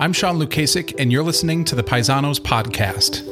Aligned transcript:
I'm 0.00 0.12
Sean 0.12 0.38
Lukasik, 0.38 0.94
and 0.98 1.12
you're 1.12 1.22
listening 1.22 1.64
to 1.64 1.74
the 1.74 1.82
Paisanos 1.82 2.40
Podcast. 2.40 3.22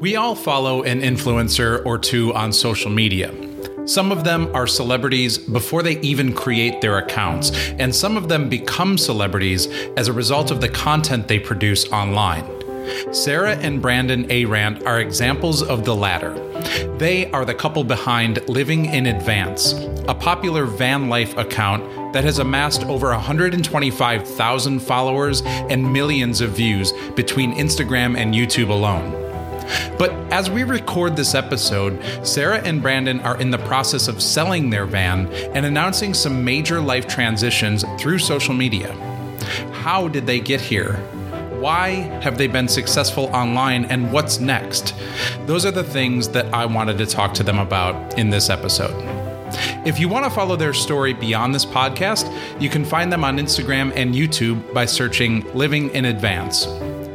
We 0.00 0.16
all 0.16 0.34
follow 0.34 0.82
an 0.82 1.00
influencer 1.00 1.84
or 1.84 1.98
two 1.98 2.32
on 2.34 2.52
social 2.52 2.90
media. 2.90 3.34
Some 3.86 4.12
of 4.12 4.24
them 4.24 4.54
are 4.54 4.66
celebrities 4.66 5.38
before 5.38 5.82
they 5.82 5.98
even 6.00 6.32
create 6.32 6.80
their 6.80 6.98
accounts, 6.98 7.50
and 7.78 7.94
some 7.94 8.16
of 8.16 8.28
them 8.28 8.48
become 8.48 8.98
celebrities 8.98 9.66
as 9.96 10.08
a 10.08 10.12
result 10.12 10.50
of 10.50 10.60
the 10.60 10.68
content 10.68 11.28
they 11.28 11.38
produce 11.38 11.86
online. 11.92 12.44
Sarah 13.12 13.56
and 13.56 13.82
Brandon 13.82 14.24
Arant 14.28 14.86
are 14.86 15.00
examples 15.00 15.62
of 15.62 15.84
the 15.84 15.94
latter. 15.94 16.47
They 16.98 17.30
are 17.30 17.44
the 17.44 17.54
couple 17.54 17.84
behind 17.84 18.46
Living 18.48 18.86
in 18.86 19.06
Advance, 19.06 19.72
a 20.08 20.14
popular 20.14 20.64
van 20.64 21.08
life 21.08 21.36
account 21.36 22.12
that 22.12 22.24
has 22.24 22.38
amassed 22.38 22.84
over 22.84 23.10
125,000 23.10 24.80
followers 24.80 25.42
and 25.44 25.92
millions 25.92 26.40
of 26.40 26.50
views 26.50 26.92
between 27.14 27.54
Instagram 27.54 28.16
and 28.16 28.34
YouTube 28.34 28.70
alone. 28.70 29.12
But 29.98 30.10
as 30.32 30.50
we 30.50 30.64
record 30.64 31.14
this 31.14 31.34
episode, 31.34 32.02
Sarah 32.26 32.58
and 32.58 32.82
Brandon 32.82 33.20
are 33.20 33.40
in 33.40 33.50
the 33.50 33.58
process 33.58 34.08
of 34.08 34.22
selling 34.22 34.70
their 34.70 34.86
van 34.86 35.28
and 35.54 35.66
announcing 35.66 36.14
some 36.14 36.44
major 36.44 36.80
life 36.80 37.06
transitions 37.06 37.84
through 37.98 38.18
social 38.18 38.54
media. 38.54 38.92
How 39.72 40.08
did 40.08 40.26
they 40.26 40.40
get 40.40 40.60
here? 40.60 40.98
Why 41.60 41.88
have 42.22 42.38
they 42.38 42.46
been 42.46 42.68
successful 42.68 43.24
online 43.34 43.84
and 43.86 44.12
what's 44.12 44.38
next? 44.38 44.94
Those 45.46 45.66
are 45.66 45.72
the 45.72 45.82
things 45.82 46.28
that 46.28 46.46
I 46.54 46.66
wanted 46.66 46.98
to 46.98 47.06
talk 47.06 47.34
to 47.34 47.42
them 47.42 47.58
about 47.58 48.16
in 48.16 48.30
this 48.30 48.48
episode. 48.48 48.94
If 49.84 49.98
you 49.98 50.08
want 50.08 50.24
to 50.24 50.30
follow 50.30 50.54
their 50.54 50.72
story 50.72 51.14
beyond 51.14 51.52
this 51.54 51.64
podcast, 51.64 52.30
you 52.60 52.68
can 52.68 52.84
find 52.84 53.12
them 53.12 53.24
on 53.24 53.38
Instagram 53.38 53.92
and 53.96 54.14
YouTube 54.14 54.72
by 54.72 54.84
searching 54.84 55.52
Living 55.52 55.90
in 55.90 56.04
Advance, 56.04 56.66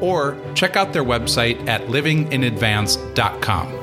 or 0.02 0.38
check 0.56 0.76
out 0.76 0.92
their 0.92 1.06
website 1.06 1.66
at 1.70 1.84
livinginadvance.com. 1.84 3.80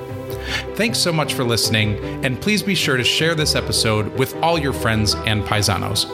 Thanks 0.74 0.98
so 0.98 1.12
much 1.12 1.32
for 1.32 1.44
listening, 1.44 1.98
and 2.24 2.40
please 2.40 2.62
be 2.62 2.74
sure 2.74 2.98
to 2.98 3.04
share 3.04 3.34
this 3.34 3.54
episode 3.54 4.18
with 4.18 4.34
all 4.42 4.58
your 4.58 4.72
friends 4.74 5.14
and 5.14 5.42
paisanos. 5.44 6.06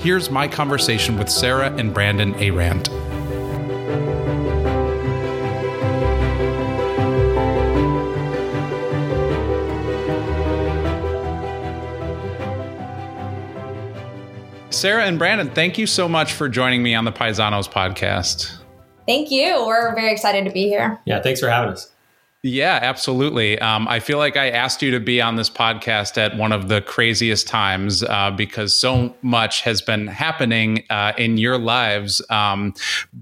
Here's 0.00 0.30
my 0.30 0.48
conversation 0.48 1.18
with 1.18 1.28
Sarah 1.28 1.72
and 1.76 1.94
Brandon 1.94 2.34
Arant. 2.34 2.88
Sarah 14.84 15.06
and 15.06 15.18
Brandon, 15.18 15.48
thank 15.48 15.78
you 15.78 15.86
so 15.86 16.06
much 16.06 16.34
for 16.34 16.46
joining 16.46 16.82
me 16.82 16.94
on 16.94 17.06
the 17.06 17.10
Paisanos 17.10 17.66
podcast. 17.66 18.54
Thank 19.06 19.30
you. 19.30 19.64
We're 19.66 19.94
very 19.94 20.12
excited 20.12 20.44
to 20.44 20.50
be 20.50 20.64
here. 20.64 21.00
Yeah, 21.06 21.22
thanks 21.22 21.40
for 21.40 21.48
having 21.48 21.72
us. 21.72 21.90
Yeah, 22.46 22.78
absolutely. 22.82 23.58
Um, 23.58 23.88
I 23.88 24.00
feel 24.00 24.18
like 24.18 24.36
I 24.36 24.50
asked 24.50 24.82
you 24.82 24.90
to 24.90 25.00
be 25.00 25.18
on 25.18 25.36
this 25.36 25.48
podcast 25.48 26.18
at 26.18 26.36
one 26.36 26.52
of 26.52 26.68
the 26.68 26.82
craziest 26.82 27.48
times 27.48 28.02
uh, 28.02 28.32
because 28.32 28.78
so 28.78 29.14
much 29.22 29.62
has 29.62 29.80
been 29.80 30.08
happening 30.08 30.84
uh, 30.90 31.14
in 31.16 31.38
your 31.38 31.56
lives. 31.56 32.20
Um, 32.28 32.74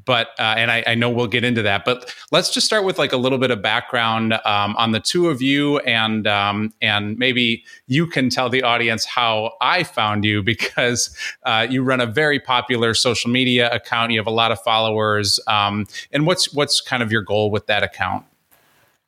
but 0.04 0.30
uh, 0.40 0.54
and 0.56 0.72
I, 0.72 0.82
I, 0.88 0.94
know 0.96 1.08
we'll 1.08 1.28
get 1.28 1.44
into 1.44 1.62
that. 1.62 1.84
But 1.84 2.12
let's 2.32 2.52
just 2.52 2.66
start 2.66 2.84
with 2.84 2.98
like 2.98 3.12
a 3.12 3.16
little 3.16 3.38
bit 3.38 3.52
of 3.52 3.62
background 3.62 4.32
um, 4.44 4.74
on 4.76 4.90
the 4.90 4.98
two 4.98 5.28
of 5.28 5.40
you, 5.40 5.78
and 5.78 6.26
um, 6.26 6.74
and 6.82 7.16
maybe 7.16 7.64
you 7.86 8.08
can 8.08 8.28
tell 8.28 8.50
the 8.50 8.64
audience 8.64 9.04
how 9.04 9.52
I 9.60 9.84
found 9.84 10.24
you 10.24 10.42
because 10.52 11.16
uh, 11.44 11.64
you 11.70 11.84
run 11.84 12.00
a 12.00 12.06
very 12.06 12.40
popular 12.40 12.92
social 12.92 13.30
media 13.30 13.70
account. 13.70 14.10
You 14.10 14.18
have 14.18 14.26
a 14.26 14.32
lot 14.32 14.50
of 14.50 14.60
followers, 14.62 15.38
um, 15.46 15.86
and 16.10 16.26
what's 16.26 16.52
what's 16.52 16.80
kind 16.80 17.04
of 17.04 17.12
your 17.12 17.22
goal 17.22 17.52
with 17.52 17.68
that 17.68 17.84
account? 17.84 18.24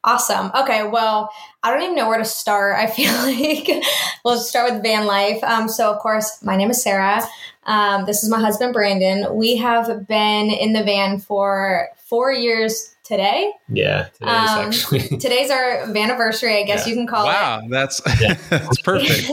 Awesome. 0.05 0.51
Okay. 0.55 0.87
Well, 0.87 1.31
I 1.63 1.71
don't 1.73 1.83
even 1.83 1.97
know 1.97 2.09
where 2.09 2.19
to 2.19 2.27
start. 2.27 2.77
I 2.77 2.87
feel 2.91 3.13
like 3.13 3.85
we'll 4.25 4.39
start 4.39 4.73
with 4.73 4.83
van 4.83 5.07
life. 5.07 5.43
Um, 5.43 5.69
so, 5.69 5.91
of 5.91 5.99
course, 5.99 6.43
my 6.43 6.57
name 6.57 6.71
is 6.71 6.83
Sarah. 6.83 7.23
Um, 7.65 8.05
this 8.05 8.23
is 8.23 8.29
my 8.29 8.39
husband, 8.39 8.75
Brandon. 8.75 9.35
We 9.35 9.57
have 9.57 10.07
been 10.07 10.51
in 10.51 10.75
the 10.75 10.85
van 10.85 11.19
for 11.19 11.89
four 11.97 12.31
years 12.31 12.95
today. 13.03 13.53
Yeah. 13.69 14.09
Today's, 14.15 14.51
um, 14.51 14.67
actually. 14.67 15.01
today's 15.19 15.51
our 15.51 15.83
anniversary, 15.97 16.59
I 16.59 16.65
guess 16.65 16.87
yeah. 16.87 16.91
you 16.91 16.97
can 16.99 17.07
call 17.07 17.25
wow, 17.25 17.61
it. 17.61 17.63
Wow. 17.63 17.69
That's, 17.71 18.03
yeah. 18.21 18.37
that's 18.51 18.83
perfect. 18.83 19.31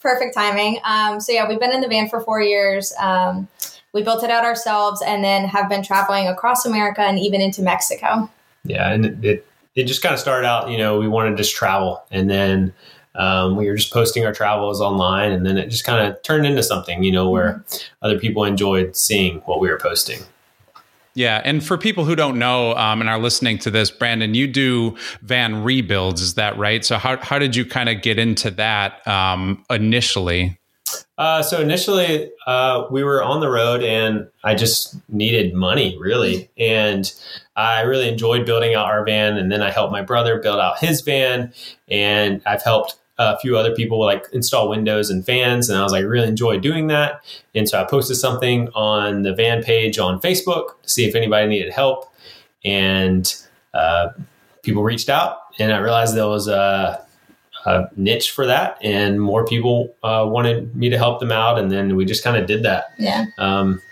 perfect 0.00 0.34
timing. 0.34 0.80
Um, 0.84 1.20
so, 1.20 1.32
yeah, 1.32 1.48
we've 1.48 1.60
been 1.60 1.72
in 1.72 1.80
the 1.80 1.88
van 1.88 2.08
for 2.08 2.20
four 2.20 2.42
years. 2.42 2.92
Um, 2.98 3.46
we 3.92 4.02
built 4.02 4.24
it 4.24 4.30
out 4.30 4.44
ourselves 4.44 5.00
and 5.00 5.22
then 5.22 5.44
have 5.44 5.68
been 5.68 5.84
traveling 5.84 6.26
across 6.26 6.66
America 6.66 7.02
and 7.02 7.20
even 7.20 7.40
into 7.40 7.62
Mexico. 7.62 8.28
Yeah. 8.64 8.92
And 8.92 9.06
it, 9.06 9.24
it 9.24 9.47
just 9.84 10.02
kind 10.02 10.12
of 10.12 10.20
started 10.20 10.46
out, 10.46 10.70
you 10.70 10.78
know, 10.78 10.98
we 10.98 11.08
wanted 11.08 11.30
to 11.30 11.36
just 11.36 11.54
travel 11.54 12.02
and 12.10 12.28
then 12.28 12.72
um, 13.14 13.56
we 13.56 13.68
were 13.68 13.76
just 13.76 13.92
posting 13.92 14.24
our 14.24 14.32
travels 14.32 14.80
online 14.80 15.32
and 15.32 15.44
then 15.44 15.58
it 15.58 15.68
just 15.68 15.84
kind 15.84 16.06
of 16.06 16.22
turned 16.22 16.46
into 16.46 16.62
something, 16.62 17.02
you 17.02 17.12
know, 17.12 17.28
where 17.28 17.54
mm-hmm. 17.54 18.04
other 18.04 18.18
people 18.18 18.44
enjoyed 18.44 18.96
seeing 18.96 19.38
what 19.40 19.60
we 19.60 19.68
were 19.68 19.78
posting. 19.78 20.20
Yeah, 21.14 21.42
and 21.44 21.64
for 21.64 21.76
people 21.76 22.04
who 22.04 22.14
don't 22.14 22.38
know 22.38 22.76
um, 22.76 23.00
and 23.00 23.10
are 23.10 23.18
listening 23.18 23.58
to 23.58 23.72
this, 23.72 23.90
Brandon, 23.90 24.34
you 24.34 24.46
do 24.46 24.96
van 25.22 25.64
rebuilds, 25.64 26.22
is 26.22 26.34
that 26.34 26.56
right? 26.56 26.84
So 26.84 26.96
how 26.96 27.16
how 27.16 27.40
did 27.40 27.56
you 27.56 27.64
kind 27.64 27.88
of 27.88 28.02
get 28.02 28.20
into 28.20 28.52
that 28.52 29.04
um, 29.08 29.64
initially? 29.68 30.60
Uh, 31.18 31.42
so 31.42 31.60
initially, 31.60 32.30
uh, 32.46 32.86
we 32.92 33.02
were 33.02 33.22
on 33.22 33.40
the 33.40 33.50
road, 33.50 33.82
and 33.82 34.28
I 34.44 34.54
just 34.54 34.96
needed 35.08 35.52
money, 35.52 35.98
really, 35.98 36.48
and 36.56 37.12
I 37.56 37.80
really 37.80 38.08
enjoyed 38.08 38.46
building 38.46 38.76
out 38.76 38.86
our 38.86 39.04
van. 39.04 39.36
And 39.36 39.50
then 39.50 39.60
I 39.60 39.72
helped 39.72 39.90
my 39.90 40.00
brother 40.02 40.38
build 40.38 40.60
out 40.60 40.78
his 40.78 41.00
van, 41.00 41.52
and 41.88 42.40
I've 42.46 42.62
helped 42.62 42.94
a 43.18 43.36
few 43.40 43.58
other 43.58 43.74
people 43.74 44.00
like 44.00 44.26
install 44.32 44.68
windows 44.68 45.10
and 45.10 45.26
fans, 45.26 45.68
and 45.68 45.76
I 45.76 45.82
was 45.82 45.90
like 45.90 46.04
really 46.04 46.28
enjoy 46.28 46.60
doing 46.60 46.86
that. 46.86 47.20
And 47.52 47.68
so 47.68 47.82
I 47.82 47.84
posted 47.84 48.16
something 48.16 48.68
on 48.76 49.22
the 49.22 49.34
van 49.34 49.64
page 49.64 49.98
on 49.98 50.20
Facebook 50.20 50.80
to 50.82 50.88
see 50.88 51.04
if 51.04 51.16
anybody 51.16 51.48
needed 51.48 51.72
help, 51.72 52.14
and 52.64 53.34
uh, 53.74 54.10
people 54.62 54.84
reached 54.84 55.08
out, 55.08 55.38
and 55.58 55.72
I 55.72 55.78
realized 55.78 56.14
there 56.14 56.28
was 56.28 56.46
a 56.46 57.04
a 57.68 57.90
niche 57.96 58.30
for 58.30 58.46
that, 58.46 58.78
and 58.82 59.20
more 59.20 59.44
people 59.44 59.94
uh, 60.02 60.24
wanted 60.26 60.74
me 60.74 60.88
to 60.88 60.98
help 60.98 61.20
them 61.20 61.32
out, 61.32 61.58
and 61.58 61.70
then 61.70 61.96
we 61.96 62.04
just 62.04 62.24
kind 62.24 62.36
of 62.36 62.46
did 62.46 62.62
that. 62.62 62.92
Yeah. 62.98 63.26
Um, 63.38 63.82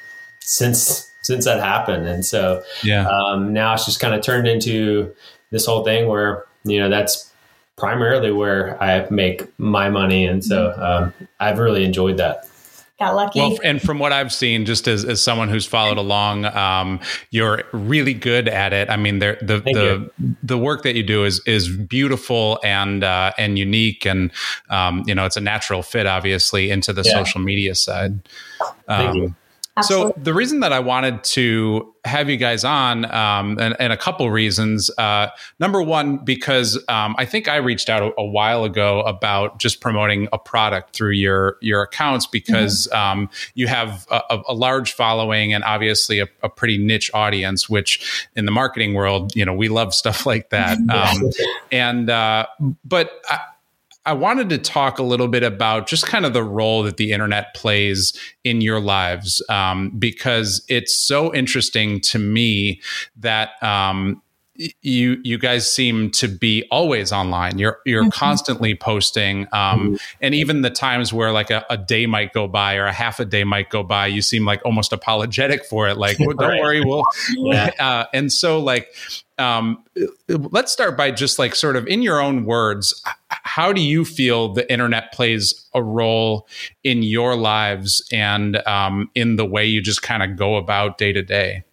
since 0.41 1.11
since 1.23 1.45
that 1.45 1.61
happened, 1.61 2.07
and 2.07 2.25
so 2.25 2.63
yeah, 2.83 3.09
um, 3.09 3.53
now 3.53 3.75
it's 3.75 3.85
just 3.85 4.01
kind 4.01 4.15
of 4.15 4.23
turned 4.23 4.47
into 4.47 5.15
this 5.51 5.67
whole 5.67 5.85
thing 5.85 6.09
where 6.09 6.45
you 6.65 6.79
know 6.79 6.89
that's 6.89 7.33
primarily 7.77 8.33
where 8.33 8.83
I 8.83 9.07
make 9.11 9.43
my 9.59 9.91
money, 9.91 10.27
and 10.27 10.45
so 10.45 10.71
mm-hmm. 10.71 10.83
um, 10.83 11.15
I've 11.41 11.59
really 11.59 11.85
enjoyed 11.85 12.17
that 12.17 12.49
got 12.99 13.15
lucky. 13.15 13.41
Well, 13.41 13.59
and 13.65 13.81
from 13.81 13.99
what 13.99 14.13
I've 14.13 14.33
seen, 14.33 14.65
just 14.65 14.89
as, 14.89 15.05
as 15.05 15.23
someone 15.23 15.49
who's 15.49 15.67
followed 15.67 15.99
along, 15.99 16.45
um, 16.47 17.01
you're 17.31 17.63
really 17.73 18.15
good 18.15 18.49
at 18.49 18.73
it. 18.73 18.91
I 18.91 18.97
mean, 18.97 19.19
the 19.19 19.39
the 19.41 19.61
the, 19.61 20.11
the, 20.43 20.59
work 20.59 20.83
that 20.83 20.95
you 20.95 21.03
do 21.03 21.25
is 21.25 21.41
is 21.47 21.69
beautiful 21.69 22.59
and 22.65 23.05
uh, 23.05 23.33
and 23.39 23.59
unique, 23.59 24.07
and 24.07 24.31
um, 24.71 25.03
you 25.07 25.15
know, 25.15 25.25
it's 25.25 25.37
a 25.37 25.41
natural 25.41 25.83
fit, 25.83 26.07
obviously, 26.07 26.71
into 26.71 26.93
the 26.93 27.03
yeah. 27.03 27.13
social 27.13 27.41
media 27.41 27.75
side. 27.75 28.21
Um, 28.89 29.37
Absolutely. 29.79 30.13
So 30.13 30.21
the 30.23 30.33
reason 30.33 30.61
that 30.61 30.73
I 30.73 30.81
wanted 30.81 31.23
to 31.25 31.95
have 32.07 32.31
you 32.31 32.37
guys 32.37 32.65
on, 32.65 33.05
um, 33.13 33.59
and, 33.59 33.77
and, 33.79 33.93
a 33.93 33.97
couple 33.97 34.31
reasons. 34.31 34.91
Uh, 34.97 35.29
number 35.59 35.83
one, 35.83 36.19
because 36.19 36.83
um, 36.89 37.15
I 37.19 37.27
think 37.27 37.49
I 37.49 37.57
reached 37.57 37.91
out 37.91 38.03
a, 38.03 38.21
a, 38.21 38.25
while 38.25 38.65
ago 38.65 39.01
about 39.01 39.59
just 39.59 39.81
promoting 39.81 40.29
a 40.33 40.39
product 40.39 40.95
through 40.95 41.13
your 41.13 41.59
your 41.61 41.83
accounts 41.83 42.27
because 42.27 42.89
mm-hmm. 42.91 43.19
um, 43.21 43.31
you 43.55 43.67
have 43.67 44.07
a, 44.11 44.41
a, 44.49 44.55
large 44.55 44.93
following 44.93 45.53
and 45.53 45.65
obviously 45.65 46.21
a, 46.21 46.29
a, 46.43 46.49
pretty 46.49 46.79
niche 46.79 47.11
audience. 47.13 47.69
Which 47.69 48.29
in 48.35 48.47
the 48.47 48.53
marketing 48.53 48.95
world, 48.95 49.35
you 49.35 49.45
know, 49.45 49.55
we 49.55 49.69
love 49.69 49.93
stuff 49.93 50.25
like 50.25 50.51
that. 50.51 50.79
Um, 50.97 51.31
and 51.71 52.09
uh, 52.09 52.47
but. 52.85 53.11
I, 53.29 53.41
I 54.07 54.13
wanted 54.13 54.49
to 54.51 54.59
talk 54.59 54.99
a 54.99 55.03
little 55.03 55.27
bit 55.27 55.43
about 55.43 55.89
just 55.89 56.07
kind 56.07 56.25
of 56.25 56.33
the 56.33 56.45
role 56.45 56.85
that 56.85 56.97
the 56.97 57.13
internet 57.13 57.55
plays 57.55 58.19
in 58.45 58.61
your 58.61 58.81
lives 58.81 59.43
um, 59.49 59.91
because 59.99 60.65
it's 60.69 60.97
so 60.97 61.35
interesting 61.35 62.01
to 62.03 62.19
me 62.19 62.81
that 63.17 63.61
um, 63.63 64.23
you 64.83 65.19
you 65.23 65.39
guys 65.39 65.71
seem 65.71 66.11
to 66.13 66.29
be 66.29 66.67
always 66.71 67.13
online. 67.13 67.59
You're 67.59 67.79
you're 67.85 68.03
mm-hmm. 68.03 68.11
constantly 68.11 68.75
posting, 68.75 69.43
um, 69.53 69.81
mm-hmm. 69.81 69.95
and 70.21 70.35
even 70.35 70.63
the 70.63 70.71
times 70.71 71.13
where 71.13 71.33
like 71.33 71.51
a, 71.51 71.65
a, 71.71 71.77
day 71.77 72.07
might 72.07 72.33
go 72.33 72.49
by 72.49 72.77
or 72.77 72.87
a 72.87 72.93
half 72.93 73.21
a 73.21 73.25
day 73.25 73.45
might 73.45 73.71
go 73.71 73.83
by, 73.83 74.07
you 74.07 74.23
seem 74.23 74.45
like 74.45 74.61
almost 74.65 74.93
apologetic 74.93 75.65
for 75.65 75.89
it. 75.89 75.97
Like, 75.97 76.19
well, 76.19 76.37
don't 76.37 76.51
right. 76.51 76.61
worry, 76.61 76.85
we'll. 76.85 77.05
yeah. 77.37 77.71
Uh, 77.87 78.07
and 78.13 78.33
so, 78.33 78.59
like, 78.59 78.89
um, 79.39 79.85
let's 80.29 80.73
start 80.73 80.97
by 80.97 81.11
just 81.11 81.39
like 81.39 81.55
sort 81.55 81.77
of 81.77 81.87
in 81.87 82.03
your 82.03 82.21
own 82.21 82.45
words, 82.45 83.03
how 83.29 83.73
do 83.73 83.83
you 83.83 84.05
feel 84.05 84.53
the 84.55 84.71
internet 84.73 85.13
plays 85.13 85.69
a 85.75 85.83
role 85.83 86.49
in 86.83 87.03
your 87.03 87.37
lives 87.37 88.07
and 88.13 88.57
um, 88.67 89.11
in 89.15 89.37
the 89.37 89.45
way 89.45 89.67
you 89.67 89.83
just 89.83 90.03
kind 90.03 90.23
of 90.23 90.37
go 90.37 90.57
about 90.57 90.97
day 90.99 91.13
to 91.13 91.23
day? 91.23 91.65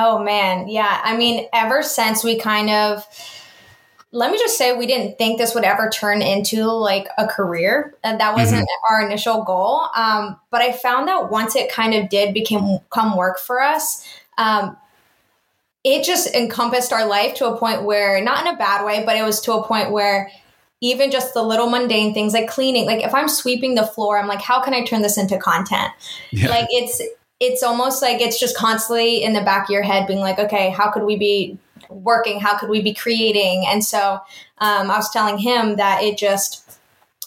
Oh 0.00 0.22
man, 0.22 0.68
yeah. 0.68 1.00
I 1.02 1.16
mean, 1.16 1.48
ever 1.52 1.82
since 1.82 2.22
we 2.22 2.38
kind 2.38 2.70
of 2.70 3.04
let 4.10 4.30
me 4.30 4.38
just 4.38 4.56
say 4.56 4.74
we 4.74 4.86
didn't 4.86 5.18
think 5.18 5.38
this 5.38 5.54
would 5.54 5.64
ever 5.64 5.90
turn 5.90 6.22
into 6.22 6.64
like 6.64 7.08
a 7.18 7.26
career 7.26 7.94
and 8.02 8.20
that 8.20 8.34
wasn't 8.34 8.62
mm-hmm. 8.62 8.94
our 8.94 9.06
initial 9.06 9.44
goal 9.44 9.82
um, 9.94 10.38
but 10.50 10.62
i 10.62 10.72
found 10.72 11.08
that 11.08 11.30
once 11.30 11.54
it 11.54 11.70
kind 11.70 11.92
of 11.92 12.08
did 12.08 12.32
become 12.32 12.78
come 12.90 13.16
work 13.16 13.38
for 13.38 13.60
us 13.60 14.02
um, 14.38 14.76
it 15.84 16.04
just 16.04 16.34
encompassed 16.34 16.92
our 16.92 17.06
life 17.06 17.34
to 17.34 17.46
a 17.46 17.58
point 17.58 17.82
where 17.82 18.22
not 18.22 18.46
in 18.46 18.54
a 18.54 18.56
bad 18.56 18.84
way 18.84 19.04
but 19.04 19.16
it 19.16 19.22
was 19.22 19.40
to 19.40 19.52
a 19.52 19.66
point 19.66 19.90
where 19.90 20.30
even 20.80 21.10
just 21.10 21.34
the 21.34 21.42
little 21.42 21.68
mundane 21.68 22.14
things 22.14 22.32
like 22.32 22.48
cleaning 22.48 22.86
like 22.86 23.04
if 23.04 23.12
i'm 23.12 23.28
sweeping 23.28 23.74
the 23.74 23.86
floor 23.86 24.18
i'm 24.18 24.28
like 24.28 24.40
how 24.40 24.62
can 24.62 24.72
i 24.72 24.82
turn 24.84 25.02
this 25.02 25.18
into 25.18 25.36
content 25.36 25.92
yeah. 26.30 26.48
like 26.48 26.66
it's 26.70 27.02
it's 27.40 27.62
almost 27.62 28.02
like 28.02 28.20
it's 28.20 28.40
just 28.40 28.56
constantly 28.56 29.22
in 29.22 29.32
the 29.32 29.42
back 29.42 29.64
of 29.64 29.70
your 29.70 29.82
head 29.82 30.06
being 30.06 30.18
like, 30.20 30.38
okay, 30.38 30.70
how 30.70 30.90
could 30.90 31.04
we 31.04 31.16
be 31.16 31.58
working? 31.88 32.40
How 32.40 32.58
could 32.58 32.68
we 32.68 32.82
be 32.82 32.92
creating? 32.94 33.64
And 33.66 33.84
so 33.84 34.20
um, 34.58 34.90
I 34.90 34.96
was 34.96 35.10
telling 35.10 35.38
him 35.38 35.76
that 35.76 36.02
it 36.02 36.18
just, 36.18 36.64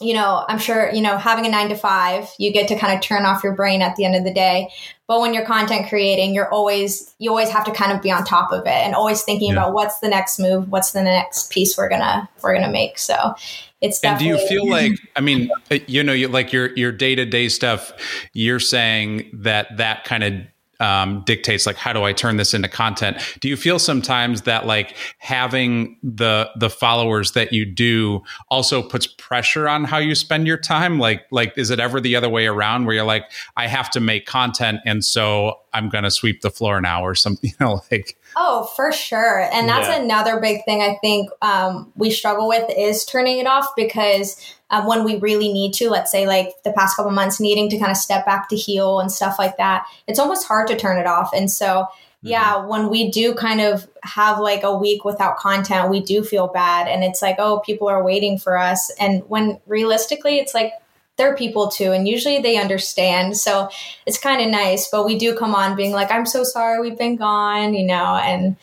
you 0.02 0.14
know, 0.14 0.46
I'm 0.48 0.58
sure, 0.58 0.92
you 0.92 1.02
know, 1.02 1.18
having 1.18 1.46
a 1.46 1.50
nine 1.50 1.70
to 1.70 1.76
five, 1.76 2.30
you 2.38 2.52
get 2.52 2.68
to 2.68 2.78
kind 2.78 2.94
of 2.94 3.02
turn 3.02 3.26
off 3.26 3.44
your 3.44 3.54
brain 3.54 3.82
at 3.82 3.96
the 3.96 4.04
end 4.04 4.16
of 4.16 4.24
the 4.24 4.34
day. 4.34 4.70
But 5.08 5.22
when 5.22 5.34
you're 5.34 5.46
content 5.46 5.88
creating, 5.90 6.34
you're 6.34 6.50
always, 6.50 7.14
you 7.20 7.30
always 7.30 7.50
have 7.50 7.66
to 7.66 7.72
kind 7.72 7.92
of 7.92 8.02
be 8.02 8.12
on 8.12 8.24
top 8.24 8.52
of 8.52 8.62
it 8.62 8.70
and 8.70 8.96
always 8.96 9.24
thinking 9.24 9.54
yeah. 9.54 9.60
about 9.60 9.74
what's 9.74 10.00
the 10.00 10.10
next 10.10 10.40
move, 10.40 10.70
what's 10.70 10.92
the 10.92 11.04
next 11.04 11.52
piece 11.52 11.78
we're 11.78 11.90
gonna, 11.90 12.30
we're 12.42 12.54
gonna 12.54 12.72
make. 12.72 12.98
So 12.98 13.36
it's 13.82 14.00
and 14.04 14.20
do 14.20 14.26
you 14.26 14.38
feel 14.48 14.68
like 14.68 14.94
i 15.16 15.22
mean 15.22 15.50
uh, 15.72 15.80
you 15.88 16.04
know 16.04 16.14
you, 16.14 16.28
like 16.28 16.54
your 16.54 16.76
your 16.76 16.92
day-to-day 16.92 17.50
stuff 17.50 17.92
you're 18.34 18.60
saying 18.60 19.30
that 19.34 19.68
that 19.78 20.04
kind 20.04 20.24
of 20.24 20.34
um, 20.82 21.22
dictates 21.26 21.68
like 21.68 21.78
how 21.78 21.94
do 21.94 22.04
I 22.04 22.12
turn 22.12 22.38
this 22.38 22.54
into 22.54 22.68
content. 22.68 23.18
Do 23.40 23.48
you 23.48 23.56
feel 23.56 23.78
sometimes 23.78 24.42
that 24.42 24.66
like 24.66 24.96
having 25.20 25.98
the 26.02 26.50
the 26.56 26.70
followers 26.70 27.34
that 27.34 27.54
you 27.54 27.66
do 27.66 28.24
also 28.50 28.82
puts 28.82 29.06
pressure 29.06 29.70
on 29.70 29.84
how 29.84 30.00
you 30.00 30.16
spend 30.16 30.48
your 30.48 30.58
time? 30.58 30.98
Like 30.98 31.26
like 31.32 31.56
is 31.56 31.70
it 31.70 31.80
ever 31.80 32.02
the 32.02 32.16
other 32.16 32.30
way 32.30 32.48
around 32.48 32.86
where 32.86 32.96
you're 32.96 33.06
like 33.06 33.32
I 33.56 33.68
have 33.68 33.92
to 33.92 34.00
make 34.00 34.26
content 34.26 34.80
and 34.84 35.06
so 35.06 35.60
I'm 35.72 35.88
going 35.88 36.04
to 36.04 36.12
sweep 36.12 36.42
the 36.42 36.50
floor 36.50 36.82
now 36.82 37.04
or 37.04 37.16
something? 37.16 37.42
You 37.52 37.66
know, 37.66 37.82
like 37.92 38.18
Oh, 38.36 38.64
for 38.76 38.92
sure. 38.92 39.42
And 39.52 39.68
that's 39.68 39.88
yeah. 39.88 40.02
another 40.02 40.40
big 40.40 40.64
thing 40.64 40.82
I 40.82 40.98
think 41.02 41.30
um, 41.42 41.92
we 41.96 42.12
struggle 42.12 42.48
with 42.48 42.70
is 42.78 43.04
turning 43.04 43.40
it 43.40 43.48
off 43.48 43.68
because 43.76 44.38
um, 44.70 44.88
when 44.88 45.04
we 45.04 45.18
really 45.18 45.52
need 45.52 45.74
to, 45.76 45.90
let's 45.90 46.12
say 46.12 46.26
like 46.26 46.52
the 46.64 46.72
past 46.72 46.96
couple 46.96 47.12
months, 47.12 47.40
needing 47.40 47.70
to 47.70 47.78
kind 47.78 47.92
of 47.92 47.98
step 47.98 48.26
back 48.26 48.48
to 48.50 48.56
heal 48.56 49.00
and 49.00 49.12
stuff 49.12 49.38
like 49.38 49.58
that, 49.58 49.86
it's 50.08 50.20
almost 50.20 50.48
hard 50.48 50.68
to 50.68 50.78
turn 50.78 50.98
it 50.98 51.08
off. 51.08 51.32
And 51.34 51.52
so, 51.52 51.66
mm-hmm. 51.66 52.28
yeah, 52.30 52.66
when 52.66 52.90
we 52.90 53.12
do 53.12 53.34
kind 53.34 53.60
of 53.60 53.88
have 54.04 54.40
like 54.40 54.64
a 54.64 54.78
week 54.78 55.04
without 55.04 55.38
content, 55.38 55.90
we 55.90 56.00
do 56.00 56.24
feel 56.24 56.48
bad. 56.48 56.88
And 56.88 57.04
it's 57.04 57.22
like, 57.22 57.36
oh, 57.38 57.60
people 57.60 57.90
are 57.90 58.04
waiting 58.04 58.38
for 58.38 58.58
us. 58.58 58.92
And 58.92 59.24
when 59.28 59.60
realistically, 59.68 60.38
it's 60.38 60.54
like, 60.54 60.72
they're 61.22 61.36
people 61.36 61.70
too 61.70 61.92
and 61.92 62.08
usually 62.08 62.40
they 62.40 62.58
understand. 62.58 63.38
So 63.38 63.70
it's 64.08 64.18
kind 64.18 64.42
of 64.42 64.50
nice 64.50 64.90
but 64.90 65.06
we 65.06 65.18
do 65.18 65.36
come 65.36 65.54
on 65.54 65.76
being 65.76 65.92
like 65.92 66.12
i'm 66.12 66.26
so 66.26 66.44
sorry 66.44 66.82
we've 66.82 66.98
been 66.98 67.16
gone 67.16 67.74
you 67.74 67.86
know 67.86 68.16
and 68.16 68.56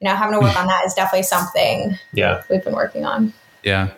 you 0.00 0.08
know 0.08 0.14
having 0.14 0.34
to 0.34 0.40
work 0.40 0.56
on 0.56 0.66
that 0.66 0.84
is 0.86 0.94
definitely 0.94 1.22
something 1.22 1.98
yeah. 2.12 2.42
we've 2.48 2.64
been 2.64 2.74
working 2.74 3.04
on. 3.04 3.32
Yeah. 3.62 3.90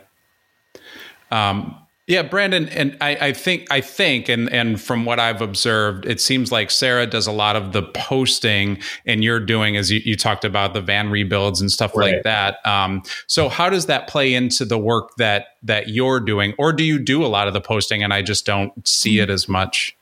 Um 1.30 1.76
yeah, 2.08 2.22
Brandon, 2.22 2.68
and 2.70 2.96
I, 3.00 3.28
I, 3.28 3.32
think 3.32 3.70
I 3.70 3.80
think, 3.80 4.28
and 4.28 4.52
and 4.52 4.80
from 4.80 5.04
what 5.04 5.20
I've 5.20 5.40
observed, 5.40 6.04
it 6.04 6.20
seems 6.20 6.50
like 6.50 6.70
Sarah 6.70 7.06
does 7.06 7.28
a 7.28 7.32
lot 7.32 7.54
of 7.54 7.72
the 7.72 7.82
posting, 7.82 8.78
and 9.06 9.22
you're 9.22 9.38
doing 9.38 9.76
as 9.76 9.90
you, 9.90 10.00
you 10.04 10.16
talked 10.16 10.44
about 10.44 10.74
the 10.74 10.80
van 10.80 11.10
rebuilds 11.10 11.60
and 11.60 11.70
stuff 11.70 11.96
right. 11.96 12.14
like 12.14 12.24
that. 12.24 12.64
Um, 12.66 13.04
so 13.28 13.48
how 13.48 13.70
does 13.70 13.86
that 13.86 14.08
play 14.08 14.34
into 14.34 14.64
the 14.64 14.78
work 14.78 15.14
that 15.18 15.56
that 15.62 15.90
you're 15.90 16.18
doing, 16.18 16.54
or 16.58 16.72
do 16.72 16.82
you 16.82 16.98
do 16.98 17.24
a 17.24 17.28
lot 17.28 17.46
of 17.46 17.54
the 17.54 17.60
posting, 17.60 18.02
and 18.02 18.12
I 18.12 18.20
just 18.20 18.44
don't 18.44 18.86
see 18.86 19.20
it 19.20 19.30
as 19.30 19.48
much? 19.48 19.96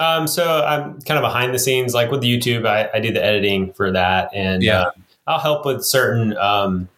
Um, 0.00 0.26
so 0.26 0.64
I'm 0.64 1.02
kind 1.02 1.18
of 1.18 1.22
behind 1.22 1.54
the 1.54 1.58
scenes, 1.58 1.92
like 1.92 2.10
with 2.10 2.22
YouTube, 2.22 2.66
I, 2.66 2.88
I 2.94 2.98
do 3.00 3.12
the 3.12 3.22
editing 3.22 3.74
for 3.74 3.92
that, 3.92 4.30
and 4.34 4.62
yeah. 4.62 4.84
Uh, 4.84 4.90
I'll 5.26 5.38
help 5.38 5.64
with 5.64 5.84
certain 5.84 6.36
um, 6.38 6.88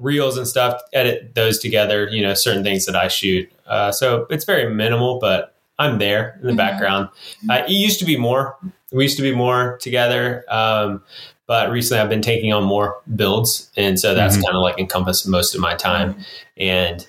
reels 0.00 0.36
and 0.36 0.48
stuff, 0.48 0.80
edit 0.92 1.34
those 1.34 1.58
together, 1.58 2.08
you 2.08 2.22
know, 2.22 2.34
certain 2.34 2.64
things 2.64 2.86
that 2.86 2.96
I 2.96 3.08
shoot. 3.08 3.50
Uh, 3.66 3.92
so 3.92 4.26
it's 4.30 4.44
very 4.44 4.72
minimal, 4.74 5.18
but 5.20 5.54
I'm 5.78 5.98
there 5.98 6.38
in 6.40 6.42
the 6.42 6.48
mm-hmm. 6.48 6.56
background. 6.56 7.08
Uh, 7.48 7.62
it 7.66 7.70
used 7.70 7.98
to 8.00 8.04
be 8.04 8.16
more. 8.16 8.56
We 8.92 9.04
used 9.04 9.16
to 9.16 9.22
be 9.22 9.34
more 9.34 9.78
together. 9.78 10.44
Um, 10.48 11.02
but 11.46 11.70
recently 11.70 12.00
I've 12.00 12.08
been 12.08 12.22
taking 12.22 12.52
on 12.52 12.62
more 12.62 13.00
builds. 13.16 13.72
And 13.76 13.98
so 13.98 14.14
that's 14.14 14.36
mm-hmm. 14.36 14.44
kind 14.44 14.56
of 14.56 14.62
like 14.62 14.78
encompassed 14.78 15.26
most 15.26 15.54
of 15.54 15.60
my 15.60 15.74
time. 15.74 16.16
And 16.56 17.04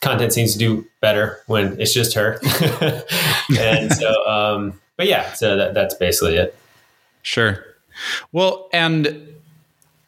content 0.00 0.32
seems 0.32 0.54
to 0.54 0.58
do 0.58 0.86
better 1.00 1.40
when 1.46 1.78
it's 1.78 1.92
just 1.92 2.14
her. 2.14 2.38
and 3.58 3.92
so, 3.92 4.26
um, 4.26 4.80
but 4.96 5.08
yeah, 5.08 5.32
so 5.34 5.56
that, 5.56 5.74
that's 5.74 5.94
basically 5.94 6.36
it. 6.36 6.56
Sure. 7.20 7.64
Well, 8.32 8.70
and 8.72 9.28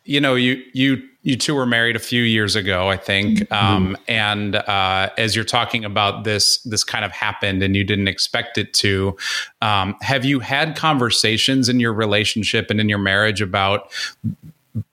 you 0.05 0.21
know, 0.21 0.35
you, 0.35 0.63
you, 0.73 1.07
you 1.25 1.37
two 1.37 1.55
were 1.55 1.65
married 1.65 1.97
a 1.97 2.01
few 2.01 2.23
years 2.23 2.55
ago, 2.55 2.89
I 2.89 2.99
think. 2.99 3.41
Mm-hmm. 3.41 3.55
Um, 3.55 3.97
and 4.07 4.57
uh, 4.57 5.09
as 5.17 5.35
you're 5.35 5.45
talking 5.45 5.85
about 5.85 6.25
this, 6.25 6.59
this 6.59 6.85
kind 6.85 7.05
of 7.05 7.13
happened 7.13 7.63
and 7.63 7.75
you 7.75 7.83
didn't 7.83 8.09
expect 8.09 8.59
it 8.59 8.75
to. 8.75 9.17
Um, 9.63 9.97
have 10.03 10.27
you 10.27 10.41
had 10.41 10.77
conversations 10.77 11.71
in 11.71 11.81
your 11.81 11.95
relationship 11.95 12.71
and 12.71 12.79
in 12.79 12.89
your 12.89 12.99
marriage 12.99 13.41
about 13.41 13.91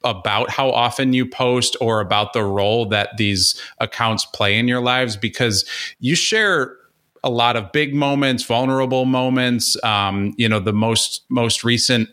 about 0.03 0.51
how 0.51 0.69
often 0.69 1.11
you 1.11 1.25
post 1.25 1.75
or 1.81 2.01
about 2.01 2.33
the 2.33 2.43
role 2.43 2.85
that 2.85 3.17
these 3.17 3.59
accounts 3.79 4.23
play 4.25 4.57
in 4.57 4.69
your 4.69 4.79
lives? 4.79 5.17
Because 5.17 5.65
you 5.99 6.15
share 6.15 6.77
a 7.23 7.29
lot 7.29 7.57
of 7.57 7.71
big 7.71 7.93
moments, 7.93 8.43
vulnerable 8.43 9.05
moments. 9.05 9.75
Um, 9.83 10.33
you 10.37 10.47
know, 10.47 10.59
the 10.59 10.73
most 10.73 11.25
most 11.29 11.65
recent 11.65 12.09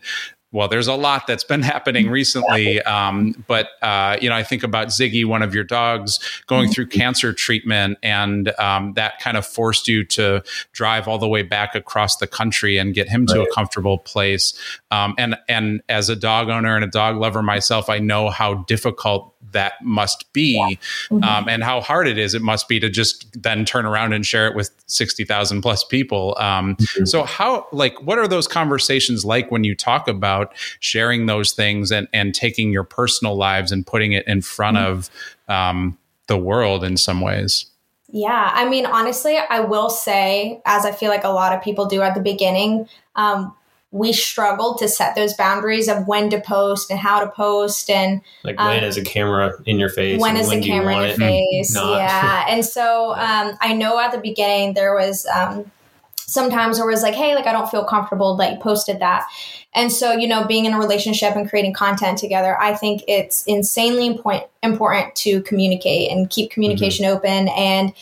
well, 0.51 0.67
there's 0.67 0.87
a 0.87 0.95
lot 0.95 1.27
that's 1.27 1.43
been 1.43 1.61
happening 1.73 2.09
recently. 2.09 2.81
Um, 2.81 3.43
but, 3.47 3.69
uh, 3.81 4.17
you 4.21 4.29
know, 4.29 4.35
I 4.35 4.43
think 4.43 4.63
about 4.63 4.87
Ziggy, 4.87 5.25
one 5.25 5.41
of 5.41 5.53
your 5.53 5.63
dogs, 5.63 6.19
going 6.47 6.65
mm-hmm. 6.65 6.73
through 6.73 6.87
cancer 6.87 7.33
treatment, 7.33 7.97
and 8.01 8.51
um, 8.59 8.93
that 8.93 9.19
kind 9.19 9.37
of 9.37 9.45
forced 9.45 9.87
you 9.87 10.03
to 10.05 10.43
drive 10.71 11.07
all 11.07 11.17
the 11.17 11.27
way 11.27 11.43
back 11.43 11.75
across 11.75 12.17
the 12.17 12.27
country 12.27 12.77
and 12.77 12.93
get 12.93 13.07
him 13.07 13.27
to 13.27 13.41
a 13.41 13.53
comfortable 13.53 13.97
place. 13.99 14.53
Um, 14.91 15.13
and, 15.17 15.37
and 15.47 15.81
as 15.87 16.09
a 16.09 16.15
dog 16.15 16.49
owner 16.49 16.75
and 16.75 16.83
a 16.83 16.89
dog 16.89 17.17
lover 17.17 17.43
myself, 17.43 17.89
I 17.89 17.99
know 17.99 18.29
how 18.29 18.55
difficult 18.55 19.28
that 19.51 19.73
must 19.81 20.31
be 20.33 20.57
yeah. 20.57 20.75
mm-hmm. 21.09 21.23
um, 21.23 21.47
and 21.47 21.63
how 21.63 21.81
hard 21.81 22.07
it 22.07 22.17
is 22.17 22.33
it 22.33 22.41
must 22.41 22.67
be 22.67 22.79
to 22.79 22.89
just 22.89 23.41
then 23.41 23.65
turn 23.65 23.85
around 23.85 24.13
and 24.13 24.25
share 24.25 24.47
it 24.47 24.55
with 24.55 24.71
60,000 24.87 25.61
plus 25.61 25.83
people 25.83 26.35
um, 26.39 26.75
mm-hmm. 26.75 27.05
so 27.05 27.23
how 27.23 27.65
like 27.71 28.01
what 28.01 28.17
are 28.17 28.27
those 28.27 28.47
conversations 28.47 29.25
like 29.25 29.49
when 29.51 29.63
you 29.63 29.75
talk 29.75 30.07
about 30.07 30.53
sharing 30.79 31.25
those 31.25 31.53
things 31.53 31.91
and 31.91 32.07
and 32.13 32.35
taking 32.35 32.71
your 32.71 32.83
personal 32.83 33.35
lives 33.35 33.71
and 33.71 33.85
putting 33.87 34.11
it 34.11 34.27
in 34.27 34.41
front 34.41 34.77
mm-hmm. 34.77 34.91
of 34.91 35.09
um, 35.47 35.97
the 36.27 36.37
world 36.37 36.83
in 36.83 36.97
some 36.97 37.21
ways 37.21 37.65
yeah 38.11 38.51
i 38.53 38.67
mean 38.67 38.85
honestly 38.85 39.37
i 39.49 39.59
will 39.59 39.89
say 39.89 40.61
as 40.65 40.85
i 40.85 40.91
feel 40.91 41.09
like 41.09 41.23
a 41.23 41.29
lot 41.29 41.53
of 41.53 41.61
people 41.61 41.85
do 41.85 42.01
at 42.01 42.13
the 42.13 42.21
beginning 42.21 42.87
um, 43.15 43.53
we 43.91 44.13
struggled 44.13 44.77
to 44.77 44.87
set 44.87 45.15
those 45.15 45.33
boundaries 45.33 45.87
of 45.87 46.07
when 46.07 46.29
to 46.29 46.39
post 46.39 46.91
and 46.91 46.99
how 46.99 47.19
to 47.19 47.31
post 47.31 47.89
and 47.89 48.21
like 48.43 48.57
when 48.59 48.83
um, 48.83 48.83
is 48.83 48.97
a 48.97 49.03
camera 49.03 49.51
in 49.65 49.79
your 49.79 49.89
face 49.89 50.21
when 50.21 50.37
is 50.37 50.47
when 50.47 50.61
the 50.61 50.67
camera 50.67 50.95
you 50.95 51.01
in 51.01 51.07
your 51.07 51.17
face? 51.17 51.75
yeah. 51.75 52.45
And 52.47 52.63
so 52.63 53.11
um, 53.17 53.57
i 53.61 53.73
know 53.73 53.99
at 53.99 54.11
the 54.11 54.19
beginning 54.19 54.73
there 54.73 54.93
was 54.93 55.25
um, 55.27 55.71
sometimes 56.17 56.77
where 56.77 56.87
it 56.87 56.93
was 56.93 57.01
like 57.01 57.15
hey 57.15 57.33
like 57.33 57.47
i 57.47 57.51
don't 57.51 57.69
feel 57.69 57.83
comfortable 57.83 58.35
that 58.35 58.53
you 58.53 58.59
posted 58.59 58.99
that. 58.99 59.25
And 59.73 59.91
so 59.91 60.13
you 60.13 60.27
know 60.27 60.45
being 60.45 60.65
in 60.65 60.73
a 60.73 60.79
relationship 60.79 61.35
and 61.35 61.49
creating 61.49 61.73
content 61.73 62.17
together 62.17 62.59
i 62.59 62.75
think 62.75 63.03
it's 63.07 63.43
insanely 63.45 64.07
important 64.07 64.45
important 64.61 65.15
to 65.15 65.41
communicate 65.43 66.11
and 66.11 66.29
keep 66.29 66.51
communication 66.51 67.05
mm-hmm. 67.05 67.17
open 67.17 67.47
and 67.49 67.93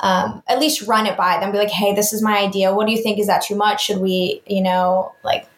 um, 0.00 0.42
at 0.48 0.58
least 0.58 0.86
run 0.86 1.06
it 1.06 1.16
by 1.16 1.38
them. 1.40 1.52
Be 1.52 1.58
like, 1.58 1.70
hey, 1.70 1.94
this 1.94 2.12
is 2.12 2.22
my 2.22 2.38
idea. 2.38 2.74
What 2.74 2.86
do 2.86 2.92
you 2.92 3.02
think? 3.02 3.18
Is 3.18 3.26
that 3.28 3.42
too 3.42 3.54
much? 3.56 3.84
Should 3.84 3.98
we, 3.98 4.42
you 4.46 4.62
know, 4.62 5.12
like 5.24 5.48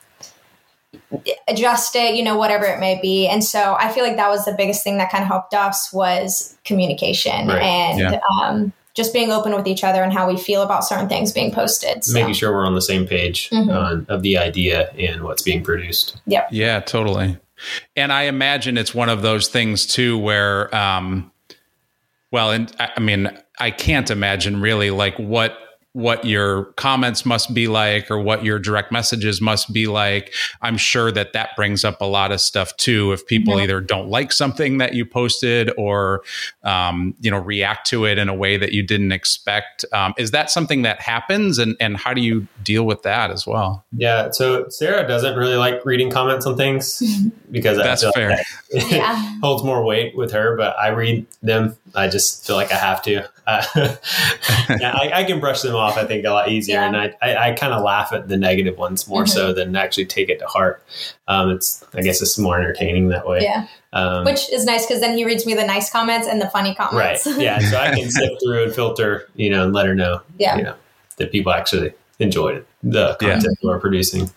adjust 1.48 1.94
it, 1.96 2.14
you 2.14 2.22
know, 2.22 2.36
whatever 2.36 2.64
it 2.66 2.80
may 2.80 2.98
be. 3.00 3.26
And 3.28 3.42
so 3.42 3.76
I 3.78 3.90
feel 3.90 4.04
like 4.04 4.16
that 4.16 4.28
was 4.28 4.44
the 4.44 4.54
biggest 4.56 4.82
thing 4.84 4.98
that 4.98 5.10
kind 5.10 5.22
of 5.22 5.28
helped 5.28 5.54
us 5.54 5.92
was 5.92 6.56
communication 6.64 7.48
Right. 7.48 7.62
and 7.62 7.98
Yeah. 7.98 8.20
um, 8.42 8.72
just 8.94 9.12
being 9.12 9.30
open 9.30 9.54
with 9.54 9.66
each 9.66 9.84
other 9.84 10.02
and 10.02 10.12
how 10.12 10.26
we 10.28 10.36
feel 10.36 10.62
about 10.62 10.84
certain 10.84 11.08
things 11.08 11.32
being 11.32 11.52
posted. 11.52 12.04
So. 12.04 12.12
Making 12.14 12.34
sure 12.34 12.52
we're 12.52 12.66
on 12.66 12.74
the 12.74 12.82
same 12.82 13.06
page 13.06 13.48
Mhm. 13.50 13.74
on, 13.74 14.06
of 14.08 14.22
the 14.22 14.38
idea 14.38 14.90
and 14.98 15.22
what's 15.22 15.42
being 15.42 15.62
produced. 15.62 16.16
Yeah. 16.26 16.46
Yeah, 16.50 16.80
totally. 16.80 17.36
And 17.96 18.12
I 18.12 18.22
imagine 18.24 18.76
it's 18.78 18.94
one 18.94 19.08
of 19.08 19.22
those 19.22 19.48
things 19.48 19.86
too 19.86 20.18
where 20.18 20.74
um 20.74 21.30
well, 22.32 22.50
and 22.50 22.74
I 22.78 22.90
I 22.96 23.00
mean, 23.00 23.30
I 23.58 23.70
can't 23.70 24.10
imagine 24.10 24.60
really 24.60 24.90
like 24.90 25.16
what 25.18 25.56
what 25.94 26.24
your 26.24 26.66
comments 26.76 27.26
must 27.26 27.52
be 27.54 27.66
like 27.66 28.08
or 28.08 28.20
what 28.20 28.44
your 28.44 28.58
direct 28.58 28.92
messages 28.92 29.40
must 29.40 29.72
be 29.72 29.88
like. 29.88 30.32
I'm 30.62 30.76
sure 30.76 31.10
that 31.10 31.32
that 31.32 31.56
brings 31.56 31.82
up 31.84 32.00
a 32.00 32.04
lot 32.04 32.30
of 32.30 32.40
stuff 32.40 32.76
too. 32.76 33.10
If 33.12 33.26
people 33.26 33.54
Mhm. 33.56 33.62
either 33.62 33.80
don't 33.80 34.08
like 34.08 34.30
something 34.30 34.78
that 34.78 34.92
you 34.94 35.04
posted 35.04 35.72
or, 35.76 36.22
um, 36.62 37.14
you 37.20 37.30
know, 37.32 37.38
react 37.38 37.88
to 37.88 38.04
it 38.04 38.16
in 38.18 38.28
a 38.28 38.34
way 38.34 38.56
that 38.58 38.70
you 38.72 38.82
didn't 38.84 39.10
expect, 39.10 39.84
um, 39.92 40.14
is 40.18 40.30
that 40.30 40.50
something 40.52 40.82
that 40.82 41.00
happens? 41.00 41.58
And 41.58 41.74
and 41.80 41.96
how 41.96 42.14
do 42.14 42.20
you 42.20 42.46
deal 42.62 42.84
with 42.84 43.02
that 43.02 43.32
as 43.32 43.44
well? 43.44 43.84
Yeah. 43.96 44.30
So 44.30 44.66
Sarah 44.68 45.08
doesn't 45.08 45.36
really 45.36 45.56
like 45.56 45.84
reading 45.84 46.10
comments 46.10 46.46
on 46.46 46.56
things 46.56 47.02
because 47.50 47.78
That's 47.78 48.02
feel 48.02 48.12
fair. 48.12 48.30
like 48.30 48.46
that 48.72 48.92
Yeah. 48.92 49.32
holds 49.42 49.64
more 49.64 49.82
weight 49.82 50.14
with 50.16 50.30
her, 50.32 50.54
but 50.56 50.78
I 50.78 50.88
read 50.88 51.26
them. 51.42 51.76
I 51.94 52.08
just 52.08 52.46
feel 52.46 52.56
like 52.56 52.72
I 52.72 52.76
have 52.76 53.02
to. 53.02 53.28
Uh, 53.46 53.64
yeah, 54.80 54.92
I, 54.94 55.10
I 55.14 55.24
can 55.24 55.40
brush 55.40 55.62
them 55.62 55.74
off, 55.74 55.96
I 55.96 56.04
think, 56.04 56.24
a 56.24 56.30
lot 56.30 56.48
easier. 56.48 56.76
Yeah. 56.76 56.86
And 56.86 56.96
I, 56.96 57.14
I, 57.22 57.36
I 57.48 57.52
kind 57.52 57.72
of 57.72 57.82
laugh 57.82 58.12
at 58.12 58.28
the 58.28 58.36
negative 58.36 58.76
ones 58.76 59.08
more 59.08 59.26
so 59.26 59.52
than 59.52 59.74
actually 59.76 60.06
take 60.06 60.28
it 60.28 60.38
to 60.40 60.46
heart. 60.46 60.82
Um, 61.28 61.50
it's, 61.50 61.84
I 61.94 62.02
guess 62.02 62.20
it's 62.20 62.38
more 62.38 62.58
entertaining 62.58 63.08
that 63.08 63.26
way. 63.26 63.40
Yeah. 63.42 63.66
Um, 63.92 64.24
Which 64.24 64.52
is 64.52 64.64
nice 64.64 64.86
because 64.86 65.00
then 65.00 65.16
he 65.16 65.24
reads 65.24 65.46
me 65.46 65.54
the 65.54 65.64
nice 65.66 65.90
comments 65.90 66.28
and 66.28 66.40
the 66.40 66.48
funny 66.50 66.74
comments. 66.74 67.26
right. 67.26 67.38
Yeah. 67.40 67.58
So 67.60 67.78
I 67.78 67.94
can 67.94 68.10
sift 68.10 68.34
through 68.44 68.64
and 68.64 68.74
filter, 68.74 69.28
you 69.34 69.50
know, 69.50 69.64
and 69.64 69.72
let 69.72 69.86
her 69.86 69.94
know, 69.94 70.20
Yeah. 70.38 70.56
you 70.56 70.62
know, 70.64 70.74
that 71.16 71.32
people 71.32 71.52
actually 71.52 71.92
enjoyed 72.18 72.56
it, 72.56 72.66
the 72.82 73.16
Yeah. 73.20 73.34
content 73.34 73.56
we're 73.62 73.78
producing. 73.80 74.30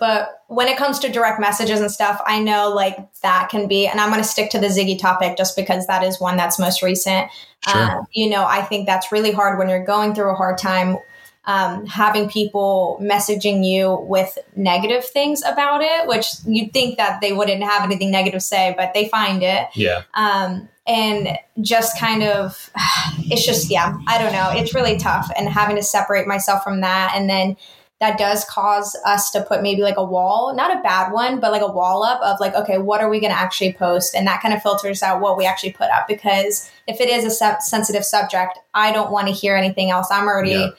But 0.00 0.42
when 0.46 0.66
it 0.66 0.78
comes 0.78 0.98
to 1.00 1.12
direct 1.12 1.38
messages 1.38 1.78
and 1.78 1.90
stuff, 1.90 2.20
I 2.26 2.40
know 2.40 2.70
like 2.70 2.96
that 3.20 3.50
can 3.50 3.68
be, 3.68 3.86
and 3.86 4.00
I'm 4.00 4.08
going 4.08 4.22
to 4.22 4.26
stick 4.26 4.50
to 4.52 4.58
the 4.58 4.68
Ziggy 4.68 4.98
topic 4.98 5.36
just 5.36 5.54
because 5.54 5.86
that 5.86 6.02
is 6.02 6.18
one 6.18 6.38
that's 6.38 6.58
most 6.58 6.82
recent. 6.82 7.30
Sure. 7.68 7.98
Um, 7.98 8.06
you 8.12 8.30
know, 8.30 8.44
I 8.44 8.62
think 8.62 8.86
that's 8.86 9.12
really 9.12 9.30
hard 9.30 9.58
when 9.58 9.68
you're 9.68 9.84
going 9.84 10.14
through 10.14 10.30
a 10.30 10.34
hard 10.34 10.56
time. 10.56 10.96
Um, 11.44 11.84
having 11.86 12.28
people 12.28 12.98
messaging 13.02 13.64
you 13.64 13.98
with 14.08 14.38
negative 14.56 15.04
things 15.04 15.42
about 15.42 15.82
it, 15.82 16.06
which 16.06 16.26
you'd 16.46 16.72
think 16.72 16.96
that 16.96 17.20
they 17.20 17.32
wouldn't 17.32 17.62
have 17.62 17.82
anything 17.82 18.10
negative 18.10 18.40
to 18.40 18.46
say, 18.46 18.74
but 18.76 18.94
they 18.94 19.08
find 19.08 19.42
it. 19.42 19.68
Yeah. 19.74 20.02
Um, 20.14 20.68
and 20.86 21.38
just 21.60 21.98
kind 21.98 22.22
of, 22.22 22.70
it's 23.18 23.44
just, 23.44 23.70
yeah, 23.70 23.98
I 24.06 24.18
don't 24.18 24.32
know. 24.32 24.50
It's 24.52 24.74
really 24.74 24.96
tough. 24.96 25.30
And 25.36 25.48
having 25.48 25.76
to 25.76 25.82
separate 25.82 26.26
myself 26.26 26.62
from 26.62 26.80
that. 26.82 27.12
And 27.14 27.28
then 27.28 27.56
that 28.00 28.18
does 28.18 28.46
cause 28.46 28.96
us 29.04 29.30
to 29.30 29.42
put 29.42 29.62
maybe 29.62 29.82
like 29.82 29.98
a 29.98 30.04
wall, 30.04 30.54
not 30.54 30.74
a 30.74 30.80
bad 30.80 31.12
one, 31.12 31.38
but 31.38 31.52
like 31.52 31.60
a 31.60 31.70
wall 31.70 32.02
up 32.02 32.20
of 32.22 32.40
like, 32.40 32.54
okay, 32.54 32.78
what 32.78 33.02
are 33.02 33.10
we 33.10 33.20
going 33.20 33.32
to 33.32 33.38
actually 33.38 33.74
post? 33.74 34.14
And 34.14 34.26
that 34.26 34.40
kind 34.40 34.54
of 34.54 34.62
filters 34.62 35.02
out 35.02 35.20
what 35.20 35.36
we 35.36 35.44
actually 35.44 35.72
put 35.72 35.90
up. 35.90 36.08
Because 36.08 36.70
if 36.86 36.98
it 36.98 37.10
is 37.10 37.26
a 37.26 37.30
se- 37.30 37.60
sensitive 37.60 38.04
subject, 38.04 38.58
I 38.72 38.90
don't 38.90 39.10
want 39.10 39.28
to 39.28 39.34
hear 39.34 39.54
anything 39.54 39.90
else. 39.90 40.08
I'm 40.10 40.26
already 40.26 40.52
Yeah. 40.52 40.70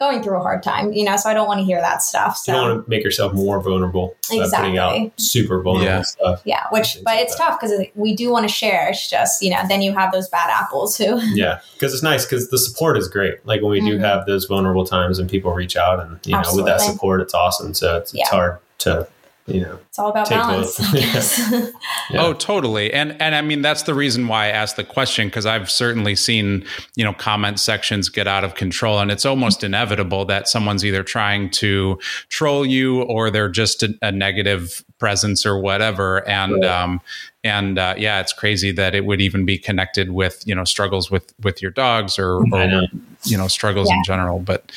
Going 0.00 0.22
through 0.22 0.36
a 0.38 0.40
hard 0.40 0.62
time, 0.62 0.92
you 0.94 1.04
know, 1.04 1.14
so 1.18 1.28
I 1.28 1.34
don't 1.34 1.46
want 1.46 1.58
to 1.60 1.64
hear 1.64 1.78
that 1.80 2.02
stuff. 2.02 2.38
You 2.46 2.52
So. 2.52 2.52
don't 2.54 2.68
want 2.70 2.84
to 2.86 2.90
make 2.90 3.04
yourself 3.04 3.34
more 3.34 3.60
vulnerable 3.60 4.16
by 4.30 4.48
putting 4.50 4.78
out 4.78 4.96
super 5.20 5.60
vulnerable 5.62 5.84
Yeah. 5.86 6.02
stuff. 6.02 6.40
yeah, 6.44 6.64
which, 6.72 6.96
but 7.04 7.14
like 7.16 7.20
it's 7.24 7.36
that. 7.36 7.44
tough 7.44 7.60
because 7.60 7.86
we 7.94 8.16
do 8.16 8.30
want 8.30 8.48
to 8.48 8.52
share. 8.52 8.88
It's 8.88 9.10
just, 9.10 9.42
you 9.42 9.50
know, 9.50 9.58
then 9.68 9.82
you 9.82 9.92
have 9.92 10.10
those 10.10 10.26
bad 10.30 10.48
apples 10.50 10.96
who, 10.96 11.20
Yeah, 11.34 11.60
because 11.74 11.92
it's 11.92 12.02
nice 12.02 12.24
because 12.24 12.48
the 12.48 12.56
support 12.58 12.96
is 12.96 13.08
great. 13.08 13.44
Like 13.46 13.60
when 13.60 13.70
we 13.72 13.80
do 13.80 13.98
Mhm. 13.98 14.00
have 14.00 14.24
those 14.24 14.46
vulnerable 14.46 14.86
times 14.86 15.18
and 15.18 15.28
people 15.28 15.52
reach 15.52 15.76
out, 15.76 16.00
and 16.00 16.18
you 16.24 16.32
know, 16.32 16.42
with 16.54 16.64
that 16.64 16.80
support, 16.80 17.20
it's 17.20 17.34
awesome. 17.34 17.74
So 17.74 17.98
it's, 17.98 18.14
Yeah. 18.14 18.22
it's 18.22 18.30
hard 18.30 18.58
to, 18.78 19.06
you 19.46 19.60
know, 19.60 19.78
it's 19.88 19.98
all 19.98 20.10
about 20.10 20.26
Take 20.26 20.38
balance. 20.38 20.78
both. 20.92 21.72
Yeah. 22.10 22.22
Oh, 22.24 22.32
totally. 22.32 22.92
And 22.92 23.20
and 23.22 23.36
I 23.36 23.40
mean 23.40 23.62
that's 23.62 23.84
the 23.84 23.94
reason 23.94 24.26
why 24.26 24.46
I 24.46 24.48
asked 24.48 24.74
the 24.74 24.82
question 24.82 25.28
because 25.28 25.46
I've 25.46 25.70
certainly 25.70 26.16
seen, 26.16 26.64
you 26.96 27.04
know, 27.04 27.12
comment 27.12 27.60
sections 27.60 28.08
get 28.08 28.26
out 28.26 28.42
of 28.42 28.56
control 28.56 28.98
and 28.98 29.12
it's 29.12 29.24
almost 29.24 29.62
inevitable 29.62 30.24
that 30.24 30.48
someone's 30.48 30.84
either 30.84 31.04
trying 31.04 31.50
to 31.50 32.00
troll 32.28 32.66
you 32.66 33.02
or 33.02 33.30
they're 33.30 33.48
just 33.48 33.84
a, 33.84 33.96
a 34.02 34.10
negative 34.10 34.84
presence 34.98 35.46
or 35.46 35.60
whatever 35.60 36.28
and 36.28 36.62
Right. 36.62 36.64
um 36.64 37.00
and 37.42 37.78
uh, 37.78 37.94
yeah, 37.96 38.20
it's 38.20 38.34
crazy 38.34 38.70
that 38.72 38.94
it 38.94 39.06
would 39.06 39.22
even 39.22 39.46
be 39.46 39.56
connected 39.56 40.10
with, 40.10 40.42
you 40.46 40.54
know, 40.54 40.64
struggles 40.64 41.10
with 41.10 41.32
with 41.42 41.62
your 41.62 41.70
dogs 41.70 42.18
or, 42.18 42.34
or 42.36 42.44
know. 42.66 42.82
you 43.24 43.38
know, 43.38 43.48
struggles 43.48 43.88
in 43.90 44.02
general, 44.04 44.40
but 44.40 44.70
Or 44.70 44.74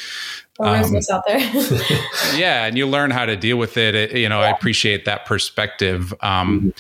Um, 0.60 0.80
business 0.82 1.10
out 1.10 1.24
there. 1.26 1.40
yeah 2.38 2.66
and 2.66 2.78
you 2.78 2.86
learn 2.88 3.10
how 3.10 3.26
to 3.26 3.36
deal 3.36 3.58
with 3.58 3.76
it, 3.76 3.96
It- 3.96 4.12
you 4.18 4.30
know 4.30 4.40
i 4.40 4.50
appreciate 4.50 5.06
that 5.06 5.26
perspective. 5.26 6.14
Um, 6.22 6.74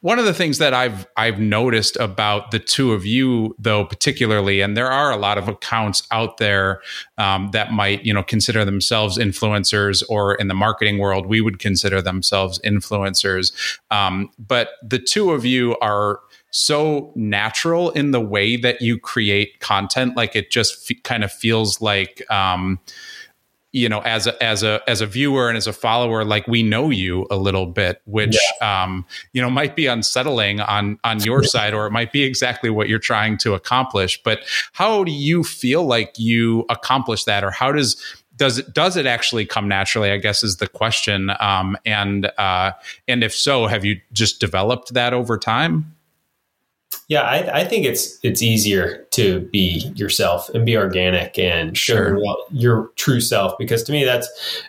one 0.00 0.18
of 0.18 0.24
the 0.24 0.32
things 0.32 0.56
that 0.58 0.72
i've 0.72 1.06
i've 1.18 1.38
noticed 1.38 1.96
about 1.96 2.50
the 2.50 2.58
two 2.58 2.92
of 2.94 3.04
you 3.04 3.54
though 3.58 3.84
particularly 3.84 4.62
and 4.62 4.74
there 4.76 4.90
are 4.90 5.10
a 5.10 5.16
lot 5.18 5.36
of 5.36 5.48
accounts 5.48 6.02
out 6.10 6.38
there 6.38 6.80
um, 7.18 7.50
that 7.52 7.72
might 7.72 8.04
you 8.06 8.14
know 8.14 8.22
consider 8.22 8.64
themselves 8.64 9.18
influencers 9.18 10.02
or 10.08 10.34
in 10.36 10.48
the 10.48 10.54
marketing 10.54 10.96
world 10.98 11.26
we 11.26 11.40
would 11.42 11.58
consider 11.58 12.00
themselves 12.00 12.58
influencers. 12.64 13.52
Um, 13.90 14.30
but 14.38 14.70
the 14.82 14.98
two 14.98 15.32
of 15.32 15.44
you 15.44 15.76
are 15.82 16.20
so 16.52 17.12
natural 17.14 17.90
in 17.90 18.10
the 18.10 18.20
way 18.20 18.56
that 18.56 18.80
you 18.82 18.98
create 18.98 19.60
content 19.60 20.16
like 20.16 20.34
it 20.34 20.50
just 20.50 20.90
f- 20.90 21.00
kind 21.04 21.22
of 21.22 21.30
feels 21.30 21.80
like 21.80 22.22
um, 22.30 22.80
you 23.72 23.88
know 23.88 24.00
as 24.00 24.26
a 24.26 24.42
as 24.42 24.62
a 24.62 24.80
as 24.88 25.00
a 25.00 25.06
viewer 25.06 25.48
and 25.48 25.56
as 25.56 25.66
a 25.66 25.72
follower 25.72 26.24
like 26.24 26.46
we 26.48 26.62
know 26.62 26.90
you 26.90 27.26
a 27.30 27.36
little 27.36 27.66
bit 27.66 28.02
which 28.04 28.36
um 28.60 29.04
you 29.32 29.40
know 29.40 29.50
might 29.50 29.76
be 29.76 29.86
unsettling 29.86 30.60
on 30.60 30.98
on 31.04 31.20
your 31.22 31.42
side 31.44 31.72
or 31.72 31.86
it 31.86 31.90
might 31.90 32.12
be 32.12 32.22
exactly 32.22 32.70
what 32.70 32.88
you're 32.88 32.98
trying 32.98 33.38
to 33.38 33.54
accomplish 33.54 34.20
but 34.22 34.40
how 34.72 35.04
do 35.04 35.12
you 35.12 35.44
feel 35.44 35.84
like 35.84 36.18
you 36.18 36.64
accomplish 36.68 37.24
that? 37.24 37.44
Or 37.44 37.50
how 37.50 37.72
does 37.72 38.02
does 38.36 38.58
it 38.58 38.72
does 38.72 38.96
it 38.96 39.04
actually 39.04 39.44
come 39.44 39.68
naturally 39.68 40.10
i 40.10 40.16
guess 40.16 40.42
is 40.42 40.56
the 40.56 40.66
question 40.66 41.30
um 41.40 41.76
and 41.84 42.24
uh 42.38 42.72
and 43.06 43.22
if 43.22 43.34
so 43.34 43.66
have 43.66 43.84
you 43.84 44.00
just 44.12 44.40
developed 44.40 44.94
that 44.94 45.12
over 45.12 45.36
time 45.36 45.94
Yeah, 47.08 47.22
I, 47.22 47.60
I 47.60 47.64
think 47.64 47.86
it's 47.86 48.18
it's 48.22 48.40
easier 48.40 49.04
to 49.10 49.40
be 49.52 49.90
yourself 49.96 50.48
and 50.50 50.64
be 50.64 50.76
organic 50.76 51.38
and 51.38 51.76
show 51.76 51.94
Sure. 51.96 52.18
your, 52.18 52.36
your 52.52 52.90
true 52.96 53.20
self 53.20 53.58
because 53.58 53.82
to 53.84 53.92
me 53.92 54.04
that's 54.04 54.28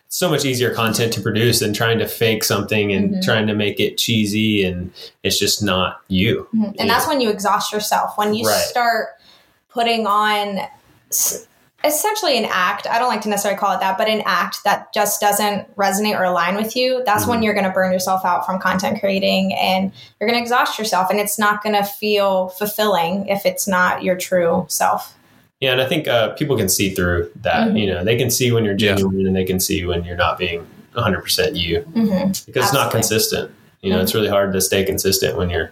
so 0.09 0.27
much 0.29 0.43
easier 0.43 0.73
content 0.73 1.13
to 1.13 1.21
produce 1.21 1.59
than 1.59 1.71
trying 1.73 1.99
to 1.99 2.07
fake 2.07 2.43
something 2.43 2.91
and 2.93 3.11
Mhm. 3.15 3.23
trying 3.23 3.45
to 3.47 3.53
make 3.53 3.79
it 3.79 3.97
cheesy 3.97 4.63
and 4.63 4.91
it's 5.23 5.37
just 5.37 5.61
not 5.63 6.01
you. 6.07 6.47
Mhm. 6.55 6.75
and 6.79 6.89
that's 6.89 7.07
when 7.07 7.21
you 7.21 7.29
exhaust 7.29 7.71
yourself. 7.71 8.17
When 8.17 8.33
you 8.33 8.47
Right. 8.47 8.65
start 8.65 9.09
putting 9.69 10.07
on 10.07 10.61
s- 11.11 11.45
essentially 11.83 12.37
an 12.37 12.45
act, 12.49 12.87
I 12.87 12.99
don't 12.99 13.07
like 13.09 13.21
to 13.21 13.29
necessarily 13.29 13.59
call 13.59 13.75
it 13.75 13.79
that, 13.79 13.97
but 13.97 14.07
an 14.07 14.21
act 14.25 14.63
that 14.63 14.93
just 14.93 15.19
doesn't 15.21 15.75
resonate 15.75 16.17
or 16.19 16.23
align 16.23 16.55
with 16.55 16.75
you, 16.75 17.01
that's 17.05 17.25
when 17.25 17.39
Mhm. 17.39 17.43
you're 17.45 17.53
going 17.53 17.65
to 17.65 17.71
burn 17.71 17.91
yourself 17.91 18.23
out 18.25 18.45
from 18.45 18.59
content 18.59 18.99
creating 18.99 19.53
and 19.55 19.91
you're 20.19 20.27
going 20.29 20.37
to 20.37 20.41
exhaust 20.41 20.77
yourself 20.77 21.09
and 21.09 21.19
it's 21.19 21.39
not 21.39 21.63
going 21.63 21.75
to 21.75 21.83
feel 21.83 22.49
fulfilling 22.49 23.27
if 23.27 23.45
it's 23.45 23.67
not 23.67 24.03
your 24.03 24.15
true 24.15 24.65
self. 24.67 25.15
Yeah, 25.59 25.71
and 25.73 25.81
I 25.81 25.85
think 25.85 26.07
uh, 26.07 26.29
people 26.29 26.57
can 26.57 26.69
see 26.69 26.89
through 26.93 27.29
that. 27.43 27.69
Mhm. 27.69 27.79
You 27.79 27.93
know, 27.93 28.03
they 28.03 28.15
can 28.17 28.29
see 28.31 28.51
when 28.51 28.65
you're 28.65 28.73
Yeah. 28.77 28.95
genuine 28.95 29.27
and 29.27 29.35
they 29.35 29.43
can 29.45 29.59
see 29.59 29.85
when 29.85 30.03
you're 30.03 30.15
not 30.17 30.37
being 30.37 30.65
100% 30.95 31.55
you 31.55 31.81
hmm 31.81 32.31
because 32.45 32.65
it's 32.65 32.73
not 32.73 32.91
consistent. 32.91 33.51
You 33.81 33.91
know, 33.91 33.99
it's 34.01 34.13
really 34.13 34.27
hard 34.29 34.53
to 34.53 34.61
stay 34.61 34.83
consistent 34.83 35.37
when 35.37 35.49
you're 35.49 35.71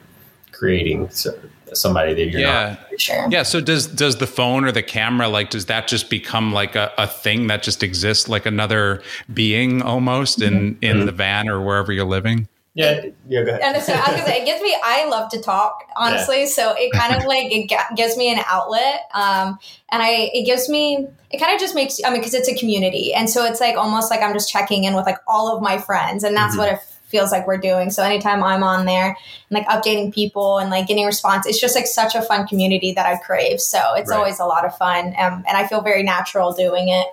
creating 0.59 1.09
so, 1.09 1.31
somebody 1.73 2.13
that 2.13 2.25
you're 2.29 2.41
yeah 2.41 2.77
not. 2.91 2.99
Sure. 3.01 3.27
Yeah. 3.29 3.43
So 3.43 3.61
does 3.61 3.87
does 3.87 4.17
the 4.17 4.27
phone 4.27 4.65
or 4.65 4.71
the 4.71 4.83
camera 4.83 5.27
like 5.29 5.49
does 5.51 5.67
that 5.67 5.87
just 5.87 6.09
become 6.09 6.51
like 6.51 6.75
a, 6.75 6.91
a 6.97 7.07
thing 7.07 7.47
that 7.47 7.63
just 7.63 7.81
exists 7.83 8.27
like 8.27 8.45
another 8.45 9.01
being 9.33 9.81
almost 9.81 10.41
in 10.41 10.77
in 10.81 10.97
Mhm. 10.97 11.05
the 11.05 11.11
van 11.11 11.47
or 11.49 11.61
wherever 11.61 11.91
you're 11.93 12.05
living? 12.05 12.47
Yeah, 12.75 13.01
yeah, 13.27 13.43
go 13.43 13.49
ahead. 13.49 13.61
And 13.61 13.83
so 13.83 13.93
I 13.93 14.11
was 14.13 14.21
say, 14.23 14.41
it 14.41 14.45
gives 14.45 14.61
me. 14.61 14.75
I 14.83 15.05
love 15.09 15.29
to 15.31 15.41
talk, 15.41 15.83
honestly. 15.97 16.45
So 16.45 16.73
it 16.77 16.91
kind 16.93 17.15
of 17.15 17.25
like 17.25 17.47
it 17.51 17.69
gives 17.97 18.15
me 18.15 18.31
an 18.31 18.41
outlet, 18.47 19.01
um, 19.13 19.57
and 19.91 20.01
I 20.03 20.29
it 20.33 20.45
gives 20.45 20.69
me. 20.69 21.07
It 21.31 21.39
kind 21.39 21.53
of 21.53 21.59
just 21.59 21.75
makes. 21.75 21.99
I 22.05 22.09
mean, 22.09 22.19
because 22.19 22.33
it's 22.35 22.47
a 22.47 22.55
community, 22.55 23.13
and 23.13 23.29
so 23.29 23.43
it's 23.43 23.59
like 23.59 23.75
almost 23.75 24.09
like 24.11 24.21
I'm 24.21 24.33
just 24.33 24.49
checking 24.49 24.83
in 24.85 24.93
with 24.93 25.05
like 25.05 25.17
all 25.27 25.53
of 25.55 25.61
my 25.63 25.77
friends, 25.77 26.23
and 26.23 26.35
that's 26.37 26.55
Mhm. 26.55 26.59
what 26.59 26.73
it 26.73 26.79
feels 27.09 27.31
like 27.31 27.45
we're 27.47 27.57
doing. 27.57 27.91
So 27.91 28.03
anytime 28.03 28.43
I'm 28.43 28.63
on 28.63 28.85
there 28.85 29.07
and 29.07 29.17
like 29.51 29.67
updating 29.67 30.13
people 30.13 30.59
and 30.59 30.69
like 30.69 30.87
getting 30.87 31.05
response, 31.05 31.45
it's 31.45 31.59
just 31.59 31.75
like 31.75 31.87
such 31.87 32.15
a 32.15 32.21
fun 32.21 32.47
community 32.47 32.93
that 32.93 33.05
I 33.05 33.17
crave. 33.17 33.59
So 33.59 33.95
it's 33.95 34.09
Right. 34.09 34.17
always 34.17 34.39
a 34.39 34.45
lot 34.45 34.65
of 34.65 34.77
fun, 34.77 35.07
um, 35.17 35.43
and 35.47 35.57
I 35.57 35.67
feel 35.67 35.81
very 35.81 36.03
natural 36.03 36.53
doing 36.53 36.89
it. 36.89 37.07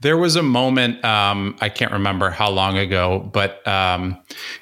There 0.00 0.16
was 0.18 0.36
a 0.36 0.42
moment 0.42 1.02
um, 1.04 1.56
I 1.60 1.70
can't 1.70 1.92
remember 1.92 2.30
how 2.30 2.50
long 2.50 2.76
ago, 2.76 3.30
but 3.32 3.66
um, 3.66 4.18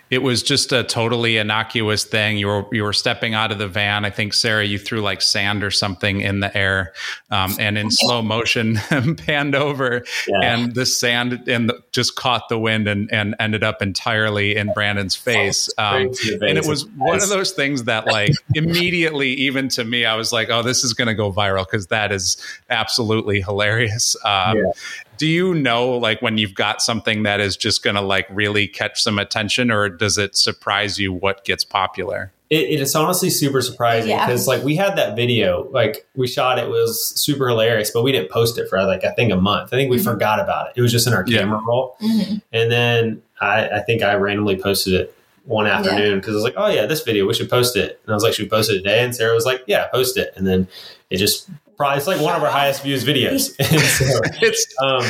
it 0.09 0.23
was 0.23 0.45
just 0.45 0.71
a 0.71 0.85
totally 0.85 1.39
innocuous 1.39 2.05
thing. 2.05 2.39
You 2.39 2.47
were 2.47 2.65
you 2.71 2.85
were 2.85 2.93
stepping 2.93 3.35
out 3.35 3.51
of 3.51 3.59
the 3.59 3.67
van. 3.67 4.05
I 4.05 4.11
think 4.11 4.33
Sarah, 4.33 4.65
you 4.65 4.79
threw 4.79 5.01
like 5.01 5.21
sand 5.21 5.65
or 5.65 5.73
something 5.73 6.21
in 6.21 6.39
the 6.39 6.57
air, 6.57 6.93
um, 7.33 7.57
and 7.59 7.77
in 7.77 7.91
slow 7.91 8.23
motion 8.23 8.77
panned 9.17 9.57
over, 9.57 10.05
yeah. 10.29 10.55
and 10.55 10.75
the 10.75 10.87
sand 10.87 11.49
and 11.49 11.69
the, 11.69 11.83
just 11.91 12.15
caught 12.15 12.49
the 12.49 12.59
wind 12.59 12.87
and, 12.87 13.13
and 13.13 13.35
ended 13.41 13.65
up 13.65 13.83
entirely 13.83 14.55
in 14.55 14.73
Brandon's 14.73 15.17
face. 15.17 15.69
Um, 15.79 16.13
and 16.43 16.59
it 16.59 16.67
was 16.67 16.87
one 16.91 17.21
of 17.21 17.29
those 17.29 17.51
things 17.51 17.85
that 17.85 18.07
like 18.07 18.31
immediately, 18.55 19.31
even 19.31 19.69
to 19.71 19.85
me, 19.85 20.05
I 20.05 20.15
was 20.15 20.31
like, 20.31 20.49
"Oh, 20.49 20.63
this 20.63 20.85
is 20.85 20.95
going 20.95 21.09
to 21.09 21.15
go 21.15 21.33
viral" 21.33 21.67
because 21.67 21.89
that 21.89 22.13
is 22.13 22.37
absolutely 22.71 23.41
hilarious. 23.41 24.15
Um, 24.25 24.59
yeah 24.59 24.73
do 25.17 25.27
you 25.27 25.55
know 25.55 25.91
like 25.91 26.21
when 26.23 26.39
you've 26.39 26.55
got 26.55 26.83
something 26.83 27.23
that 27.23 27.41
is 27.41 27.57
just 27.57 27.83
going 27.83 27.97
to 27.97 28.03
like 28.03 28.27
really 28.31 28.67
catch 28.67 29.03
some 29.03 29.19
attention 29.19 29.71
or 29.71 29.89
does 29.89 30.19
it 30.19 30.37
surprise 30.37 30.99
you 30.99 31.13
what 31.13 31.45
gets 31.45 31.65
popular 31.65 32.33
it, 32.51 32.71
it 32.71 32.81
is 32.81 32.95
honestly 32.95 33.31
super 33.31 33.61
surprising 33.61 34.17
because 34.17 34.47
yeah. 34.47 34.55
like 34.55 34.65
we 34.65 34.77
had 34.77 34.97
that 34.97 35.17
video 35.17 35.69
like 35.71 36.07
we 36.15 36.27
shot 36.27 36.59
it 36.59 36.69
was 36.69 37.09
super 37.21 37.49
hilarious 37.49 37.91
but 37.91 38.03
we 38.03 38.13
didn't 38.13 38.31
post 38.31 38.59
it 38.59 38.69
for 38.69 38.83
like 38.85 39.05
i 39.05 39.13
think 39.13 39.33
a 39.33 39.37
month 39.37 39.73
i 39.73 39.77
think 39.77 39.91
we 39.91 39.97
mm-hmm. 39.97 40.11
forgot 40.11 40.41
about 40.41 40.69
it 40.69 40.75
it 40.77 40.83
was 40.83 40.93
just 40.93 41.07
in 41.07 41.13
our 41.13 41.25
camera 41.25 41.59
yeah. 41.59 41.67
roll 41.67 41.97
mm-hmm. 42.01 42.37
and 42.53 42.71
then 42.71 43.23
I, 43.41 43.69
I 43.69 43.81
think 43.81 44.03
i 44.03 44.15
randomly 44.15 44.57
posted 44.57 44.95
it 44.95 45.15
one 45.45 45.67
afternoon 45.67 46.19
because 46.19 46.29
yeah. 46.29 46.33
I 46.33 46.37
was 46.37 46.45
like, 46.45 46.55
oh 46.57 46.69
yeah, 46.69 46.87
this 46.87 47.03
video, 47.03 47.27
we 47.27 47.35
should 47.35 47.51
post 47.51 47.77
it. 47.77 48.01
And 48.05 48.13
I 48.13 48.15
was 48.15 48.23
like, 48.23 48.33
should 48.33 48.45
we 48.45 48.49
post 48.49 48.71
it 48.71 48.77
today? 48.77 49.05
And 49.05 49.15
Sarah 49.15 49.35
was 49.35 49.45
like, 49.45 49.63
yeah, 49.67 49.87
post 49.89 50.17
it. 50.17 50.33
And 50.37 50.47
then 50.47 50.67
it 51.11 51.19
just 51.19 51.49
probably 51.77 51.99
it's 51.99 52.07
like 52.07 52.21
one 52.21 52.35
of 52.35 52.43
our 52.43 52.51
highest 52.51 52.83
views 52.83 53.05
videos. 53.05 53.41
so, 53.63 54.21
it's 54.43 54.67
um, 54.83 55.05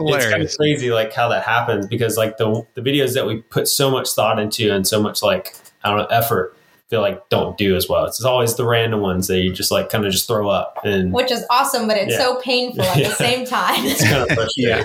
it's 0.00 0.26
kind 0.26 0.42
of 0.42 0.56
crazy 0.56 0.90
like 0.90 1.12
how 1.12 1.28
that 1.28 1.44
happens 1.44 1.86
because 1.86 2.16
like 2.16 2.36
the 2.36 2.64
the 2.74 2.80
videos 2.80 3.14
that 3.14 3.26
we 3.26 3.38
put 3.42 3.68
so 3.68 3.90
much 3.90 4.10
thought 4.10 4.38
into 4.38 4.72
and 4.72 4.86
so 4.86 5.02
much 5.02 5.22
like 5.22 5.56
I 5.82 5.90
don't 5.90 5.98
know 5.98 6.06
effort 6.06 6.56
feel 6.88 7.00
like 7.02 7.28
don't 7.28 7.56
do 7.58 7.76
as 7.76 7.88
well. 7.88 8.06
It's 8.06 8.24
always 8.24 8.56
the 8.56 8.64
random 8.64 9.00
ones 9.00 9.26
that 9.26 9.40
you 9.40 9.52
just 9.52 9.70
like 9.70 9.90
kind 9.90 10.06
of 10.06 10.12
just 10.12 10.26
throw 10.26 10.48
up 10.48 10.78
and 10.84 11.12
which 11.12 11.30
is 11.30 11.44
awesome, 11.50 11.86
but 11.86 11.96
it's 11.96 12.12
yeah. 12.12 12.18
so 12.18 12.40
painful 12.40 12.82
at 12.82 12.96
yeah. 12.98 13.08
the 13.08 13.14
same 13.14 13.46
time. 13.46 13.84
it's 13.84 14.02
kind 14.02 14.22
of 14.22 14.28
frustrating. 14.28 14.84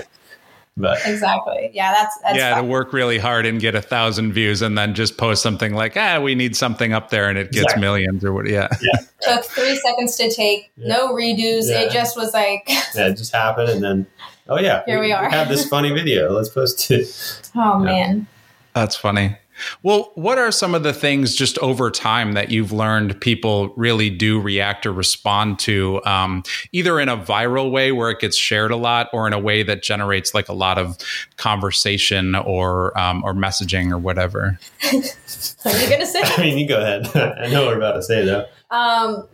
But 0.76 0.98
exactly, 1.06 1.70
yeah, 1.72 1.92
that's, 1.92 2.18
that's 2.18 2.36
yeah 2.36 2.54
fun. 2.54 2.64
to 2.64 2.68
work 2.68 2.92
really 2.92 3.16
hard 3.16 3.46
and 3.46 3.60
get 3.60 3.76
a 3.76 3.82
thousand 3.82 4.32
views, 4.32 4.60
and 4.60 4.76
then 4.76 4.92
just 4.92 5.16
post 5.16 5.40
something 5.40 5.72
like, 5.72 5.96
ah, 5.96 6.18
we 6.18 6.34
need 6.34 6.56
something 6.56 6.92
up 6.92 7.10
there, 7.10 7.28
and 7.28 7.38
it 7.38 7.52
gets 7.52 7.58
exactly. 7.64 7.80
millions 7.80 8.24
or 8.24 8.32
what? 8.32 8.48
Yeah, 8.48 8.66
yeah. 8.82 9.00
took 9.36 9.44
three 9.44 9.76
seconds 9.76 10.16
to 10.16 10.32
take, 10.32 10.72
yeah. 10.76 10.88
no 10.88 11.14
redos. 11.14 11.70
Yeah. 11.70 11.82
It 11.82 11.92
just 11.92 12.16
was 12.16 12.34
like, 12.34 12.64
yeah, 12.68 13.06
it 13.06 13.16
just 13.16 13.32
happened, 13.32 13.68
and 13.68 13.84
then 13.84 14.06
oh 14.48 14.58
yeah, 14.58 14.82
here 14.84 14.98
we, 14.98 15.06
we 15.06 15.12
are. 15.12 15.26
We 15.26 15.32
have 15.32 15.48
this 15.48 15.68
funny 15.68 15.92
video. 15.92 16.32
Let's 16.32 16.48
post 16.48 16.90
it. 16.90 17.06
Oh 17.56 17.78
man, 17.78 18.26
that's 18.72 18.96
funny. 18.96 19.36
Well, 19.82 20.12
what 20.14 20.38
are 20.38 20.50
some 20.50 20.74
of 20.74 20.82
the 20.82 20.92
things 20.92 21.34
just 21.34 21.58
over 21.58 21.90
time 21.90 22.32
that 22.32 22.50
you've 22.50 22.72
learned 22.72 23.20
people 23.20 23.72
really 23.76 24.10
do 24.10 24.40
react 24.40 24.86
or 24.86 24.92
respond 24.92 25.58
to, 25.60 26.00
um, 26.04 26.42
either 26.72 26.98
in 27.00 27.08
a 27.08 27.16
viral 27.16 27.70
way 27.70 27.92
where 27.92 28.10
it 28.10 28.20
gets 28.20 28.36
shared 28.36 28.70
a 28.70 28.76
lot, 28.76 29.08
or 29.12 29.26
in 29.26 29.32
a 29.32 29.38
way 29.38 29.62
that 29.62 29.82
generates 29.82 30.34
like 30.34 30.48
a 30.48 30.52
lot 30.52 30.78
of 30.78 30.96
conversation 31.36 32.34
or 32.34 32.96
um, 32.98 33.22
or 33.24 33.34
messaging 33.34 33.90
or 33.90 33.98
whatever? 33.98 34.58
what 34.92 35.66
are 35.66 35.82
you 35.82 35.90
gonna 35.90 36.06
say? 36.06 36.22
I 36.22 36.40
mean, 36.40 36.58
you 36.58 36.68
go 36.68 36.80
ahead. 36.80 37.06
I 37.38 37.48
know 37.48 37.66
what 37.66 37.72
we're 37.72 37.78
about 37.78 37.94
to 37.94 38.02
say 38.02 38.24
though. 38.24 38.46
Um, 38.70 39.28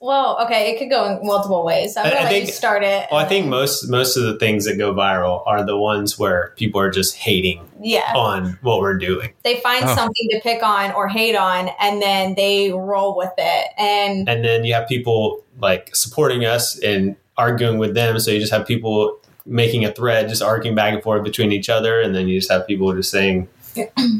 well, 0.00 0.38
okay, 0.44 0.72
it 0.72 0.78
could 0.78 0.90
go 0.90 1.06
in 1.06 1.26
multiple 1.26 1.64
ways. 1.64 1.96
I'm 1.96 2.04
gonna 2.04 2.16
I, 2.16 2.22
let 2.24 2.28
think, 2.30 2.46
you 2.46 2.52
start 2.52 2.82
it. 2.82 3.08
Well, 3.10 3.20
I 3.20 3.24
think 3.24 3.44
um, 3.44 3.50
most 3.50 3.88
most 3.88 4.16
of 4.16 4.24
the 4.24 4.38
things 4.38 4.64
that 4.66 4.76
go 4.76 4.92
viral 4.92 5.42
are 5.46 5.64
the 5.64 5.76
ones 5.76 6.18
where 6.18 6.52
people 6.56 6.80
are 6.80 6.90
just 6.90 7.16
hating 7.16 7.66
yeah. 7.80 8.12
on 8.14 8.58
what 8.62 8.80
we're 8.80 8.98
doing. 8.98 9.32
They 9.42 9.60
find 9.60 9.84
oh. 9.84 9.94
something 9.94 10.28
to 10.30 10.40
pick 10.40 10.62
on 10.62 10.92
or 10.92 11.08
hate 11.08 11.36
on 11.36 11.70
and 11.80 12.02
then 12.02 12.34
they 12.34 12.72
roll 12.72 13.16
with 13.16 13.32
it. 13.38 13.68
And 13.78 14.28
And 14.28 14.44
then 14.44 14.64
you 14.64 14.74
have 14.74 14.88
people 14.88 15.42
like 15.60 15.94
supporting 15.94 16.44
us 16.44 16.78
and 16.80 17.16
arguing 17.36 17.78
with 17.78 17.94
them. 17.94 18.18
So 18.18 18.30
you 18.30 18.40
just 18.40 18.52
have 18.52 18.66
people 18.66 19.18
making 19.44 19.84
a 19.84 19.92
thread, 19.92 20.28
just 20.28 20.42
arguing 20.42 20.74
back 20.74 20.92
and 20.92 21.02
forth 21.02 21.22
between 21.22 21.52
each 21.52 21.68
other, 21.68 22.00
and 22.00 22.14
then 22.14 22.28
you 22.28 22.38
just 22.38 22.50
have 22.50 22.66
people 22.66 22.92
just 22.94 23.10
saying 23.10 23.48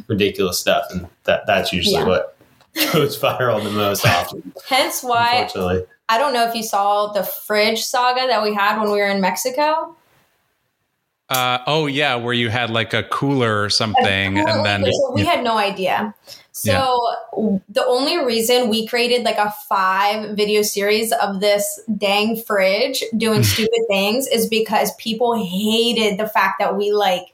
ridiculous 0.06 0.59
stuff. 0.59 0.87
And 0.90 1.06
that 1.25 1.47
that's 1.47 1.73
usually 1.73 1.97
yeah. 1.97 2.06
what 2.06 2.35
goes 2.92 3.18
viral 3.18 3.62
the 3.62 3.71
most 3.71 4.06
often. 4.06 4.52
Hence 4.68 5.02
why 5.02 5.49
I 6.09 6.18
don't 6.18 6.33
know 6.33 6.49
if 6.49 6.54
you 6.54 6.62
saw 6.62 7.12
the 7.12 7.25
fridge 7.25 7.83
saga 7.83 8.26
that 8.26 8.42
we 8.42 8.54
had 8.54 8.80
when 8.80 8.92
we 8.92 8.99
were 8.99 9.09
in 9.09 9.21
Mexico. 9.21 9.97
Uh, 11.28 11.59
oh 11.66 11.87
yeah, 11.87 12.14
where 12.14 12.35
you 12.35 12.49
had 12.49 12.71
like 12.71 12.95
a 12.95 13.02
cooler 13.02 13.61
or 13.61 13.68
something, 13.68 14.38
and 14.38 14.64
then 14.64 14.85
so 14.85 15.12
we 15.12 15.25
had 15.25 15.43
no 15.43 15.58
idea. 15.58 16.15
So 16.52 16.71
yeah. 17.36 17.58
the 17.69 17.84
only 17.84 18.25
reason 18.25 18.71
we 18.71 18.86
created 18.86 19.25
like 19.25 19.36
a 19.36 19.52
five 19.69 20.36
video 20.36 20.62
series 20.62 21.12
of 21.12 21.41
this 21.41 21.80
dang 21.99 22.36
fridge 22.36 23.02
doing 23.17 23.43
stupid 23.43 23.80
things 23.89 24.28
is 24.28 24.47
because 24.47 24.95
people 24.95 25.34
hated 25.34 26.19
the 26.19 26.28
fact 26.28 26.60
that 26.60 26.76
we 26.76 26.93
like 26.93 27.26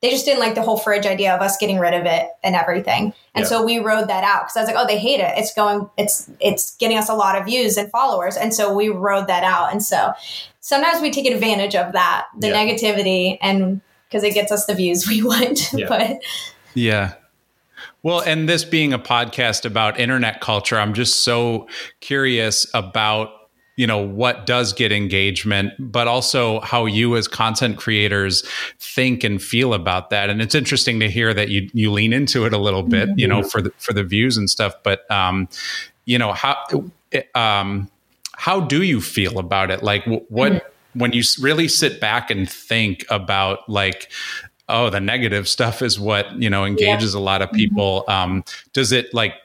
they 0.00 0.10
just 0.10 0.24
didn't 0.24 0.40
like 0.40 0.54
the 0.54 0.62
whole 0.62 0.78
fridge 0.78 1.06
idea 1.06 1.34
of 1.34 1.42
us 1.42 1.56
getting 1.58 1.78
rid 1.78 1.92
of 1.92 2.06
it 2.06 2.28
and 2.42 2.54
everything. 2.54 3.12
And 3.34 3.42
yeah. 3.42 3.48
so 3.48 3.64
we 3.64 3.78
rode 3.78 4.08
that 4.08 4.24
out 4.24 4.44
because 4.44 4.56
I 4.56 4.60
was 4.60 4.68
like, 4.68 4.76
oh, 4.78 4.86
they 4.86 4.98
hate 4.98 5.20
it. 5.20 5.32
It's 5.36 5.52
going, 5.52 5.90
it's, 5.98 6.30
it's 6.40 6.76
getting 6.76 6.96
us 6.96 7.08
a 7.08 7.14
lot 7.14 7.38
of 7.38 7.44
views 7.44 7.76
and 7.76 7.90
followers. 7.90 8.36
And 8.36 8.54
so 8.54 8.74
we 8.74 8.88
rode 8.88 9.26
that 9.26 9.44
out. 9.44 9.72
And 9.72 9.82
so 9.82 10.12
sometimes 10.60 11.02
we 11.02 11.10
take 11.10 11.26
advantage 11.26 11.74
of 11.74 11.92
that, 11.92 12.26
the 12.38 12.48
yeah. 12.48 12.64
negativity, 12.64 13.36
and 13.42 13.82
because 14.08 14.24
it 14.24 14.32
gets 14.32 14.50
us 14.50 14.66
the 14.66 14.74
views 14.74 15.06
we 15.08 15.22
want. 15.22 15.72
Yeah. 15.72 15.86
but 15.88 16.22
yeah. 16.74 17.14
Well, 18.02 18.20
and 18.20 18.48
this 18.48 18.64
being 18.64 18.94
a 18.94 18.98
podcast 18.98 19.66
about 19.66 20.00
internet 20.00 20.40
culture, 20.40 20.78
I'm 20.78 20.94
just 20.94 21.24
so 21.24 21.68
curious 22.00 22.66
about 22.72 23.30
you 23.80 23.86
know 23.86 23.96
what 23.96 24.44
does 24.44 24.74
get 24.74 24.92
engagement 24.92 25.72
but 25.78 26.06
also 26.06 26.60
how 26.60 26.84
you 26.84 27.16
as 27.16 27.26
content 27.26 27.78
creators 27.78 28.46
think 28.78 29.24
and 29.24 29.42
feel 29.42 29.72
about 29.72 30.10
that 30.10 30.28
and 30.28 30.42
it's 30.42 30.54
interesting 30.54 31.00
to 31.00 31.08
hear 31.08 31.32
that 31.32 31.48
you 31.48 31.66
you 31.72 31.90
lean 31.90 32.12
into 32.12 32.44
it 32.44 32.52
a 32.52 32.58
little 32.58 32.82
bit 32.82 33.08
mm-hmm. 33.08 33.18
you 33.18 33.26
know 33.26 33.42
for 33.42 33.62
the 33.62 33.70
for 33.78 33.94
the 33.94 34.04
views 34.04 34.36
and 34.36 34.50
stuff 34.50 34.74
but 34.82 35.10
um 35.10 35.48
you 36.04 36.18
know 36.18 36.34
how 36.34 36.58
um 37.34 37.90
how 38.36 38.60
do 38.60 38.82
you 38.82 39.00
feel 39.00 39.38
about 39.38 39.70
it 39.70 39.82
like 39.82 40.04
what 40.04 40.52
mm-hmm. 40.52 40.98
when 40.98 41.12
you 41.12 41.22
really 41.40 41.66
sit 41.66 42.02
back 42.02 42.30
and 42.30 42.50
think 42.50 43.02
about 43.08 43.66
like 43.66 44.12
oh 44.68 44.90
the 44.90 45.00
negative 45.00 45.48
stuff 45.48 45.80
is 45.80 45.98
what 45.98 46.30
you 46.34 46.50
know 46.50 46.66
engages 46.66 47.14
yeah. 47.14 47.20
a 47.20 47.22
lot 47.22 47.40
of 47.40 47.50
people 47.52 48.04
mm-hmm. 48.06 48.32
um 48.32 48.44
does 48.74 48.92
it 48.92 49.14
like 49.14 49.36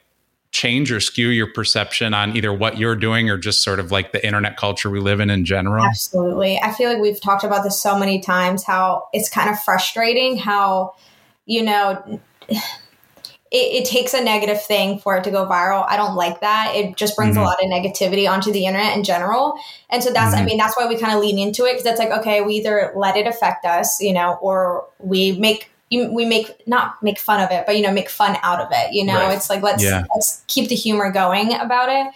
change 0.56 0.89
or 0.89 1.02
skew 1.02 1.28
your 1.28 1.52
perception 1.52 2.13
on 2.13 2.36
either 2.38 2.54
what 2.54 2.78
you're 2.78 2.96
doing 2.96 3.30
or 3.30 3.38
just 3.38 3.62
sort 3.62 3.78
of 3.78 3.91
like 3.91 4.13
the 4.13 4.26
internet 4.26 4.56
culture 4.56 4.89
we 4.89 5.02
live 5.02 5.20
in 5.20 5.30
in 5.30 5.44
general? 5.44 5.84
Absolutely. 5.84 6.58
I 6.58 6.72
feel 6.72 6.89
like 6.89 7.02
we've 7.02 7.20
talked 7.20 7.44
about 7.44 7.63
this 7.63 7.80
so 7.80 8.00
many 8.00 8.22
times 8.22 8.63
how 8.63 9.10
it's 9.12 9.30
kind 9.30 9.50
of 9.50 9.60
frustrating 9.60 10.38
how, 10.38 10.96
you 11.46 11.62
know, 11.62 12.22
it, 12.50 12.58
it, 13.52 13.86
takes 13.86 14.13
a 14.13 14.24
negative 14.24 14.62
thing 14.62 14.98
for 15.00 15.18
it 15.18 15.26
to 15.26 15.32
go 15.32 15.46
viral. 15.46 15.86
I 15.88 15.98
don't 15.98 16.15
like 16.15 16.39
that. 16.39 16.72
It 16.74 16.96
just 16.96 17.18
brings 17.18 17.36
mm-hmm. 17.36 17.44
a 17.44 17.48
lot 17.48 17.58
of 17.62 17.70
negativity 17.70 18.30
onto 18.30 18.54
the 18.54 18.65
internet 18.65 18.96
in 18.96 19.04
general. 19.04 19.56
And 19.89 20.02
so 20.02 20.12
that's, 20.12 20.34
mm-hmm. 20.34 20.44
I 20.44 20.46
mean, 20.46 20.58
that's 20.58 20.78
why 20.78 20.88
we 20.88 20.98
kind 20.98 21.13
of 21.13 21.20
lean 21.20 21.38
into 21.38 21.65
it 21.65 21.74
because 21.74 21.86
it's 21.86 22.00
like, 22.00 22.12
okay, 22.12 22.41
we 22.41 22.56
either 22.56 22.94
let 22.96 23.18
it 23.18 23.28
affect 23.28 23.65
us, 23.65 24.02
you 24.02 24.13
know, 24.13 24.38
or 24.41 24.88
we 25.00 25.38
make 25.38 25.70
you, 25.89 26.12
we 26.12 26.26
make 26.26 26.67
not 26.67 27.02
make 27.04 27.19
fun 27.19 27.41
of 27.41 27.52
it, 27.52 27.65
but 27.65 27.78
you 27.78 27.84
know, 27.84 27.91
make 27.91 28.10
fun 28.10 28.38
out 28.41 28.60
of 28.60 28.69
it. 28.71 28.93
You 28.93 29.06
know, 29.06 29.15
right. 29.15 29.36
it's 29.36 29.50
like 29.50 29.62
let's 29.62 29.84
yeah. 29.84 30.06
let's 30.13 30.43
keep 30.48 30.69
the 30.69 30.76
humor 30.76 31.12
going 31.12 31.54
about 31.54 31.89
it. 31.89 32.13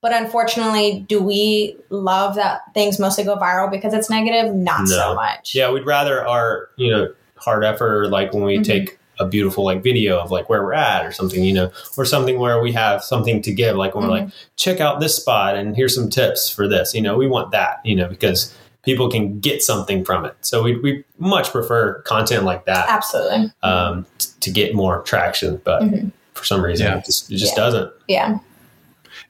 But 0.00 0.12
unfortunately, 0.12 1.04
do 1.08 1.22
we 1.22 1.76
love 1.88 2.34
that 2.34 2.62
things 2.74 2.98
mostly 2.98 3.24
go 3.24 3.36
viral 3.36 3.70
because 3.70 3.94
it's 3.94 4.10
negative? 4.10 4.54
Not 4.54 4.82
no. 4.82 4.86
so 4.86 5.14
much. 5.14 5.54
Yeah, 5.54 5.70
we'd 5.70 5.86
rather 5.86 6.26
our 6.26 6.68
you 6.76 6.90
know 6.90 7.14
hard 7.36 7.64
effort, 7.64 8.08
like 8.08 8.32
when 8.32 8.42
we 8.42 8.54
mm-hmm. 8.54 8.62
take 8.62 8.98
a 9.18 9.26
beautiful 9.26 9.64
like 9.64 9.82
video 9.82 10.18
of 10.18 10.30
like 10.30 10.48
where 10.48 10.62
we're 10.62 10.72
at 10.72 11.06
or 11.06 11.12
something, 11.12 11.42
you 11.44 11.52
know, 11.52 11.70
or 11.96 12.04
something 12.04 12.38
where 12.38 12.60
we 12.60 12.72
have 12.72 13.02
something 13.02 13.40
to 13.42 13.52
give, 13.52 13.76
like 13.76 13.94
when 13.94 14.04
mm-hmm. 14.04 14.12
we're 14.12 14.20
like, 14.20 14.32
check 14.56 14.80
out 14.80 15.00
this 15.00 15.16
spot 15.16 15.56
and 15.56 15.76
here's 15.76 15.94
some 15.94 16.10
tips 16.10 16.48
for 16.50 16.66
this. 16.66 16.94
You 16.94 17.00
know, 17.00 17.16
we 17.16 17.28
want 17.28 17.52
that, 17.52 17.80
you 17.84 17.94
know, 17.94 18.08
because 18.08 18.54
people 18.84 19.10
can 19.10 19.40
get 19.40 19.62
something 19.62 20.04
from 20.04 20.24
it. 20.24 20.36
So 20.40 20.62
we, 20.62 20.78
we 20.78 21.04
much 21.18 21.50
prefer 21.50 22.02
content 22.02 22.44
like 22.44 22.66
that. 22.66 22.88
Absolutely. 22.88 23.52
Um, 23.62 24.06
t- 24.18 24.28
to 24.40 24.50
get 24.50 24.74
more 24.74 25.02
traction, 25.02 25.60
but 25.64 25.82
mm-hmm. 25.82 26.08
for 26.34 26.44
some 26.44 26.62
reason 26.62 26.86
yeah. 26.86 26.98
it 26.98 27.04
just, 27.04 27.30
it 27.30 27.36
just 27.36 27.52
yeah. 27.52 27.62
doesn't. 27.62 27.92
Yeah. 28.08 28.38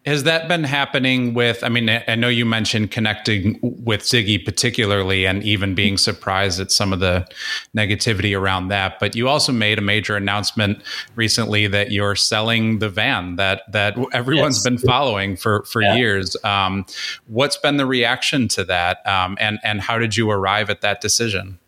Has 0.05 0.25
that 0.25 0.49
been 0.49 0.65
happening 0.65 1.33
with? 1.33 1.65
I 1.65 1.71
mean, 1.71 1.89
I 1.89 2.15
know 2.15 2.29
you 2.29 2.45
mentioned 2.45 2.91
connecting 2.91 3.59
with 3.63 4.03
Ziggy 4.03 4.45
particularly, 4.45 5.27
and 5.27 5.43
even 5.43 5.75
being 5.75 5.97
surprised 5.97 6.61
at 6.61 6.71
some 6.71 6.93
of 6.93 7.01
the 7.01 7.27
negativity 7.75 8.39
around 8.39 8.69
that. 8.69 9.01
But 9.01 9.17
you 9.17 9.29
also 9.29 9.51
made 9.51 9.79
a 9.79 9.83
major 9.83 10.15
announcement 10.15 10.83
recently 11.15 11.67
that 11.69 11.91
you're 11.91 12.17
selling 12.17 12.81
the 12.81 12.91
van 12.91 13.37
that 13.37 13.63
that 13.73 13.97
everyone's 14.13 14.59
yes. 14.59 14.65
been 14.65 14.77
following 14.77 15.37
for 15.37 15.65
for 15.65 15.81
yeah. 15.81 15.95
years. 15.95 16.37
Um, 16.45 16.85
what's 17.27 17.57
been 17.57 17.79
the 17.79 17.87
reaction 17.87 18.47
to 18.49 18.65
that, 18.65 19.07
um, 19.07 19.39
and 19.41 19.59
and 19.65 19.81
how 19.81 19.99
did 19.99 20.19
you 20.19 20.31
arrive 20.31 20.69
at 20.69 20.83
that 20.83 21.01
decision? 21.01 21.59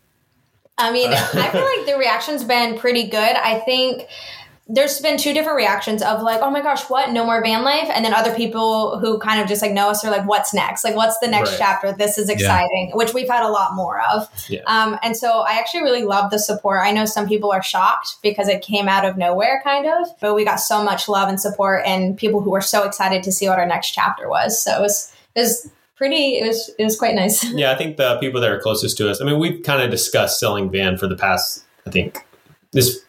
I 0.77 0.91
mean, 0.91 1.11
I 1.11 1.49
feel 1.49 1.65
like 1.65 1.87
the 1.87 1.97
reaction's 1.97 2.43
been 2.43 2.77
pretty 2.77 3.07
good. 3.07 3.35
I 3.35 3.59
think 3.61 4.07
there's 4.69 4.99
been 4.99 5.17
two 5.17 5.33
different 5.33 5.55
reactions 5.55 6.01
of 6.01 6.21
like, 6.21 6.41
oh 6.41 6.51
my 6.51 6.61
gosh, 6.61 6.89
what? 6.89 7.11
No 7.11 7.25
more 7.25 7.41
van 7.41 7.63
life. 7.63 7.89
And 7.89 8.03
then 8.03 8.13
other 8.13 8.35
people 8.35 8.99
who 8.99 9.17
kind 9.19 9.41
of 9.41 9.47
just 9.47 9.61
like 9.61 9.71
know 9.71 9.89
us 9.89 10.03
are 10.03 10.11
like, 10.11 10.27
what's 10.27 10.53
next? 10.53 10.83
Like, 10.83 10.95
what's 10.95 11.17
the 11.19 11.27
next 11.27 11.51
right. 11.51 11.59
chapter? 11.59 11.93
This 11.93 12.17
is 12.17 12.29
exciting, 12.29 12.87
yeah. 12.89 12.95
which 12.95 13.13
we've 13.13 13.29
had 13.29 13.43
a 13.43 13.49
lot 13.49 13.75
more 13.75 14.01
of. 14.01 14.29
Yeah. 14.49 14.61
Um, 14.67 14.99
and 15.01 15.15
so 15.15 15.41
I 15.41 15.53
actually 15.53 15.83
really 15.83 16.03
love 16.03 16.31
the 16.31 16.39
support. 16.39 16.81
I 16.83 16.91
know 16.91 17.05
some 17.05 17.29
people 17.29 17.51
are 17.51 17.63
shocked 17.63 18.17
because 18.21 18.49
it 18.49 18.61
came 18.61 18.89
out 18.89 19.05
of 19.05 19.17
nowhere 19.17 19.61
kind 19.63 19.87
of, 19.87 20.07
but 20.19 20.35
we 20.35 20.43
got 20.43 20.57
so 20.57 20.83
much 20.83 21.07
love 21.07 21.29
and 21.29 21.39
support 21.39 21.83
and 21.85 22.17
people 22.17 22.41
who 22.41 22.51
were 22.51 22.61
so 22.61 22.83
excited 22.83 23.23
to 23.23 23.31
see 23.31 23.47
what 23.47 23.59
our 23.59 23.67
next 23.67 23.91
chapter 23.91 24.27
was. 24.27 24.61
So 24.61 24.77
it 24.77 24.81
was, 24.81 25.13
it 25.33 25.39
was 25.39 25.71
pretty, 25.95 26.39
it 26.39 26.45
was, 26.45 26.69
it 26.77 26.83
was 26.83 26.97
quite 26.99 27.15
nice. 27.15 27.43
Yeah. 27.53 27.71
I 27.71 27.75
think 27.75 27.95
the 27.95 28.17
people 28.19 28.41
that 28.41 28.51
are 28.51 28.59
closest 28.59 28.97
to 28.97 29.09
us, 29.09 29.21
I 29.21 29.25
mean, 29.25 29.39
we've 29.39 29.63
kind 29.63 29.81
of 29.81 29.89
discussed 29.91 30.41
selling 30.41 30.69
van 30.69 30.97
for 30.97 31.07
the 31.07 31.15
past, 31.15 31.63
I 31.85 31.89
think 31.89 32.26
this 32.77 33.03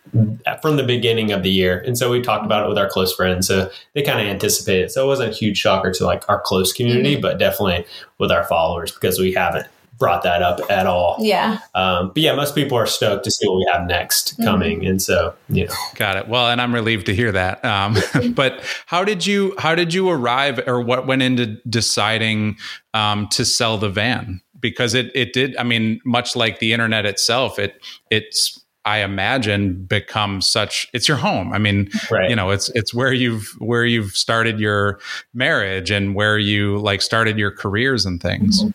from 0.62 0.76
the 0.76 0.82
beginning 0.82 1.30
of 1.30 1.42
the 1.42 1.50
year. 1.50 1.82
And 1.86 1.96
so 1.96 2.10
we 2.10 2.22
talked 2.22 2.44
about 2.44 2.64
it 2.64 2.68
with 2.68 2.78
our 2.78 2.88
close 2.88 3.14
friends. 3.14 3.46
So 3.46 3.70
they 3.94 4.02
kind 4.02 4.18
of 4.18 4.26
anticipated. 4.26 4.90
So 4.90 5.04
it 5.04 5.06
wasn't 5.06 5.32
a 5.32 5.36
huge 5.36 5.58
shocker 5.58 5.92
to 5.92 6.04
like 6.06 6.24
our 6.28 6.40
close 6.40 6.72
community, 6.72 7.14
mm-hmm. 7.14 7.22
but 7.22 7.38
definitely 7.38 7.84
with 8.16 8.32
our 8.32 8.44
followers 8.44 8.90
because 8.90 9.18
we 9.18 9.32
haven't 9.32 9.66
brought 9.98 10.22
that 10.22 10.42
up 10.42 10.60
at 10.70 10.86
all. 10.86 11.16
Yeah. 11.20 11.58
Um, 11.74 12.08
but 12.08 12.18
yeah, 12.18 12.34
most 12.34 12.54
people 12.54 12.78
are 12.78 12.86
stoked 12.86 13.24
to 13.24 13.30
see 13.30 13.46
what 13.46 13.56
we 13.56 13.68
have 13.70 13.86
next 13.86 14.32
mm-hmm. 14.34 14.44
coming. 14.44 14.86
And 14.86 15.02
so, 15.02 15.34
you 15.50 15.66
know. 15.66 15.74
Got 15.96 16.16
it. 16.16 16.28
Well, 16.28 16.48
and 16.48 16.62
I'm 16.62 16.74
relieved 16.74 17.06
to 17.06 17.14
hear 17.14 17.32
that. 17.32 17.62
Um, 17.62 17.98
but 18.34 18.64
how 18.86 19.04
did 19.04 19.26
you, 19.26 19.54
how 19.58 19.74
did 19.74 19.92
you 19.92 20.08
arrive 20.08 20.60
or 20.66 20.80
what 20.80 21.06
went 21.06 21.20
into 21.20 21.58
deciding 21.68 22.56
um, 22.94 23.28
to 23.32 23.44
sell 23.44 23.76
the 23.76 23.90
van? 23.90 24.40
Because 24.58 24.94
it, 24.94 25.12
it 25.14 25.34
did, 25.34 25.54
I 25.58 25.64
mean, 25.64 26.00
much 26.06 26.34
like 26.34 26.58
the 26.58 26.72
internet 26.72 27.04
itself, 27.04 27.58
it, 27.58 27.78
it's, 28.10 28.64
I 28.88 29.00
imagine 29.00 29.84
become 29.84 30.40
such 30.40 30.88
it's 30.94 31.06
your 31.06 31.18
home. 31.18 31.52
I 31.52 31.58
mean, 31.58 31.90
right. 32.10 32.30
you 32.30 32.34
know, 32.34 32.48
it's 32.48 32.70
it's 32.70 32.94
where 32.94 33.12
you've 33.12 33.46
where 33.58 33.84
you've 33.84 34.12
started 34.12 34.58
your 34.58 34.98
marriage 35.34 35.90
and 35.90 36.14
where 36.14 36.38
you 36.38 36.78
like 36.78 37.02
started 37.02 37.36
your 37.36 37.50
careers 37.50 38.06
and 38.06 38.18
things. 38.18 38.62
Mm-hmm. 38.62 38.70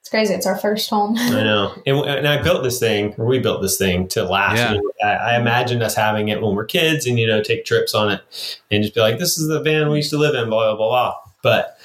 It's 0.00 0.08
crazy. 0.08 0.32
It's 0.32 0.46
our 0.46 0.56
first 0.56 0.88
home. 0.88 1.16
I 1.18 1.42
know. 1.42 1.74
And, 1.86 1.98
and, 2.06 2.26
I 2.26 2.40
built 2.40 2.62
this 2.62 2.78
thing, 2.78 3.14
or 3.18 3.26
we 3.26 3.38
built 3.38 3.60
this 3.60 3.76
thing 3.76 4.08
to 4.08 4.24
last. 4.24 4.58
Yeah. 4.58 4.78
I, 5.02 5.32
I 5.32 5.40
imagined 5.40 5.82
us 5.82 5.94
having 5.94 6.28
it 6.28 6.40
when 6.40 6.54
we're 6.54 6.64
kids 6.64 7.06
and, 7.06 7.18
you 7.18 7.26
know, 7.26 7.42
take 7.42 7.66
trips 7.66 7.94
on 7.94 8.10
it 8.10 8.60
and 8.70 8.82
just 8.82 8.94
be 8.94 9.00
like, 9.00 9.18
this 9.18 9.38
is 9.38 9.48
the 9.48 9.60
van 9.60 9.90
we 9.90 9.96
used 9.96 10.10
to 10.10 10.18
live 10.18 10.34
in, 10.34 10.50
blah, 10.50 10.74
blah, 10.74 10.76
blah, 10.76 10.88
blah. 10.88 11.14
But 11.42 11.78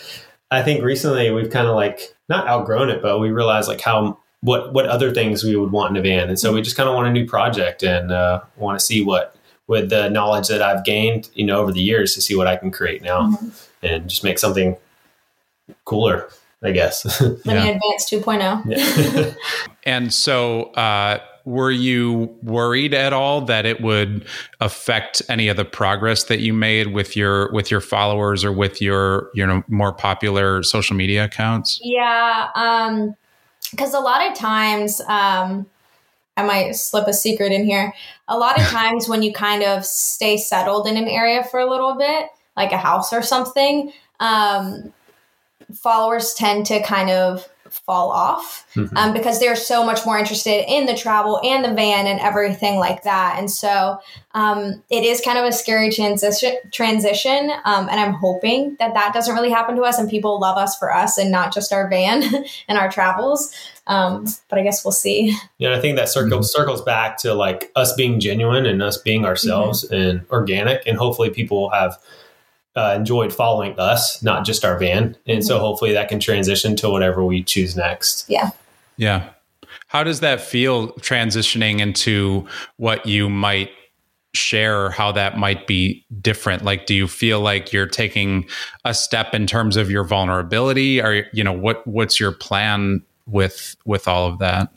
I 0.51 0.63
think 0.63 0.83
recently 0.83 1.31
we've 1.31 1.49
kind 1.49 1.67
of 1.67 1.75
like 1.75 2.13
not 2.27 2.47
outgrown 2.47 2.89
it, 2.89 3.01
but 3.01 3.19
we 3.19 3.31
realize 3.31 3.69
like 3.69 3.81
how 3.81 4.17
what 4.41 4.73
what 4.73 4.85
other 4.85 5.11
things 5.11 5.43
we 5.43 5.55
would 5.55 5.71
want 5.71 5.95
in 5.95 5.97
a 5.97 6.01
van. 6.01 6.29
And 6.29 6.39
so 6.39 6.53
we 6.53 6.61
just 6.61 6.77
kind 6.77 6.87
of 6.87 6.95
want 6.95 7.07
a 7.07 7.11
new 7.11 7.25
project 7.25 7.83
and 7.83 8.11
uh, 8.11 8.41
want 8.57 8.79
to 8.79 8.85
see 8.85 9.03
what 9.03 9.35
with 9.67 9.89
the 9.89 10.09
knowledge 10.09 10.47
that 10.47 10.61
I've 10.61 10.83
gained, 10.83 11.29
you 11.35 11.45
know, 11.45 11.61
over 11.61 11.71
the 11.71 11.81
years 11.81 12.15
to 12.15 12.21
see 12.21 12.35
what 12.35 12.47
I 12.47 12.55
can 12.55 12.71
create 12.71 13.01
now 13.01 13.29
mm-hmm. 13.29 13.49
and 13.85 14.09
just 14.09 14.23
make 14.23 14.39
something 14.39 14.77
cooler. 15.85 16.29
I 16.61 16.71
guess. 16.71 17.21
Living 17.21 17.39
yeah. 17.45 17.67
Advanced 17.67 18.11
2.0. 18.11 18.63
Yeah. 18.65 19.33
and 19.83 20.13
so, 20.13 20.63
uh, 20.73 21.19
were 21.45 21.71
you 21.71 22.35
worried 22.43 22.93
at 22.93 23.13
all 23.13 23.41
that 23.41 23.65
it 23.65 23.81
would 23.81 24.25
affect 24.59 25.21
any 25.29 25.47
of 25.47 25.57
the 25.57 25.65
progress 25.65 26.25
that 26.25 26.41
you 26.41 26.53
made 26.53 26.87
with 26.87 27.15
your 27.15 27.51
with 27.51 27.71
your 27.71 27.81
followers 27.81 28.43
or 28.43 28.51
with 28.51 28.81
your 28.81 29.31
you 29.33 29.45
know 29.47 29.63
more 29.67 29.91
popular 29.91 30.61
social 30.61 30.95
media 30.95 31.23
accounts? 31.23 31.79
Yeah, 31.81 32.49
um, 32.53 33.15
because 33.71 33.93
a 33.93 33.99
lot 33.99 34.25
of 34.29 34.37
times 34.37 35.01
um, 35.01 35.65
i 36.37 36.43
might 36.43 36.71
slip 36.71 37.07
a 37.07 37.13
secret 37.13 37.51
in 37.51 37.65
here. 37.65 37.93
A 38.27 38.37
lot 38.37 38.59
of 38.59 38.65
times 38.67 39.09
when 39.09 39.23
you 39.23 39.33
kind 39.33 39.63
of 39.63 39.85
stay 39.85 40.37
settled 40.37 40.87
in 40.87 40.97
an 40.97 41.07
area 41.07 41.43
for 41.43 41.59
a 41.59 41.69
little 41.69 41.95
bit 41.95 42.29
like 42.55 42.71
a 42.71 42.77
house 42.77 43.13
or 43.13 43.21
something 43.21 43.91
um, 44.19 44.93
followers 45.73 46.33
tend 46.33 46.65
to 46.65 46.81
kind 46.83 47.09
of 47.09 47.47
fall 47.69 48.11
off 48.11 48.65
mm-hmm. 48.75 48.95
um, 48.97 49.13
because 49.13 49.39
they're 49.39 49.55
so 49.55 49.85
much 49.85 50.05
more 50.05 50.17
interested 50.17 50.65
in 50.71 50.85
the 50.85 50.95
travel 50.95 51.39
and 51.43 51.63
the 51.63 51.73
van 51.73 52.07
and 52.07 52.19
everything 52.19 52.77
like 52.77 53.03
that. 53.03 53.35
And 53.37 53.49
so 53.49 53.99
um, 54.33 54.83
it 54.89 55.03
is 55.03 55.21
kind 55.21 55.37
of 55.37 55.45
a 55.45 55.51
scary 55.51 55.91
transition. 55.91 56.55
Transition, 56.71 57.51
um, 57.65 57.89
and 57.89 57.99
I'm 57.99 58.13
hoping 58.13 58.75
that 58.79 58.93
that 58.93 59.13
doesn't 59.13 59.33
really 59.33 59.49
happen 59.49 59.75
to 59.75 59.81
us 59.83 59.97
and 59.97 60.09
people 60.09 60.39
love 60.39 60.57
us 60.57 60.77
for 60.77 60.93
us 60.93 61.17
and 61.17 61.31
not 61.31 61.53
just 61.53 61.73
our 61.73 61.89
van 61.89 62.23
and 62.67 62.77
our 62.77 62.89
travels. 62.89 63.53
Um, 63.87 64.25
but 64.49 64.59
I 64.59 64.63
guess 64.63 64.85
we'll 64.85 64.91
see. 64.91 65.35
Yeah, 65.57 65.75
I 65.75 65.81
think 65.81 65.97
that 65.97 66.09
circle, 66.09 66.39
mm-hmm. 66.39 66.43
circles 66.43 66.83
back 66.83 67.17
to 67.19 67.33
like 67.33 67.71
us 67.75 67.93
being 67.93 68.19
genuine 68.19 68.65
and 68.67 68.83
us 68.83 68.97
being 68.97 69.25
ourselves 69.25 69.83
mm-hmm. 69.83 69.95
and 69.95 70.25
organic, 70.29 70.85
and 70.85 70.97
hopefully 70.97 71.31
people 71.31 71.61
will 71.61 71.71
have 71.71 71.97
uh, 72.75 72.93
enjoyed 72.95 73.33
following 73.33 73.77
us, 73.79 74.21
not 74.23 74.45
just 74.45 74.63
our 74.63 74.77
van. 74.77 75.17
And 75.25 75.39
mm-hmm. 75.39 75.41
so 75.41 75.59
hopefully 75.59 75.93
that 75.93 76.09
can 76.09 76.19
transition 76.19 76.75
to 76.77 76.89
whatever 76.89 77.23
we 77.23 77.43
choose 77.43 77.75
next. 77.75 78.29
Yeah. 78.29 78.51
Yeah. 78.97 79.29
How 79.87 80.03
does 80.03 80.19
that 80.19 80.41
feel 80.41 80.89
transitioning 80.93 81.79
into 81.79 82.47
what 82.77 83.05
you 83.05 83.29
might 83.29 83.71
share 84.33 84.85
or 84.85 84.89
how 84.91 85.11
that 85.11 85.39
might 85.39 85.65
be 85.65 86.05
different 86.21 86.63
like 86.63 86.85
do 86.85 86.93
you 86.93 87.07
feel 87.07 87.39
like 87.39 87.73
you're 87.73 87.87
taking 87.87 88.47
a 88.85 88.93
step 88.93 89.33
in 89.33 89.47
terms 89.47 89.75
of 89.75 89.89
your 89.89 90.03
vulnerability 90.03 91.01
or 91.01 91.25
you 91.33 91.43
know 91.43 91.51
what 91.51 91.85
what's 91.87 92.19
your 92.19 92.31
plan 92.31 93.01
with 93.25 93.75
with 93.85 94.07
all 94.07 94.27
of 94.27 94.37
that 94.37 94.71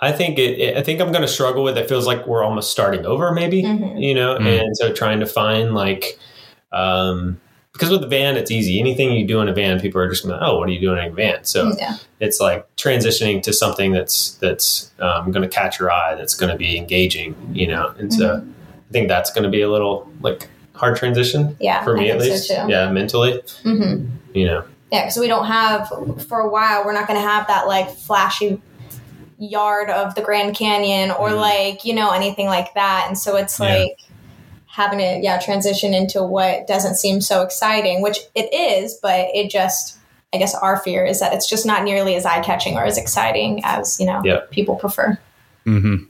I 0.00 0.12
think 0.12 0.38
it, 0.38 0.58
it, 0.58 0.76
I 0.76 0.82
think 0.82 1.00
I'm 1.00 1.12
going 1.12 1.22
to 1.22 1.28
struggle 1.28 1.62
with. 1.62 1.78
It 1.78 1.88
feels 1.88 2.06
like 2.06 2.26
we're 2.26 2.42
almost 2.42 2.72
starting 2.72 3.06
over, 3.06 3.32
maybe 3.32 3.62
mm-hmm. 3.62 3.96
you 3.96 4.14
know, 4.14 4.34
mm-hmm. 4.34 4.46
and 4.46 4.76
so 4.76 4.92
trying 4.92 5.20
to 5.20 5.26
find 5.26 5.74
like, 5.74 6.18
um, 6.72 7.40
because 7.72 7.90
with 7.90 8.02
the 8.02 8.06
van 8.06 8.36
it's 8.36 8.50
easy. 8.50 8.78
Anything 8.78 9.12
you 9.12 9.26
do 9.26 9.40
in 9.40 9.48
a 9.48 9.52
van, 9.52 9.80
people 9.80 10.00
are 10.00 10.08
just 10.08 10.24
like, 10.24 10.40
oh, 10.40 10.58
what 10.58 10.68
are 10.68 10.72
you 10.72 10.80
doing 10.80 10.98
in 10.98 11.12
a 11.12 11.14
van? 11.14 11.44
So 11.44 11.72
yeah. 11.78 11.96
it's 12.20 12.40
like 12.40 12.66
transitioning 12.76 13.42
to 13.42 13.52
something 13.52 13.92
that's 13.92 14.32
that's 14.36 14.92
um, 15.00 15.32
going 15.32 15.42
to 15.42 15.48
catch 15.48 15.80
your 15.80 15.90
eye, 15.90 16.14
that's 16.14 16.34
going 16.34 16.50
to 16.50 16.58
be 16.58 16.76
engaging, 16.76 17.34
you 17.52 17.66
know, 17.66 17.88
and 17.98 18.10
mm-hmm. 18.10 18.20
so 18.20 18.46
I 18.46 18.92
think 18.92 19.08
that's 19.08 19.32
going 19.32 19.44
to 19.44 19.50
be 19.50 19.62
a 19.62 19.70
little 19.70 20.10
like 20.20 20.48
hard 20.74 20.96
transition. 20.96 21.56
Yeah, 21.60 21.82
for 21.82 21.96
me 21.96 22.10
at 22.10 22.18
least. 22.18 22.48
So 22.48 22.66
yeah, 22.68 22.90
mentally. 22.90 23.40
Mm-hmm. 23.62 24.08
You 24.36 24.46
know. 24.46 24.64
Yeah, 24.92 25.02
because 25.02 25.16
we 25.16 25.26
don't 25.26 25.46
have 25.46 25.88
for 26.28 26.40
a 26.40 26.48
while. 26.48 26.84
We're 26.84 26.92
not 26.92 27.08
going 27.08 27.20
to 27.20 27.26
have 27.26 27.48
that 27.48 27.66
like 27.66 27.90
flashy 27.90 28.60
yard 29.44 29.90
of 29.90 30.14
the 30.14 30.22
Grand 30.22 30.56
Canyon 30.56 31.10
or 31.10 31.30
mm. 31.30 31.40
like, 31.40 31.84
you 31.84 31.94
know, 31.94 32.10
anything 32.10 32.46
like 32.46 32.74
that. 32.74 33.04
And 33.08 33.18
so 33.18 33.36
it's 33.36 33.58
yeah. 33.58 33.66
like 33.66 33.98
having 34.66 34.98
to, 34.98 35.20
yeah, 35.22 35.38
transition 35.38 35.94
into 35.94 36.22
what 36.22 36.66
doesn't 36.66 36.96
seem 36.96 37.20
so 37.20 37.42
exciting, 37.42 38.02
which 38.02 38.18
it 38.34 38.52
is, 38.52 38.98
but 39.00 39.28
it 39.34 39.50
just, 39.50 39.98
I 40.32 40.38
guess 40.38 40.54
our 40.54 40.78
fear 40.78 41.04
is 41.04 41.20
that 41.20 41.32
it's 41.32 41.48
just 41.48 41.64
not 41.64 41.84
nearly 41.84 42.16
as 42.16 42.26
eye 42.26 42.42
catching 42.42 42.76
or 42.76 42.84
as 42.84 42.98
exciting 42.98 43.60
as, 43.64 44.00
you 44.00 44.06
know, 44.06 44.20
yeah. 44.24 44.40
people 44.50 44.76
prefer. 44.76 45.18
Mm-hmm. 45.64 46.04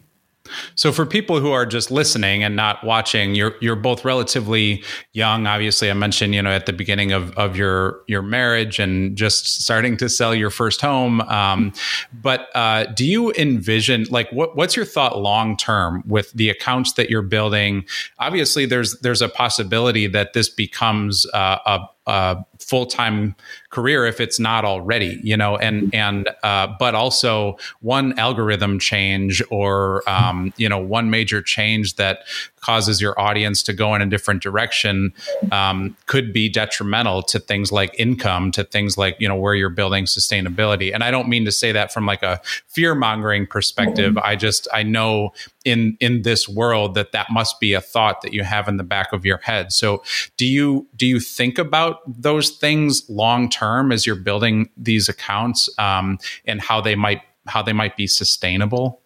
So 0.74 0.92
for 0.92 1.06
people 1.06 1.40
who 1.40 1.52
are 1.52 1.64
just 1.64 1.90
listening 1.90 2.44
and 2.44 2.54
not 2.54 2.84
watching, 2.84 3.34
you're 3.34 3.54
you're 3.60 3.76
both 3.76 4.04
relatively 4.04 4.82
young. 5.12 5.46
Obviously, 5.46 5.90
I 5.90 5.94
mentioned 5.94 6.34
you 6.34 6.42
know 6.42 6.50
at 6.50 6.66
the 6.66 6.72
beginning 6.72 7.12
of 7.12 7.36
of 7.38 7.56
your 7.56 8.02
your 8.08 8.22
marriage 8.22 8.78
and 8.78 9.16
just 9.16 9.62
starting 9.62 9.96
to 9.98 10.08
sell 10.08 10.34
your 10.34 10.50
first 10.50 10.80
home. 10.80 11.22
Um, 11.22 11.72
but 12.12 12.48
uh, 12.54 12.84
do 12.86 13.06
you 13.06 13.32
envision 13.32 14.04
like 14.10 14.30
what 14.32 14.54
what's 14.56 14.76
your 14.76 14.84
thought 14.84 15.18
long 15.18 15.56
term 15.56 16.02
with 16.06 16.30
the 16.32 16.50
accounts 16.50 16.92
that 16.94 17.08
you're 17.08 17.22
building? 17.22 17.84
Obviously, 18.18 18.66
there's 18.66 18.98
there's 19.00 19.22
a 19.22 19.28
possibility 19.28 20.06
that 20.08 20.34
this 20.34 20.50
becomes 20.50 21.26
uh, 21.32 21.58
a 21.64 21.80
a 22.06 22.44
full 22.58 22.86
time 22.86 23.34
career 23.70 24.06
if 24.06 24.20
it's 24.20 24.38
not 24.38 24.64
already, 24.64 25.20
you 25.22 25.36
know, 25.36 25.56
and 25.56 25.94
and 25.94 26.28
uh, 26.42 26.68
but 26.78 26.94
also 26.94 27.56
one 27.80 28.18
algorithm 28.18 28.78
change 28.78 29.42
or 29.50 30.08
um, 30.08 30.52
you 30.56 30.68
know 30.68 30.78
one 30.78 31.10
major 31.10 31.40
change 31.40 31.96
that 31.96 32.20
causes 32.60 33.00
your 33.00 33.18
audience 33.20 33.62
to 33.62 33.72
go 33.74 33.94
in 33.94 34.00
a 34.00 34.06
different 34.06 34.42
direction 34.42 35.12
um, 35.52 35.94
could 36.06 36.32
be 36.32 36.48
detrimental 36.48 37.22
to 37.22 37.38
things 37.38 37.70
like 37.70 37.94
income, 37.98 38.50
to 38.50 38.64
things 38.64 38.96
like 38.96 39.16
you 39.18 39.28
know 39.28 39.36
where 39.36 39.54
you're 39.54 39.70
building 39.70 40.04
sustainability. 40.04 40.92
And 40.92 41.02
I 41.02 41.10
don't 41.10 41.28
mean 41.28 41.44
to 41.44 41.52
say 41.52 41.72
that 41.72 41.92
from 41.92 42.06
like 42.06 42.22
a 42.22 42.40
fear 42.68 42.94
mongering 42.94 43.46
perspective. 43.46 44.14
Mm-hmm. 44.14 44.26
I 44.26 44.36
just 44.36 44.68
I 44.72 44.82
know 44.82 45.32
in 45.64 45.96
in 46.00 46.22
this 46.22 46.48
world 46.48 46.94
that 46.94 47.12
that 47.12 47.26
must 47.30 47.58
be 47.60 47.72
a 47.72 47.80
thought 47.80 48.20
that 48.22 48.32
you 48.32 48.44
have 48.44 48.68
in 48.68 48.76
the 48.76 48.84
back 48.84 49.12
of 49.12 49.24
your 49.24 49.38
head 49.38 49.72
so 49.72 50.02
do 50.36 50.46
you 50.46 50.86
do 50.96 51.06
you 51.06 51.18
think 51.18 51.58
about 51.58 51.98
those 52.06 52.50
things 52.50 53.08
long 53.08 53.48
term 53.48 53.90
as 53.90 54.06
you're 54.06 54.16
building 54.16 54.68
these 54.76 55.08
accounts 55.08 55.68
um, 55.78 56.18
and 56.44 56.60
how 56.60 56.80
they 56.80 56.94
might 56.94 57.22
how 57.46 57.62
they 57.62 57.72
might 57.72 57.96
be 57.96 58.06
sustainable 58.06 59.00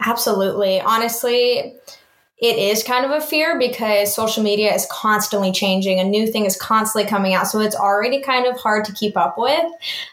absolutely 0.00 0.80
honestly 0.80 1.74
it 2.38 2.58
is 2.58 2.82
kind 2.82 3.06
of 3.06 3.10
a 3.10 3.20
fear 3.20 3.58
because 3.58 4.14
social 4.14 4.42
media 4.42 4.74
is 4.74 4.86
constantly 4.90 5.52
changing. 5.52 5.98
A 5.98 6.04
new 6.04 6.26
thing 6.26 6.44
is 6.44 6.54
constantly 6.54 7.08
coming 7.08 7.32
out. 7.32 7.46
So 7.46 7.60
it's 7.60 7.74
already 7.74 8.20
kind 8.20 8.46
of 8.46 8.60
hard 8.60 8.84
to 8.84 8.92
keep 8.92 9.16
up 9.16 9.36
with. 9.38 9.64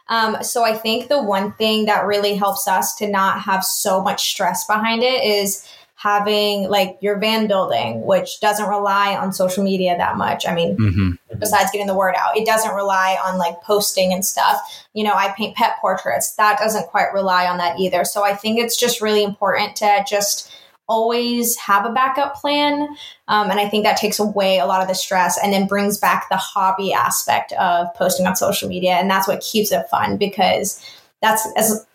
Um, 0.07 0.41
so 0.41 0.63
I 0.63 0.73
think 0.73 1.09
the 1.09 1.21
one 1.21 1.51
thing 1.53 1.85
that 1.85 2.05
really 2.05 2.35
helps 2.35 2.65
us 2.65 2.95
to 2.95 3.09
not 3.09 3.41
have 3.41 3.65
so 3.65 4.01
much 4.01 4.31
stress 4.31 4.65
behind 4.65 5.03
it 5.03 5.21
is 5.21 5.67
having 6.03 6.69
like 6.69 6.97
your 6.99 7.17
van 7.17 7.47
building, 7.47 8.05
which 8.05 8.41
doesn't 8.41 8.67
rely 8.67 9.15
on 9.15 9.31
social 9.31 9.63
media 9.63 9.95
that 9.95 10.17
much. 10.17 10.45
I 10.45 10.53
mean, 10.53 10.75
mm-hmm. 10.75 11.37
besides 11.39 11.71
getting 11.71 11.87
the 11.87 11.95
word 11.95 12.13
out, 12.17 12.35
it 12.35 12.45
doesn't 12.45 12.75
rely 12.75 13.17
on 13.23 13.37
like 13.37 13.61
posting 13.61 14.11
and 14.11 14.25
stuff. 14.25 14.59
You 14.93 15.05
know, 15.05 15.13
I 15.13 15.33
paint 15.37 15.55
pet 15.55 15.75
portraits. 15.79 16.35
That 16.35 16.59
doesn't 16.59 16.87
quite 16.87 17.13
rely 17.13 17.47
on 17.47 17.57
that 17.59 17.79
either. 17.79 18.03
So 18.03 18.21
I 18.25 18.35
think 18.35 18.59
it's 18.59 18.77
just 18.77 18.99
really 18.99 19.23
important 19.23 19.77
to 19.77 20.03
just 20.05 20.51
always 20.89 21.55
have 21.55 21.85
a 21.85 21.93
backup 21.93 22.35
plan. 22.35 22.81
Um, 23.29 23.49
and 23.49 23.57
I 23.57 23.69
think 23.69 23.85
that 23.85 23.95
takes 23.95 24.19
away 24.19 24.59
a 24.59 24.65
lot 24.65 24.81
of 24.81 24.89
the 24.89 24.95
stress 24.95 25.39
and 25.41 25.53
then 25.53 25.67
brings 25.67 25.97
back 25.97 26.27
the 26.27 26.35
hobby 26.35 26.91
aspect 26.91 27.53
of 27.53 27.87
posting 27.93 28.27
on 28.27 28.35
social 28.35 28.67
media. 28.67 28.95
And 28.95 29.09
that's 29.09 29.25
what 29.25 29.39
keeps 29.39 29.71
it 29.71 29.87
fun 29.89 30.17
because 30.17 30.85
that's 31.21 31.47
as 31.55 31.87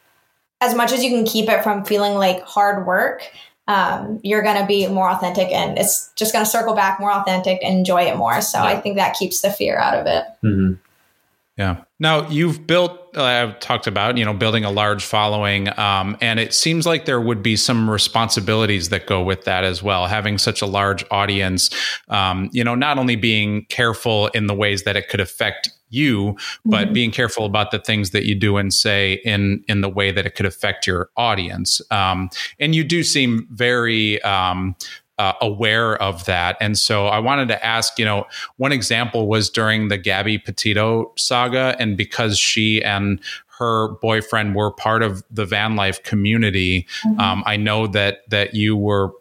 as 0.61 0.75
much 0.75 0.93
as 0.93 1.05
you 1.05 1.11
can 1.11 1.25
keep 1.25 1.49
it 1.49 1.63
from 1.63 1.85
feeling 1.85 2.15
like 2.15 2.43
hard 2.43 2.87
work 2.87 3.31
um, 3.69 4.19
you're 4.25 4.43
going 4.43 4.59
to 4.59 4.67
be 4.67 4.89
more 4.89 5.11
authentic 5.11 5.53
and 5.53 5.79
it's 5.79 6.11
just 6.17 6.33
going 6.33 6.45
to 6.45 6.51
circle 6.51 6.75
back 6.75 6.99
more 6.99 7.13
authentic 7.13 7.63
and 7.63 7.79
enjoy 7.79 8.03
it 8.03 8.17
more. 8.17 8.41
So 8.41 8.59
yeah. 8.59 8.65
I 8.65 8.81
think 8.81 8.97
that 8.97 9.15
keeps 9.15 9.43
the 9.43 9.51
fear 9.51 9.79
out 9.79 9.95
of 9.95 10.07
it. 10.07 10.25
Mm-hmm. 10.43 10.73
Yeah. 11.59 11.83
Now 11.99 12.29
you've 12.29 12.69
built, 12.69 12.93
uh, 13.17 13.25
I've 13.25 13.59
talked 13.59 13.89
about, 13.89 14.17
you 14.17 14.25
know, 14.25 14.33
building 14.33 14.65
a 14.65 14.71
large 14.71 15.05
following. 15.05 15.77
Um, 15.77 16.17
and 16.21 16.39
it 16.39 16.55
seems 16.55 16.87
like 16.87 17.05
there 17.05 17.21
would 17.21 17.43
be 17.43 17.57
some 17.57 17.91
responsibilities 17.91 18.91
that 18.91 19.09
go 19.09 19.25
with 19.25 19.43
that 19.45 19.65
as 19.65 19.83
well. 19.83 20.07
Having 20.07 20.39
such 20.39 20.63
a 20.63 20.67
large 20.67 21.05
audience, 21.11 21.71
um, 22.09 22.49
you 22.53 22.63
know, 22.63 22.77
not 22.77 22.97
only 22.97 23.17
being 23.17 23.65
careful 23.71 24.29
in 24.29 24.47
the 24.47 24.55
ways 24.55 24.85
that 24.85 24.95
it 24.97 25.09
could 25.09 25.19
affect 25.19 25.69
you, 25.91 26.37
but 26.65 26.85
mm-hmm. 26.85 26.93
being 26.93 27.11
careful 27.11 27.45
about 27.45 27.73
the 27.73 27.81
things 27.81 28.11
that 28.11 28.25
you 28.25 28.37
do 28.37 28.57
and 28.57 28.73
say 28.73 29.15
in 29.25 29.65
in 29.69 29.81
the 29.81 29.89
way 29.89 30.13
that 30.13 30.27
it 30.27 30.37
could 30.37 30.47
affect 30.47 30.87
your 30.87 31.11
audience. 31.17 31.81
Um, 31.91 32.31
and 32.61 32.75
you 32.75 32.85
do 32.85 33.03
seem 33.03 33.49
very 33.51 34.23
um, 34.23 34.77
uh, 35.19 35.33
aware 35.41 36.01
of 36.03 36.25
that. 36.27 36.57
And 36.61 36.79
so 36.79 37.07
I 37.07 37.19
wanted 37.19 37.49
to 37.49 37.65
ask, 37.65 37.99
you 37.99 38.05
know, 38.05 38.27
one 38.57 38.73
example 38.73 39.29
was 39.29 39.51
during 39.51 39.89
the 39.89 39.99
Gabby 39.99 40.39
Petito 40.39 41.13
saga, 41.17 41.77
and 41.79 41.97
because 41.97 42.39
she 42.39 42.83
and 42.83 43.21
her 43.59 43.89
boyfriend 44.01 44.55
were 44.55 44.71
part 44.71 45.03
of 45.03 45.25
the 45.31 45.45
van 45.45 45.75
life 45.75 46.03
community, 46.05 46.87
mm-hmm. 47.05 47.21
um, 47.21 47.43
I 47.47 47.57
know 47.57 47.87
that 47.89 48.29
that 48.31 48.55
you 48.55 48.77
were 48.77 49.13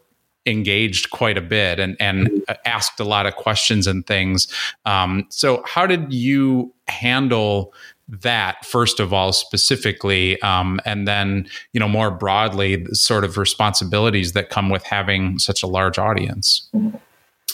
engaged 0.45 1.09
quite 1.09 1.37
a 1.37 1.41
bit 1.41 1.79
and 1.79 1.97
and 1.99 2.27
mm-hmm. 2.27 2.53
asked 2.65 2.99
a 2.99 3.03
lot 3.03 3.25
of 3.25 3.35
questions 3.35 3.87
and 3.87 4.05
things. 4.05 4.47
Um, 4.85 5.25
so, 5.29 5.63
how 5.65 5.87
did 5.87 6.13
you 6.13 6.73
handle? 6.87 7.73
That 8.07 8.65
first 8.65 8.99
of 8.99 9.11
all 9.11 9.33
specifically 9.33 10.41
um, 10.41 10.79
and 10.85 11.07
then 11.07 11.47
you 11.73 11.79
know 11.79 11.89
more 11.89 12.11
broadly 12.11 12.77
the 12.77 12.95
sort 12.95 13.23
of 13.23 13.37
responsibilities 13.37 14.33
that 14.33 14.49
come 14.49 14.69
with 14.69 14.83
having 14.83 15.37
such 15.39 15.61
a 15.61 15.67
large 15.67 15.97
audience 15.97 16.69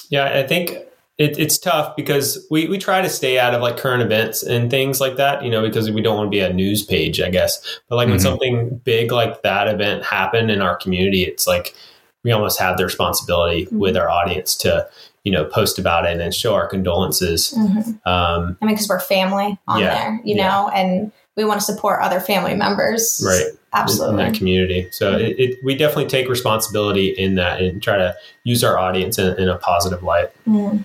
yeah 0.09 0.37
i 0.37 0.43
think 0.43 0.77
it, 1.17 1.37
it's 1.37 1.57
tough 1.57 1.95
because 1.95 2.45
we, 2.49 2.67
we 2.67 2.77
try 2.77 3.01
to 3.01 3.09
stay 3.09 3.37
out 3.37 3.53
of 3.53 3.61
like 3.61 3.77
current 3.77 4.01
events 4.01 4.41
and 4.41 4.71
things 4.71 4.99
like 4.99 5.15
that, 5.17 5.43
you 5.43 5.51
know, 5.51 5.61
because 5.61 5.91
we 5.91 6.01
don't 6.01 6.17
want 6.17 6.27
to 6.27 6.31
be 6.31 6.39
a 6.39 6.51
news 6.51 6.83
page, 6.83 7.21
I 7.21 7.29
guess. 7.29 7.79
But 7.87 7.97
like 7.97 8.05
mm-hmm. 8.05 8.11
when 8.13 8.19
something 8.19 8.81
big 8.83 9.11
like 9.11 9.43
that 9.43 9.67
event 9.67 10.03
happened 10.03 10.49
in 10.49 10.61
our 10.61 10.75
community, 10.75 11.23
it's 11.23 11.45
like 11.45 11.75
we 12.23 12.31
almost 12.31 12.59
have 12.59 12.77
the 12.77 12.83
responsibility 12.83 13.65
mm-hmm. 13.65 13.77
with 13.77 13.95
our 13.95 14.09
audience 14.09 14.55
to 14.57 14.87
you 15.23 15.31
know 15.31 15.45
post 15.45 15.79
about 15.79 16.05
it 16.05 16.19
and 16.19 16.33
show 16.33 16.53
our 16.53 16.67
condolences 16.67 17.53
mm-hmm. 17.57 17.91
um, 18.07 18.57
i 18.61 18.65
mean 18.65 18.75
because 18.75 18.87
we're 18.89 18.99
family 18.99 19.57
on 19.67 19.79
yeah, 19.79 19.93
there 19.93 20.21
you 20.23 20.35
yeah. 20.35 20.47
know 20.47 20.69
and 20.69 21.11
we 21.35 21.45
want 21.45 21.59
to 21.59 21.65
support 21.65 21.99
other 22.01 22.19
family 22.19 22.55
members 22.55 23.23
right 23.25 23.51
absolutely 23.73 24.23
in, 24.23 24.31
that 24.31 24.37
community 24.37 24.87
so 24.91 25.13
mm-hmm. 25.13 25.21
it, 25.21 25.39
it, 25.39 25.59
we 25.63 25.75
definitely 25.75 26.07
take 26.07 26.29
responsibility 26.29 27.09
in 27.09 27.35
that 27.35 27.61
and 27.61 27.81
try 27.81 27.97
to 27.97 28.15
use 28.43 28.63
our 28.63 28.77
audience 28.77 29.17
in, 29.17 29.37
in 29.39 29.49
a 29.49 29.57
positive 29.57 30.03
light 30.03 30.29
mm-hmm. 30.47 30.77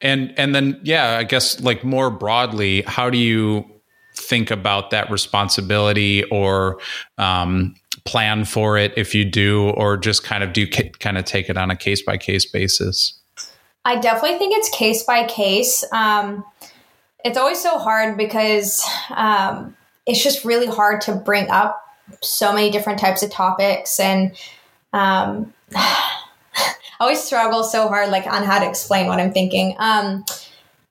and 0.00 0.34
and 0.38 0.54
then 0.54 0.80
yeah 0.82 1.18
i 1.18 1.22
guess 1.22 1.60
like 1.60 1.84
more 1.84 2.10
broadly 2.10 2.82
how 2.82 3.10
do 3.10 3.18
you 3.18 3.64
think 4.30 4.50
about 4.50 4.90
that 4.90 5.10
responsibility 5.10 6.22
or 6.24 6.78
um, 7.18 7.74
plan 8.04 8.44
for 8.44 8.78
it 8.78 8.94
if 8.96 9.14
you 9.14 9.24
do, 9.24 9.70
or 9.70 9.96
just 9.96 10.22
kind 10.22 10.44
of 10.44 10.52
do 10.52 10.66
kind 10.66 11.18
of 11.18 11.24
take 11.24 11.50
it 11.50 11.56
on 11.56 11.70
a 11.70 11.76
case 11.76 12.00
by 12.00 12.16
case 12.16 12.46
basis? 12.46 13.20
I 13.84 13.96
definitely 13.96 14.38
think 14.38 14.56
it's 14.56 14.68
case 14.70 15.02
by 15.02 15.26
case. 15.26 15.84
Um, 15.92 16.44
it's 17.24 17.36
always 17.36 17.60
so 17.60 17.78
hard 17.78 18.16
because 18.16 18.82
um, 19.14 19.76
it's 20.06 20.22
just 20.22 20.44
really 20.44 20.68
hard 20.68 21.00
to 21.02 21.16
bring 21.16 21.50
up 21.50 21.82
so 22.22 22.52
many 22.52 22.70
different 22.70 22.98
types 22.98 23.22
of 23.22 23.30
topics 23.30 24.00
and 24.00 24.36
um, 24.92 25.52
I 25.74 26.74
always 27.04 27.22
struggle 27.22 27.64
so 27.64 27.88
hard 27.88 28.10
like 28.10 28.26
on 28.26 28.44
how 28.44 28.58
to 28.58 28.68
explain 28.68 29.06
what 29.06 29.20
I'm 29.20 29.32
thinking. 29.32 29.74
Um, 29.78 30.24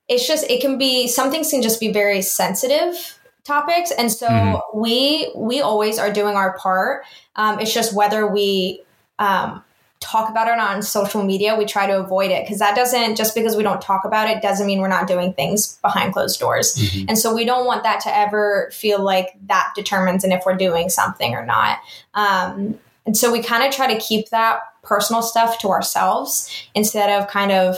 it's 0.08 0.26
just 0.26 0.44
it 0.50 0.60
can 0.60 0.76
be 0.76 1.06
some 1.06 1.30
things 1.30 1.50
can 1.50 1.62
just 1.62 1.78
be 1.78 1.92
very 1.92 2.20
sensitive 2.20 3.19
topics. 3.50 3.90
And 3.90 4.10
so 4.12 4.28
mm-hmm. 4.28 4.80
we 4.80 5.32
we 5.34 5.60
always 5.60 5.98
are 5.98 6.12
doing 6.12 6.36
our 6.36 6.56
part. 6.56 7.04
Um, 7.36 7.58
it's 7.58 7.74
just 7.74 7.94
whether 7.94 8.26
we 8.26 8.82
um, 9.18 9.64
talk 10.00 10.30
about 10.30 10.48
it 10.48 10.52
or 10.52 10.56
not 10.56 10.74
on 10.76 10.82
social 10.82 11.22
media 11.22 11.56
we 11.56 11.66
try 11.66 11.86
to 11.86 11.98
avoid 11.98 12.30
it. 12.30 12.44
Because 12.44 12.58
that 12.60 12.76
doesn't 12.76 13.16
just 13.16 13.34
because 13.34 13.56
we 13.56 13.62
don't 13.62 13.82
talk 13.82 14.04
about 14.04 14.30
it 14.30 14.42
doesn't 14.42 14.66
mean 14.66 14.80
we're 14.80 14.88
not 14.88 15.06
doing 15.06 15.32
things 15.34 15.78
behind 15.82 16.12
closed 16.12 16.38
doors. 16.40 16.74
Mm-hmm. 16.74 17.06
and 17.08 17.18
so 17.18 17.34
we 17.34 17.44
don't 17.44 17.66
want 17.66 17.82
that 17.82 18.00
to 18.00 18.16
ever 18.16 18.70
feel 18.72 19.02
like 19.02 19.36
that 19.46 19.72
determines 19.74 20.24
and 20.24 20.32
if 20.32 20.42
we're 20.46 20.56
doing 20.56 20.88
something 20.88 21.34
or 21.34 21.44
not. 21.44 21.78
Um, 22.14 22.78
and 23.06 23.16
so 23.16 23.32
we 23.32 23.42
kind 23.42 23.64
of 23.64 23.74
try 23.74 23.92
to 23.92 24.00
keep 24.00 24.30
that 24.30 24.60
personal 24.82 25.22
stuff 25.22 25.58
to 25.58 25.68
ourselves 25.68 26.48
instead 26.74 27.10
of 27.10 27.28
kind 27.28 27.52
of 27.52 27.76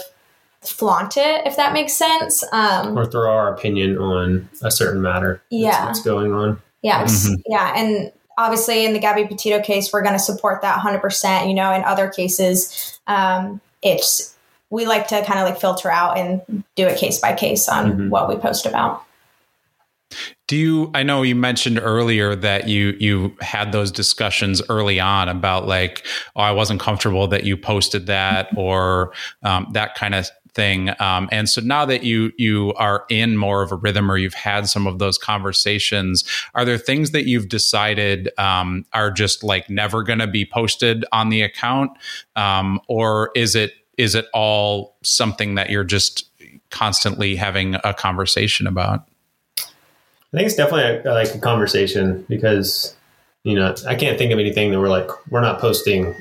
flaunt 0.64 1.16
it, 1.16 1.46
if 1.46 1.56
that 1.56 1.72
makes 1.72 1.92
sense. 1.92 2.44
Um, 2.52 2.96
or 2.96 3.06
throw 3.06 3.30
our 3.30 3.52
opinion 3.52 3.98
on 3.98 4.48
a 4.62 4.70
certain 4.70 5.02
matter. 5.02 5.42
Yeah. 5.50 5.86
What's 5.86 6.02
going 6.02 6.32
on. 6.32 6.60
Yes. 6.82 7.26
Mm-hmm. 7.26 7.34
Yeah. 7.46 7.72
And 7.76 8.12
obviously, 8.38 8.84
in 8.84 8.92
the 8.92 8.98
Gabby 8.98 9.26
Petito 9.26 9.60
case, 9.60 9.92
we're 9.92 10.02
going 10.02 10.14
to 10.14 10.18
support 10.18 10.62
that 10.62 10.80
100%. 10.80 11.48
You 11.48 11.54
know, 11.54 11.72
in 11.72 11.82
other 11.84 12.08
cases, 12.08 13.00
um, 13.06 13.60
it's, 13.82 14.34
we 14.70 14.86
like 14.86 15.08
to 15.08 15.24
kind 15.24 15.40
of 15.40 15.48
like 15.48 15.60
filter 15.60 15.90
out 15.90 16.16
and 16.16 16.64
do 16.76 16.86
it 16.86 16.98
case 16.98 17.18
by 17.18 17.34
case 17.34 17.68
on 17.68 17.92
mm-hmm. 17.92 18.08
what 18.08 18.28
we 18.28 18.36
post 18.36 18.66
about. 18.66 19.04
Do 20.46 20.56
you 20.56 20.90
I 20.92 21.02
know 21.02 21.22
you 21.22 21.34
mentioned 21.34 21.80
earlier 21.82 22.34
that 22.36 22.68
you 22.68 22.94
you 23.00 23.34
had 23.40 23.72
those 23.72 23.90
discussions 23.90 24.60
early 24.68 25.00
on 25.00 25.30
about 25.30 25.66
like 25.66 26.06
oh 26.36 26.42
I 26.42 26.52
wasn't 26.52 26.80
comfortable 26.80 27.26
that 27.28 27.44
you 27.44 27.56
posted 27.56 28.06
that 28.08 28.50
or 28.54 29.14
um, 29.42 29.68
that 29.72 29.94
kind 29.94 30.14
of 30.14 30.28
thing. 30.54 30.90
Um, 31.00 31.28
and 31.32 31.48
so 31.48 31.60
now 31.60 31.84
that 31.86 32.02
you 32.02 32.32
you 32.36 32.72
are 32.74 33.04
in 33.08 33.36
more 33.36 33.62
of 33.62 33.72
a 33.72 33.76
rhythm 33.76 34.10
or 34.10 34.16
you've 34.16 34.34
had 34.34 34.68
some 34.68 34.86
of 34.86 34.98
those 34.98 35.18
conversations, 35.18 36.24
are 36.54 36.64
there 36.64 36.78
things 36.78 37.12
that 37.12 37.26
you've 37.26 37.48
decided 37.48 38.30
um, 38.38 38.84
are 38.92 39.10
just 39.10 39.42
like 39.42 39.68
never 39.70 40.02
going 40.02 40.18
to 40.18 40.26
be 40.26 40.44
posted 40.44 41.04
on 41.12 41.28
the 41.28 41.42
account, 41.42 41.90
um, 42.36 42.80
or 42.88 43.30
is 43.34 43.54
it 43.54 43.72
is 43.98 44.14
it 44.14 44.26
all 44.32 44.96
something 45.02 45.54
that 45.54 45.70
you're 45.70 45.84
just 45.84 46.28
constantly 46.70 47.36
having 47.36 47.76
a 47.84 47.94
conversation 47.94 48.66
about? 48.66 49.06
I 49.58 50.38
think 50.38 50.46
it's 50.46 50.56
definitely 50.56 51.10
a, 51.10 51.14
like 51.14 51.34
a 51.34 51.38
conversation 51.38 52.24
because 52.28 52.96
you 53.44 53.54
know 53.54 53.74
I 53.86 53.94
can't 53.94 54.18
think 54.18 54.32
of 54.32 54.38
anything 54.38 54.70
that 54.70 54.80
we're 54.80 54.88
like 54.88 55.10
we're 55.30 55.42
not 55.42 55.60
posting 55.60 56.14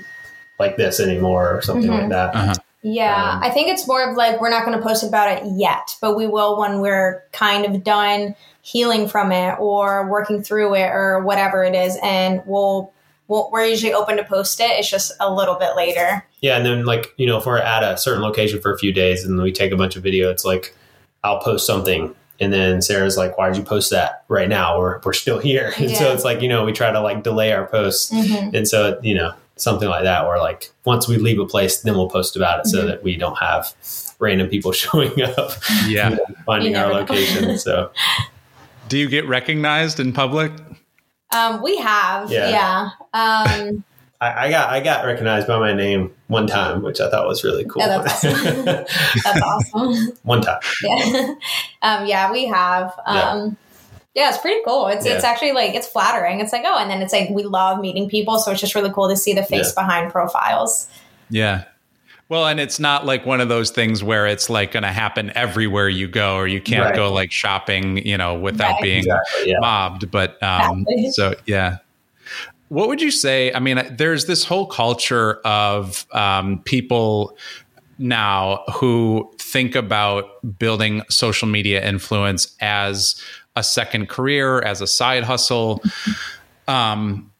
like 0.59 0.77
this 0.77 0.99
anymore 0.99 1.55
or 1.55 1.61
something 1.61 1.89
mm-hmm. 1.89 2.01
like 2.01 2.09
that. 2.09 2.35
Uh-huh. 2.35 2.53
Yeah, 2.83 3.33
um, 3.33 3.43
I 3.43 3.49
think 3.49 3.69
it's 3.69 3.87
more 3.87 4.09
of 4.09 4.17
like 4.17 4.41
we're 4.41 4.49
not 4.49 4.65
going 4.65 4.77
to 4.77 4.83
post 4.83 5.03
about 5.03 5.31
it 5.31 5.43
yet, 5.55 5.95
but 6.01 6.15
we 6.15 6.27
will 6.27 6.59
when 6.59 6.79
we're 6.79 7.23
kind 7.31 7.65
of 7.65 7.83
done 7.83 8.35
healing 8.61 9.07
from 9.07 9.31
it 9.31 9.55
or 9.59 10.07
working 10.09 10.41
through 10.43 10.75
it 10.75 10.89
or 10.89 11.19
whatever 11.23 11.63
it 11.63 11.75
is, 11.75 11.97
and 12.01 12.41
we'll, 12.45 12.91
we'll 13.27 13.49
we're 13.51 13.65
usually 13.65 13.93
open 13.93 14.17
to 14.17 14.23
post 14.23 14.59
it. 14.59 14.71
It's 14.71 14.89
just 14.89 15.11
a 15.19 15.31
little 15.31 15.55
bit 15.55 15.75
later. 15.75 16.25
Yeah, 16.41 16.57
and 16.57 16.65
then 16.65 16.85
like 16.85 17.13
you 17.17 17.27
know, 17.27 17.37
if 17.37 17.45
we're 17.45 17.59
at 17.59 17.83
a 17.83 17.97
certain 17.97 18.23
location 18.23 18.59
for 18.59 18.73
a 18.73 18.77
few 18.77 18.91
days 18.91 19.23
and 19.23 19.39
we 19.39 19.51
take 19.51 19.71
a 19.71 19.77
bunch 19.77 19.95
of 19.95 20.01
video, 20.01 20.31
it's 20.31 20.43
like 20.43 20.75
I'll 21.23 21.39
post 21.39 21.67
something 21.67 22.15
and 22.41 22.51
then 22.51 22.81
Sarah's 22.81 23.17
like, 23.17 23.37
why 23.37 23.49
did 23.49 23.57
you 23.57 23.63
post 23.63 23.91
that 23.91 24.23
right 24.27 24.49
now? 24.49 24.79
We're, 24.79 24.99
we're 25.05 25.13
still 25.13 25.37
here. 25.37 25.73
And 25.77 25.91
yeah. 25.91 25.97
so 25.97 26.11
it's 26.11 26.23
like, 26.23 26.41
you 26.41 26.47
know, 26.47 26.65
we 26.65 26.73
try 26.73 26.91
to 26.91 26.99
like 26.99 27.23
delay 27.23 27.53
our 27.53 27.67
posts. 27.67 28.11
Mm-hmm. 28.11 28.55
And 28.55 28.67
so, 28.67 28.99
you 29.03 29.13
know, 29.13 29.33
something 29.62 29.88
like 29.89 30.04
that, 30.04 30.26
where 30.26 30.39
like 30.39 30.71
once 30.86 31.08
we 31.08 31.17
leave 31.17 31.39
a 31.39 31.45
place, 31.45 31.82
then 31.82 31.93
we'll 31.95 32.10
post 32.10 32.36
about 32.36 32.60
it 32.62 32.67
so 32.67 32.84
Mhm. 32.84 32.88
that 32.88 33.04
we 33.04 33.15
don't 33.15 33.38
have 33.38 33.74
random 34.19 34.47
people 34.50 34.71
showing 34.84 35.21
up, 35.21 35.52
Yeah. 35.88 36.17
finding 36.45 36.76
our 36.76 36.91
location. 36.91 37.58
So 37.65 37.91
Do 38.89 38.97
you 38.97 39.08
get 39.08 39.28
recognized 39.28 40.00
in 40.00 40.12
public? 40.13 40.52
Um, 41.34 41.62
we 41.62 41.78
have, 41.78 42.30
Yeah. 42.32 42.50
yeah. 42.50 42.89
Um, 43.13 43.84
I, 44.21 44.45
I 44.45 44.50
got 44.52 44.69
I 44.69 44.80
got 44.82 45.04
recognized 45.06 45.47
by 45.47 45.58
my 45.58 45.74
name 45.74 46.13
one 46.28 46.45
time, 46.45 46.84
which 46.84 47.00
I 47.02 47.10
thought 47.10 47.26
was 47.28 47.43
really 47.43 47.65
cool. 47.65 47.82
Yeah, 47.82 47.97
that's 48.00 48.24
awesome. 48.24 48.65
that's 48.65 49.41
awesome. 49.74 50.12
one 50.24 50.41
time. 50.41 50.60
Yeah, 50.84 51.34
um, 51.82 52.06
yeah, 52.06 52.32
we 52.32 52.45
have. 52.45 52.93
Um, 53.08 53.58
yeah. 54.13 54.30
it's 54.30 54.38
pretty 54.39 54.62
cool. 54.65 54.88
It's 54.88 55.06
it's 55.06 55.24
actually 55.24 55.52
like 55.54 55.74
it's 55.76 55.88
flattering. 55.88 56.39
It's 56.39 56.52
like 56.54 56.63
oh, 56.65 56.78
and 56.78 56.89
then 56.89 57.02
it's 57.02 57.13
like 57.13 57.30
we 57.30 57.43
love 57.43 57.80
meeting 57.80 58.10
people, 58.10 58.38
so 58.39 58.52
it's 58.52 58.62
just 58.62 58.76
really 58.76 58.91
cool 58.91 59.10
to 59.10 59.15
see 59.15 59.34
the 59.34 59.43
face 59.43 59.71
behind 59.74 60.12
profiles. 60.12 60.88
Yeah. 61.30 61.65
Well, 62.30 62.47
and 62.47 62.62
it's 62.62 62.80
not 62.80 63.06
like 63.06 63.26
one 63.26 63.41
of 63.41 63.50
those 63.50 63.71
things 63.71 64.02
where 64.06 64.26
it's 64.26 64.50
like 64.50 64.71
going 64.71 64.84
to 64.84 64.91
happen 64.91 65.34
everywhere 65.36 65.89
you 65.89 66.08
go, 66.08 66.36
or 66.38 66.47
you 66.47 66.62
can't 66.62 66.86
Right. 66.86 66.95
go 66.95 67.12
like 67.12 67.30
shopping, 67.32 67.97
you 68.08 68.17
know, 68.17 68.36
without 68.36 68.76
Right. 68.76 68.82
being 68.84 68.97
Exactly. 69.00 69.50
Yeah. 69.52 69.58
mobbed. 69.60 70.10
But 70.12 70.41
um, 70.41 70.86
Exactly. 70.88 71.12
so 71.12 71.36
yeah. 71.45 71.78
What 72.69 72.88
would 72.88 73.02
you 73.02 73.12
say? 73.12 73.52
I 73.54 73.60
mean, 73.60 73.82
there's 73.97 74.28
this 74.28 74.45
whole 74.45 74.65
culture 74.65 75.41
of 75.43 76.06
um, 76.13 76.60
people 76.63 77.36
now 77.97 78.63
who 78.76 79.30
think 79.38 79.76
about 79.76 80.30
building 80.58 81.04
social 81.10 81.50
media 81.50 81.86
influence 81.86 82.56
as 82.62 83.21
a 83.55 83.63
second 83.63 84.09
career, 84.09 84.59
as 84.61 84.81
a 84.81 84.87
side 84.87 85.23
hustle. 85.23 85.81
Um, 86.67 87.31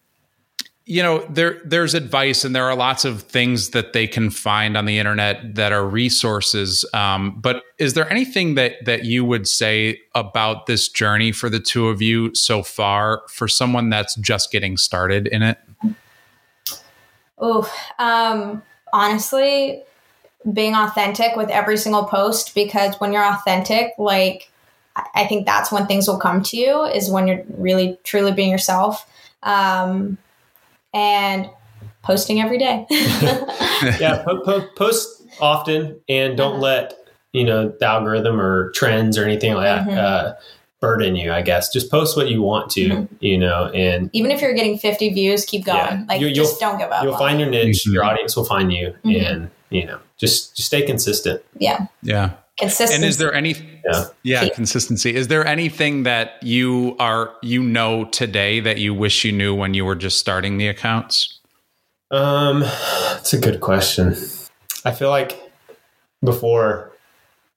you 0.86 1.02
know, 1.02 1.26
there 1.30 1.62
there's 1.63 1.93
advice, 1.93 2.43
and 2.43 2.56
there 2.56 2.65
are 2.65 2.76
lots 2.76 3.06
of 3.06 3.21
things 3.21 3.69
that 3.69 3.93
they 3.93 4.08
can 4.08 4.30
find 4.30 4.76
on 4.76 4.86
the 4.86 4.97
internet 4.97 5.56
that 5.56 5.71
are 5.71 5.88
resources. 5.88 6.84
Um, 6.93 7.39
but 7.39 7.63
is 7.78 7.93
there 7.93 8.10
anything 8.10 8.56
that 8.56 8.84
that 8.86 9.06
you 9.06 9.24
would 9.24 9.47
say 9.47 10.02
about 10.15 10.65
this 10.65 10.89
journey 10.89 11.32
for 11.32 11.50
the 11.50 11.60
two 11.60 11.88
of 11.88 12.02
you 12.02 12.36
so 12.36 12.62
far, 12.62 13.21
for 13.30 13.47
someone 13.47 13.89
that's 13.89 14.15
just 14.15 14.52
getting 14.52 14.76
started 14.76 15.28
in 15.28 15.43
it? 15.43 15.58
oh 17.38 17.71
um, 17.97 18.62
honestly, 18.91 19.84
being 20.52 20.76
authentic 20.76 21.36
with 21.36 21.50
every 21.50 21.78
single 21.78 22.04
post 22.04 22.56
because 22.56 22.95
when 23.00 23.13
you're 23.13 23.26
authentic, 23.26 23.93
like 23.97 24.51
I 25.16 25.24
I 25.24 25.28
think 25.28 25.46
that's 25.46 25.72
when 25.72 25.86
things 25.88 26.08
will 26.08 26.20
come 26.20 26.42
to 26.44 26.58
you 26.58 26.84
is 26.84 27.10
when 27.10 27.28
you're 27.28 27.44
really 27.58 27.98
truly 28.04 28.32
being 28.32 28.50
yourself. 28.52 29.06
Um, 29.44 30.18
and 30.94 31.50
posting 32.04 32.42
every 32.42 32.58
day. 32.58 32.86
yeah, 34.00 34.24
po- 34.26 34.42
po- 34.44 34.68
post 34.76 35.24
often 35.40 36.00
and 36.10 36.36
don't 36.38 36.54
Uh-huh. 36.54 36.62
let 36.62 36.94
you 37.34 37.44
know 37.46 37.70
the 37.80 37.86
algorithm 37.86 38.40
or 38.42 38.72
trends 38.72 39.18
or 39.18 39.24
anything 39.24 39.54
like 39.54 39.64
that 39.64 39.88
Mhm. 39.88 39.98
uh, 39.98 40.34
burden 40.82 41.16
you. 41.16 41.32
I 41.32 41.42
guess 41.44 41.72
just 41.72 41.90
post 41.90 42.18
what 42.18 42.30
you 42.30 42.42
want 42.42 42.70
to, 42.72 42.90
Mhm. 42.90 43.08
you 43.20 43.38
know, 43.38 43.70
and 43.74 44.10
Even 44.14 44.32
if 44.32 44.42
you're 44.42 44.54
getting 44.54 44.78
50 44.78 45.10
views, 45.14 45.46
keep 45.46 45.64
going. 45.64 45.78
Yeah. 45.78 46.04
Like 46.10 46.20
You- 46.22 46.32
just 46.34 46.60
you'll- 46.60 46.72
don't 46.72 46.80
give 46.80 46.92
up. 46.92 47.04
you'll 47.04 47.18
find 47.18 47.40
it. 47.40 47.44
your 47.44 47.52
niche. 47.52 47.86
Your 47.86 48.04
audience 48.04 48.36
will 48.36 48.44
find 48.46 48.74
you, 48.74 48.94
Mhm. 49.06 49.26
and 49.32 49.50
you 49.70 49.86
know, 49.86 50.00
just 50.18 50.56
just 50.58 50.68
stay 50.68 50.82
consistent. 50.82 51.42
yeah. 51.58 51.86
Yeah. 52.04 52.32
Consistency. 52.62 52.95
And 52.95 53.04
is 53.06 53.17
there 53.17 53.34
any 53.34 53.56
Yeah. 53.86 54.06
yeah, 54.24 54.50
consistency. 54.50 55.15
Is 55.15 55.28
there 55.28 55.45
anything 55.45 56.04
that 56.04 56.41
you 56.41 56.95
are 57.00 57.32
you 57.41 57.62
know 57.62 58.06
today 58.06 58.60
that 58.62 58.78
you 58.78 58.93
wish 58.93 59.26
you 59.26 59.32
knew 59.32 59.54
when 59.54 59.74
you 59.74 59.84
were 59.86 59.95
just 59.95 60.17
starting 60.19 60.58
the 60.58 60.67
accounts? 60.67 61.39
Um, 62.12 62.63
it's 63.17 63.34
a 63.34 63.38
good 63.39 63.60
question. 63.62 64.15
I 64.86 64.91
feel 64.91 65.10
like 65.10 65.39
before 66.24 66.91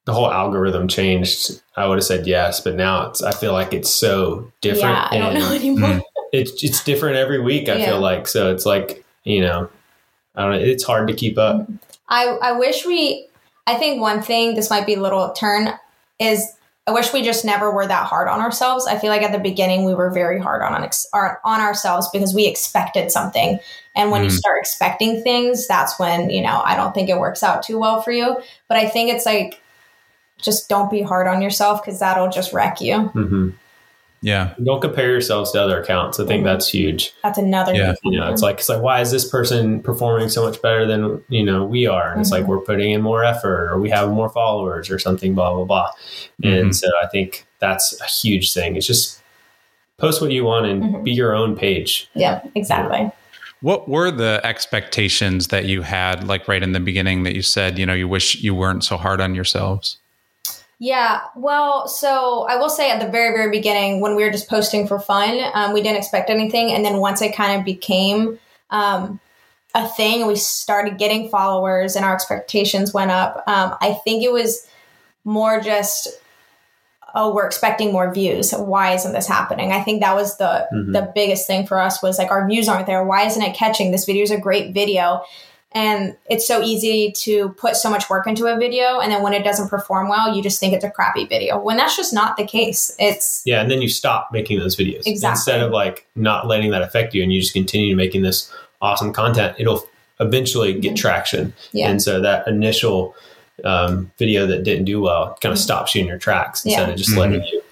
the 0.07 0.13
whole 0.13 0.31
algorithm 0.31 0.87
changed, 0.89 1.61
I 1.77 1.87
would 1.87 1.97
have 1.99 2.05
said 2.05 2.27
yes, 2.27 2.61
but 2.61 2.75
now 2.75 3.09
it's. 3.09 3.23
I 3.23 3.33
feel 3.33 3.53
like 3.53 3.73
it's 3.73 3.91
so 3.91 4.51
different. 4.61 4.95
yeah, 4.97 5.09
I 5.11 5.19
don't 5.19 5.35
know 5.35 5.53
anymore. 5.53 6.01
It's 6.33 6.65
it's 6.65 6.83
different 6.83 7.15
every 7.15 7.41
week. 7.41 7.69
I 7.69 7.77
Yeah. 7.77 7.87
feel 7.91 8.01
like 8.01 8.27
so. 8.27 8.53
It's 8.53 8.67
like 8.67 9.05
you 9.23 9.41
know, 9.41 9.69
I 10.35 10.43
don't 10.43 10.51
know. 10.51 10.59
It's 10.59 10.83
hard 10.83 11.07
to 11.07 11.15
keep 11.15 11.39
up. 11.39 11.69
I, 12.09 12.27
I 12.27 12.53
wish 12.53 12.85
we, 12.85 13.29
I 13.67 13.77
think 13.77 14.01
one 14.01 14.23
thing, 14.23 14.55
this 14.55 14.71
might 14.71 14.87
be 14.87 14.95
a 14.95 15.01
little 15.01 15.33
turn, 15.33 15.71
is 16.19 16.53
I 16.87 16.93
wish 16.93 17.15
we 17.15 17.23
just 17.23 17.47
never 17.47 17.71
were 17.71 17.87
that 17.87 18.07
hard 18.07 18.29
on 18.29 18.41
ourselves. 18.41 18.87
I 18.87 18.99
feel 18.99 19.09
like 19.09 19.23
at 19.23 19.33
the 19.33 19.39
beginning 19.39 19.87
we 19.87 19.95
were 19.95 20.11
very 20.11 20.39
hard 20.39 20.61
on 20.61 20.85
ex- 20.85 21.07
on 21.15 21.39
ourselves 21.45 22.11
because 22.13 22.35
we 22.35 22.47
expected 22.47 23.11
something, 23.11 23.59
and 23.97 24.11
when 24.11 24.23
you 24.23 24.29
Mm. 24.29 24.39
start 24.39 24.59
expecting 24.61 25.23
things, 25.23 25.67
that's 25.67 25.99
when 25.99 26.29
you 26.29 26.43
know 26.43 26.61
I 26.63 26.77
don't 26.77 26.93
think 26.93 27.09
it 27.09 27.19
works 27.19 27.43
out 27.43 27.63
too 27.63 27.79
well 27.79 28.03
for 28.03 28.13
you. 28.13 28.37
But 28.69 28.77
I 28.77 28.87
think 28.89 29.11
it's 29.11 29.25
like 29.25 29.61
just 30.39 30.69
don't 30.69 30.91
be 30.91 31.01
hard 31.01 31.27
on 31.27 31.41
yourself 31.41 31.83
because 31.83 32.01
that'll 32.01 32.29
just 32.29 32.53
wreck 32.53 32.83
you. 32.83 32.99
hmm 32.99 33.51
Yeah. 34.25 34.55
Don't 34.65 34.81
compare 34.81 35.11
yourselves 35.11 35.53
to 35.53 35.61
other 35.63 35.79
accounts. 35.83 36.19
I 36.19 36.25
think 36.25 36.41
Mhm. 36.43 36.47
that's 36.47 36.69
huge. 36.69 37.13
That's 37.23 37.37
another. 37.37 37.75
Yeah. 37.75 37.93
You 38.05 38.19
know, 38.19 38.31
it's 38.33 38.41
like 38.41 38.57
it's 38.59 38.71
like 38.71 38.81
why 38.81 39.03
is 39.03 39.11
this 39.11 39.29
person 39.29 39.81
performing 39.83 40.31
so 40.31 40.43
much 40.43 40.63
better 40.63 40.87
than 40.87 41.23
you 41.29 41.45
know 41.45 41.63
we 41.63 41.87
are? 41.87 42.11
And 42.11 42.23
it's 42.23 42.31
like 42.31 42.45
Mhm. 42.45 42.49
we're 42.49 42.61
putting 42.61 42.91
in 42.93 43.03
more 43.03 43.23
effort, 43.23 43.71
or 43.71 43.79
we 43.79 43.91
have 43.91 44.09
more 44.11 44.31
followers, 44.31 44.89
or 44.91 44.99
something. 44.99 45.35
Blah 45.35 45.53
blah 45.55 45.65
blah. 45.65 45.91
And 46.43 46.71
Mhm. 46.71 46.75
so 46.75 46.89
I 47.03 47.07
think 47.07 47.47
that's 47.61 48.01
a 48.01 48.07
huge 48.07 48.55
thing. 48.55 48.77
It's 48.77 48.87
just 48.87 49.21
post 49.99 50.23
what 50.23 50.31
you 50.33 50.45
want 50.45 50.65
and 50.67 50.83
Mhm. 50.83 51.05
be 51.05 51.13
your 51.13 51.35
own 51.35 51.55
page. 51.55 52.09
yeah, 52.15 52.41
exactly. 52.55 53.11
What 53.61 53.89
were 53.91 54.11
the 54.11 54.41
expectations 54.45 55.49
that 55.49 55.67
you 55.67 55.83
had, 55.83 56.27
like 56.27 56.49
right 56.49 56.63
in 56.63 56.73
the 56.73 56.81
beginning, 56.81 57.23
that 57.25 57.35
you 57.35 57.43
said, 57.43 57.79
you 57.79 57.87
know, 57.87 57.95
you 57.95 58.09
wish 58.09 58.37
you 58.43 58.55
weren't 58.55 58.85
so 58.85 58.97
hard 58.97 59.21
on 59.21 59.35
yourselves? 59.35 59.99
Yeah, 60.79 61.21
well, 61.37 61.87
so 61.87 62.47
I 62.49 62.57
will 62.57 62.69
say 62.69 62.91
at 62.91 63.01
the 63.01 63.09
very, 63.11 63.35
very 63.37 63.51
beginning, 63.51 64.01
when 64.01 64.17
we 64.17 64.25
were 64.25 64.31
just 64.31 64.49
posting 64.49 64.87
for 64.87 64.99
fun, 64.99 65.41
um, 65.55 65.73
we 65.73 65.83
didn't 65.83 65.99
expect 65.99 66.31
anything. 66.31 66.73
And 66.73 66.85
then 66.85 66.99
once 66.99 67.23
it 67.23 67.35
kind 67.35 67.59
of 67.59 67.65
became 67.65 68.39
um, 68.71 69.21
a 69.75 69.87
thing 69.89 70.27
we 70.27 70.37
started 70.37 70.99
getting 70.99 71.29
followers 71.29 71.97
and 71.97 72.05
our 72.05 72.15
expectations 72.15 72.93
went 72.93 73.11
up, 73.11 73.45
um, 73.47 73.77
I 73.81 73.95
think 74.05 74.25
it 74.25 74.33
was 74.33 74.67
more 75.25 75.61
just, 75.61 76.09
oh, 77.15 77.33
we're 77.33 77.47
expecting 77.47 77.93
more 77.93 78.13
views. 78.13 78.53
Why 78.53 78.95
isn't 78.95 79.13
this 79.13 79.29
happening? 79.29 79.73
I 79.73 79.81
think 79.81 80.03
that 80.03 80.17
was 80.17 80.37
the 80.37 80.67
Mhm. 80.73 80.93
the 80.93 81.13
biggest 81.15 81.47
thing 81.47 81.67
for 81.67 81.79
us 81.81 82.03
was 82.03 82.19
like 82.19 82.31
our 82.33 82.47
views 82.49 82.69
aren't 82.69 82.87
there. 82.87 83.05
Why 83.05 83.25
isn't 83.25 83.43
it 83.43 83.55
catching? 83.55 83.93
This 83.93 84.05
video 84.05 84.25
is 84.25 84.33
a 84.33 84.39
great 84.39 84.75
video. 84.75 85.23
And 85.77 86.17
it's 86.31 86.47
so 86.47 86.63
easy 86.63 87.11
to 87.23 87.49
put 87.51 87.75
so 87.75 87.91
much 87.91 88.09
work 88.09 88.29
into 88.29 88.47
a 88.47 88.57
video, 88.57 89.01
and 89.01 89.11
then 89.11 89.23
when 89.23 89.33
it 89.33 89.43
doesn't 89.43 89.69
perform 89.69 90.09
well, 90.09 90.35
you 90.35 90.41
just 90.41 90.61
think 90.61 90.73
it's 90.73 90.85
a 90.85 90.91
crappy 90.91 91.27
video. 91.27 91.59
When 91.59 91.77
that's 91.77 91.97
just 91.97 92.13
not 92.15 92.37
the 92.37 92.47
case. 92.47 92.95
It's 93.01 93.43
Yeah, 93.45 93.61
and 93.61 93.69
then 93.69 93.83
you 93.83 93.89
stop 93.89 94.31
making 94.33 94.61
those 94.61 94.77
videos 94.77 95.03
Exactly. 95.05 95.31
instead 95.31 95.61
of 95.61 95.73
like 95.73 96.07
not 96.15 96.47
letting 96.47 96.71
that 96.71 96.83
affect 96.83 97.13
you, 97.13 97.25
and 97.25 97.33
you 97.33 97.41
just 97.41 97.53
continue 97.53 97.97
making 97.97 98.23
this 98.23 98.53
awesome 98.81 99.13
content. 99.13 99.57
It'll 99.59 99.85
eventually 100.21 100.75
get 100.79 100.93
Mhm. 100.93 100.97
traction, 100.97 101.53
yeah, 101.73 101.91
and 101.91 102.01
so 102.01 102.21
that 102.21 102.47
initial 102.47 103.15
um, 103.65 104.11
video 104.19 104.47
that 104.49 104.65
didn't 104.65 104.85
do 104.85 105.01
well 105.01 105.39
kind 105.41 105.53
of 105.53 105.59
stops 105.61 105.95
you 105.95 106.01
in 106.01 106.09
your 106.09 106.19
tracks 106.19 106.65
instead 106.65 106.89
Yeah. 106.89 106.93
of 106.93 106.99
just 106.99 107.11
Mhm. 107.11 107.19
letting 107.19 107.45
you, 107.45 107.63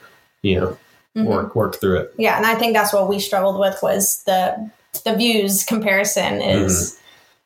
you 0.43 0.61
know, 0.61 0.79
Mhm. 1.17 1.25
work 1.27 1.57
work 1.57 1.81
through 1.81 1.99
it. 1.99 2.15
yeah. 2.17 2.37
And 2.37 2.47
I 2.47 2.55
think 2.55 2.73
that's 2.73 2.93
what 2.93 3.09
we 3.09 3.19
struggled 3.19 3.59
with 3.59 3.81
was 3.83 4.23
the 4.25 4.71
the 5.05 5.15
views 5.17 5.65
comparison 5.65 6.41
is, 6.41 6.97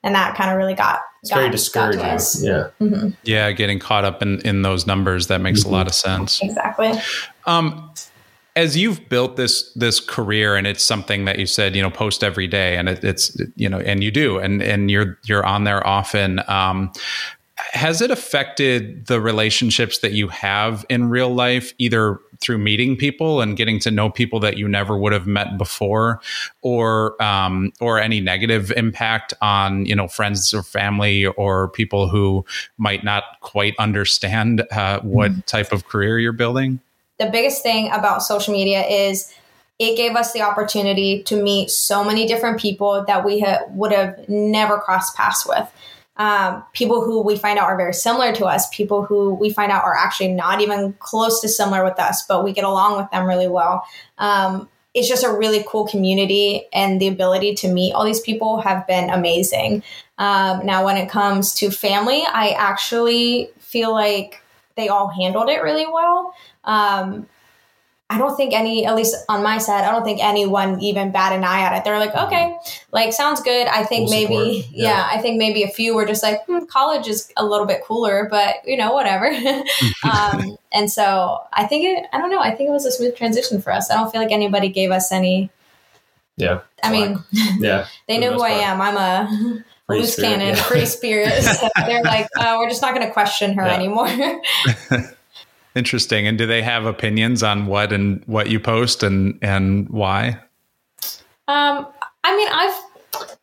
and 0.02 0.14
that 0.14 0.36
kind 0.36 0.50
of 0.50 0.56
really 0.56 0.74
got 0.74 1.00
Mm-hmm. 1.00 1.22
It's 1.22 1.30
got, 1.30 1.36
very 1.40 1.50
discouraging. 1.50 2.00
us. 2.02 2.40
Yeah. 2.42 2.68
Mhm. 2.80 3.16
Yeah, 3.24 3.50
getting 3.50 3.80
caught 3.80 4.04
up 4.04 4.22
in, 4.22 4.40
in 4.42 4.62
those 4.62 4.86
numbers, 4.86 5.26
that 5.26 5.40
makes 5.40 5.64
Mhm. 5.64 5.66
a 5.66 5.68
lot 5.70 5.86
of 5.88 5.94
sense. 5.94 6.40
Exactly. 6.40 6.92
Um, 7.46 7.90
as 8.54 8.76
you've 8.76 9.08
built 9.08 9.36
this 9.36 9.72
this 9.74 9.98
career, 9.98 10.54
and 10.54 10.66
it's 10.68 10.84
something 10.84 11.24
that 11.24 11.38
you 11.40 11.46
said, 11.46 11.74
you 11.74 11.82
know, 11.82 11.90
post 11.90 12.22
every 12.22 12.46
day, 12.46 12.76
and 12.76 12.88
it, 12.88 13.02
it's 13.02 13.36
you 13.56 13.68
know, 13.68 13.80
and 13.80 14.04
you 14.04 14.12
do, 14.12 14.38
and 14.38 14.62
and 14.62 14.88
you're 14.90 15.18
you're 15.24 15.44
on 15.44 15.64
there 15.64 15.84
often. 15.84 16.40
Um, 16.46 16.92
has 17.72 18.00
it 18.00 18.10
affected 18.12 19.06
the 19.06 19.20
relationships 19.20 19.98
that 19.98 20.12
you 20.12 20.28
have 20.28 20.86
in 20.88 21.08
real 21.10 21.34
life, 21.34 21.72
either 21.78 22.18
through 22.40 22.58
meeting 22.58 22.96
people 22.96 23.40
and 23.40 23.56
getting 23.56 23.78
to 23.80 23.90
know 23.90 24.10
people 24.10 24.40
that 24.40 24.56
you 24.56 24.68
never 24.68 24.96
would 24.96 25.12
have 25.12 25.26
met 25.26 25.58
before, 25.58 26.20
or 26.62 27.20
um, 27.22 27.72
or 27.80 27.98
any 27.98 28.20
negative 28.20 28.72
impact 28.76 29.34
on 29.40 29.86
you 29.86 29.94
know 29.94 30.08
friends 30.08 30.52
or 30.54 30.62
family 30.62 31.26
or 31.26 31.68
people 31.68 32.08
who 32.08 32.44
might 32.78 33.04
not 33.04 33.24
quite 33.40 33.74
understand 33.78 34.62
uh, 34.72 35.00
what 35.00 35.46
type 35.46 35.72
of 35.72 35.86
career 35.88 36.18
you're 36.18 36.32
building? 36.32 36.80
the 37.18 37.26
biggest 37.26 37.62
thing 37.62 37.90
about 37.90 38.22
social 38.22 38.52
media 38.52 38.86
is 38.86 39.32
it 39.78 39.96
gave 39.96 40.16
us 40.16 40.32
the 40.32 40.42
opportunity 40.42 41.22
to 41.24 41.42
meet 41.42 41.70
so 41.70 42.02
many 42.02 42.26
different 42.26 42.58
people 42.58 43.04
that 43.06 43.24
we 43.24 43.40
ha- 43.40 43.60
would 43.70 43.92
have 43.92 44.28
never 44.28 44.78
crossed 44.78 45.16
paths 45.16 45.46
with. 45.46 45.70
Um, 46.18 46.64
people 46.72 47.04
who 47.04 47.20
we 47.20 47.36
find 47.36 47.58
out 47.58 47.66
are 47.66 47.76
very 47.76 47.92
similar 47.92 48.32
to 48.34 48.46
us, 48.46 48.68
people 48.74 49.04
who 49.04 49.34
we 49.34 49.50
find 49.50 49.70
out 49.70 49.84
are 49.84 49.94
actually 49.94 50.32
not 50.32 50.60
even 50.60 50.94
close 50.94 51.40
to 51.40 51.48
similar 51.48 51.84
with 51.84 51.98
us, 51.98 52.24
but 52.26 52.42
we 52.42 52.52
get 52.52 52.64
along 52.64 52.96
with 52.96 53.10
them 53.10 53.26
really 53.26 53.48
well. 53.48 53.84
Um, 54.18 54.68
it's 54.94 55.08
just 55.08 55.24
a 55.24 55.30
really 55.30 55.62
cool 55.68 55.86
community 55.86 56.66
and 56.72 56.98
the 56.98 57.08
ability 57.08 57.54
to 57.56 57.68
meet 57.68 57.92
all 57.92 58.04
these 58.04 58.20
people 58.20 58.62
have 58.62 58.86
been 58.86 59.10
amazing. 59.10 59.82
Um, 60.16 60.64
now, 60.64 60.86
when 60.86 60.96
it 60.96 61.10
comes 61.10 61.52
to 61.56 61.70
family, 61.70 62.24
I 62.26 62.54
actually 62.56 63.50
feel 63.58 63.92
like 63.92 64.40
they 64.74 64.88
all 64.88 65.08
handled 65.08 65.50
it 65.50 65.62
really 65.62 65.86
well. 65.86 66.34
Um, 66.64 67.28
I 68.08 68.18
don't 68.18 68.36
think 68.36 68.54
any, 68.54 68.86
at 68.86 68.94
least 68.94 69.16
on 69.28 69.42
my 69.42 69.58
side, 69.58 69.82
I 69.84 69.90
don't 69.90 70.04
think 70.04 70.22
anyone 70.22 70.80
even 70.80 71.10
bat 71.10 71.32
an 71.32 71.42
eye 71.42 71.60
at 71.62 71.76
it. 71.76 71.82
They're 71.84 71.98
like, 71.98 72.14
okay, 72.14 72.56
like 72.92 73.12
sounds 73.12 73.40
good. 73.40 73.66
I 73.66 73.82
think 73.82 74.08
maybe, 74.10 74.68
yeah. 74.72 74.88
Yeah. 74.90 75.08
I 75.10 75.20
think 75.20 75.38
maybe 75.38 75.64
a 75.64 75.68
few 75.68 75.94
were 75.96 76.06
just 76.06 76.22
like, 76.22 76.44
hmm, 76.46 76.64
college 76.66 77.08
is 77.08 77.32
a 77.36 77.44
little 77.44 77.66
bit 77.66 77.82
cooler, 77.84 78.28
but 78.30 78.56
you 78.64 78.76
know, 78.76 78.92
whatever. 78.92 79.26
um, 80.12 80.56
and 80.72 80.88
so 80.90 81.40
I 81.52 81.66
think 81.66 81.84
it, 81.84 82.06
I 82.12 82.18
don't 82.18 82.30
know, 82.30 82.38
I 82.40 82.54
think 82.54 82.68
it 82.68 82.72
was 82.72 82.86
a 82.86 82.92
smooth 82.92 83.16
transition 83.16 83.60
for 83.60 83.72
us. 83.72 83.90
I 83.90 83.96
don't 83.96 84.10
feel 84.12 84.20
like 84.22 84.30
anybody 84.32 84.68
gave 84.68 84.92
us 84.92 85.10
any, 85.10 85.50
Yeah. 86.36 86.60
I 86.84 86.92
mean, 86.92 87.18
Yeah. 87.58 87.86
they 88.06 88.18
know 88.18 88.28
the 88.28 88.32
who 88.34 88.38
most 88.38 88.50
I 88.50 88.50
part. 88.52 88.62
am. 88.62 88.80
I'm 88.82 88.96
a 88.96 89.64
Free 89.86 89.98
loose 90.00 90.12
spirit, 90.14 90.28
cannon, 90.28 90.48
yeah. 90.48 90.62
free 90.62 90.86
spirit. 90.86 91.42
So 91.42 91.68
they're 91.86 92.02
like, 92.04 92.28
uh, 92.38 92.56
we're 92.58 92.68
just 92.68 92.82
not 92.82 92.94
going 92.94 93.06
to 93.06 93.12
question 93.12 93.54
her 93.54 93.66
Yeah. 93.66 93.74
anymore. 93.74 94.08
Interesting. 95.76 96.26
And 96.26 96.36
do 96.38 96.46
they 96.46 96.62
have 96.62 96.86
opinions 96.86 97.42
on 97.42 97.66
what 97.66 97.92
and 97.92 98.22
what 98.26 98.48
you 98.48 98.58
post 98.58 99.02
and 99.02 99.38
and 99.42 99.88
why? 99.90 100.40
um, 101.48 101.86
I 102.24 102.36
mean, 102.36 102.48
I've, 102.50 102.82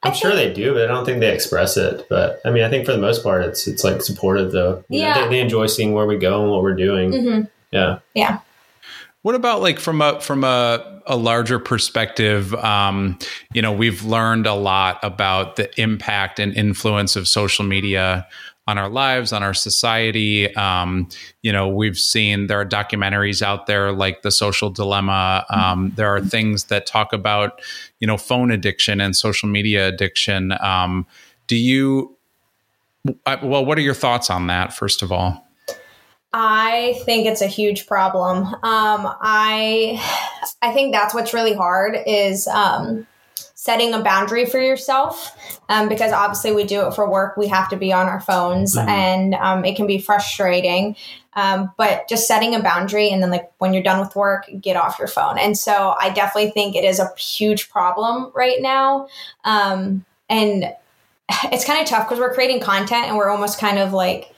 I 0.03 0.09
I'm 0.09 0.13
sure 0.13 0.35
they 0.35 0.51
do, 0.53 0.73
but 0.73 0.83
I 0.83 0.87
don't 0.87 1.05
think 1.05 1.19
they 1.21 1.33
express 1.33 1.77
it. 1.77 2.05
But 2.09 2.41
I 2.43 2.49
mean, 2.51 2.63
I 2.63 2.69
think 2.69 2.85
for 2.85 2.91
the 2.91 2.97
most 2.97 3.23
part, 3.23 3.45
it's 3.45 3.67
it's 3.67 3.83
like 3.83 4.01
supportive 4.01 4.51
though. 4.51 4.83
You 4.89 5.01
know, 5.01 5.05
Yeah. 5.07 5.23
they, 5.25 5.35
they 5.35 5.39
enjoy 5.39 5.67
seeing 5.67 5.93
where 5.93 6.05
we 6.07 6.17
go 6.17 6.41
and 6.41 6.51
what 6.51 6.63
we're 6.63 6.75
doing. 6.75 7.11
Mhm. 7.11 7.49
Yeah. 7.71 7.99
Yeah. 8.15 8.39
What 9.21 9.35
about 9.35 9.61
like 9.61 9.79
from 9.79 10.01
a 10.01 10.19
from 10.19 10.43
a, 10.43 11.01
a 11.07 11.15
larger 11.15 11.57
perspective? 11.59 12.53
Um, 12.55 13.17
you 13.53 13.61
know, 13.61 13.71
we've 13.71 14.03
learned 14.03 14.47
a 14.47 14.53
lot 14.53 14.99
about 15.01 15.55
the 15.55 15.69
impact 15.79 16.39
and 16.39 16.53
influence 16.57 17.15
of 17.15 17.27
social 17.27 17.63
media 17.63 18.27
on 18.65 18.77
our 18.77 18.89
lives, 18.89 19.33
on 19.33 19.43
our 19.43 19.53
society. 19.53 20.53
Um, 20.55 21.09
you 21.41 21.51
know, 21.51 21.67
we've 21.67 21.97
seen 21.97 22.47
there 22.47 22.59
are 22.59 22.65
documentaries 22.65 23.41
out 23.41 23.65
there 23.67 23.91
like 23.91 24.21
The 24.21 24.31
Social 24.31 24.69
Dilemma. 24.69 25.45
Um, 25.49 25.91
there 25.95 26.07
are 26.15 26.21
things 26.21 26.65
that 26.65 26.85
talk 26.85 27.13
about 27.13 27.61
you 27.99 28.07
know 28.07 28.17
phone 28.17 28.51
addiction 28.51 29.01
and 29.01 29.15
social 29.15 29.49
media 29.49 29.87
addiction. 29.87 30.53
Um, 30.61 31.05
do 31.47 31.55
you? 31.55 32.17
I- 33.25 33.43
Well, 33.43 33.65
what 33.65 33.77
are 33.77 33.81
your 33.81 33.93
thoughts 33.93 34.29
on 34.29 34.47
that? 34.47 34.73
First 34.73 35.01
of 35.01 35.11
all. 35.11 35.45
I 36.35 36.99
think 37.05 37.27
it's 37.27 37.43
a 37.43 37.47
huge 37.47 37.85
problem. 37.85 38.45
Um, 38.45 38.55
I 38.63 40.01
I 40.63 40.73
think 40.73 40.91
that's 40.93 41.13
what's 41.13 41.33
really 41.33 41.53
hard 41.53 41.95
is 42.07 42.47
um, 42.47 43.05
setting 43.63 43.93
a 43.93 44.01
boundary 44.01 44.45
for 44.45 44.59
yourself 44.59 45.57
um, 45.69 45.87
because 45.87 46.11
obviously 46.11 46.51
we 46.51 46.65
do 46.65 46.85
it 46.85 46.93
for 46.93 47.09
work. 47.09 47.37
We 47.37 47.47
have 47.47 47.69
to 47.69 47.77
be 47.77 47.93
on 47.93 48.07
our 48.07 48.19
phones, 48.19 48.75
Mhm. 48.75 48.87
and 48.89 49.35
um, 49.35 49.63
it 49.63 49.77
can 49.77 49.87
be 49.87 49.99
frustrating. 49.99 50.97
Um, 51.35 51.71
but 51.77 52.09
just 52.09 52.27
setting 52.27 52.53
a 52.55 52.59
boundary, 52.61 53.09
and 53.09 53.23
then 53.23 53.31
like 53.31 53.49
when 53.59 53.73
you're 53.73 53.81
done 53.81 54.01
with 54.01 54.17
work, 54.17 54.49
get 54.59 54.75
off 54.75 54.99
your 54.99 55.07
phone. 55.07 55.39
And 55.39 55.57
so 55.57 55.95
I 55.97 56.09
definitely 56.09 56.51
think 56.51 56.75
it 56.75 56.83
is 56.83 56.99
a 56.99 57.09
huge 57.17 57.69
problem 57.69 58.33
right 58.35 58.61
now. 58.61 59.07
Um, 59.45 60.03
and 60.29 60.73
it's 61.45 61.63
kind 61.63 61.81
of 61.81 61.87
tough 61.87 62.09
because 62.09 62.19
we're 62.19 62.33
creating 62.33 62.59
content 62.59 63.07
and 63.07 63.15
we're 63.15 63.29
almost 63.29 63.59
kind 63.59 63.79
of 63.79 63.93
like 63.93 64.35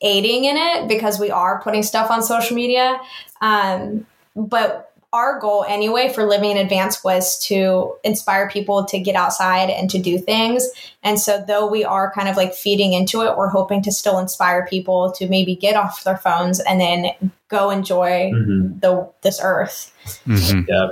aiding 0.00 0.46
in 0.46 0.56
it 0.56 0.88
because 0.88 1.20
we 1.20 1.30
are 1.30 1.62
putting 1.62 1.84
stuff 1.84 2.10
on 2.10 2.24
social 2.24 2.56
media. 2.56 2.98
Um, 3.40 4.04
but 4.34 4.85
our 5.16 5.40
goal 5.40 5.64
anyway 5.66 6.12
for 6.12 6.24
living 6.24 6.50
in 6.50 6.58
advance 6.58 7.02
was 7.02 7.38
to 7.46 7.94
inspire 8.04 8.50
people 8.50 8.84
to 8.84 8.98
get 9.00 9.14
outside 9.16 9.70
and 9.70 9.88
to 9.90 9.98
do 9.98 10.18
things. 10.18 10.68
And 11.02 11.18
so 11.18 11.42
though 11.46 11.66
we 11.66 11.84
are 11.84 12.12
kind 12.12 12.28
of 12.28 12.36
like 12.36 12.52
feeding 12.54 12.92
into 12.92 13.22
it, 13.22 13.36
we're 13.36 13.48
hoping 13.48 13.82
to 13.84 13.90
still 13.92 14.18
inspire 14.18 14.66
people 14.66 15.12
to 15.12 15.26
maybe 15.28 15.56
get 15.56 15.74
off 15.74 16.04
their 16.04 16.18
phones 16.18 16.60
and 16.60 16.78
then 16.80 17.06
go 17.48 17.70
enjoy 17.70 18.30
Mhm. 18.34 18.80
the 18.82 19.08
this 19.22 19.40
earth. 19.42 19.90
Mhm. 20.26 20.66
Yeah. 20.68 20.88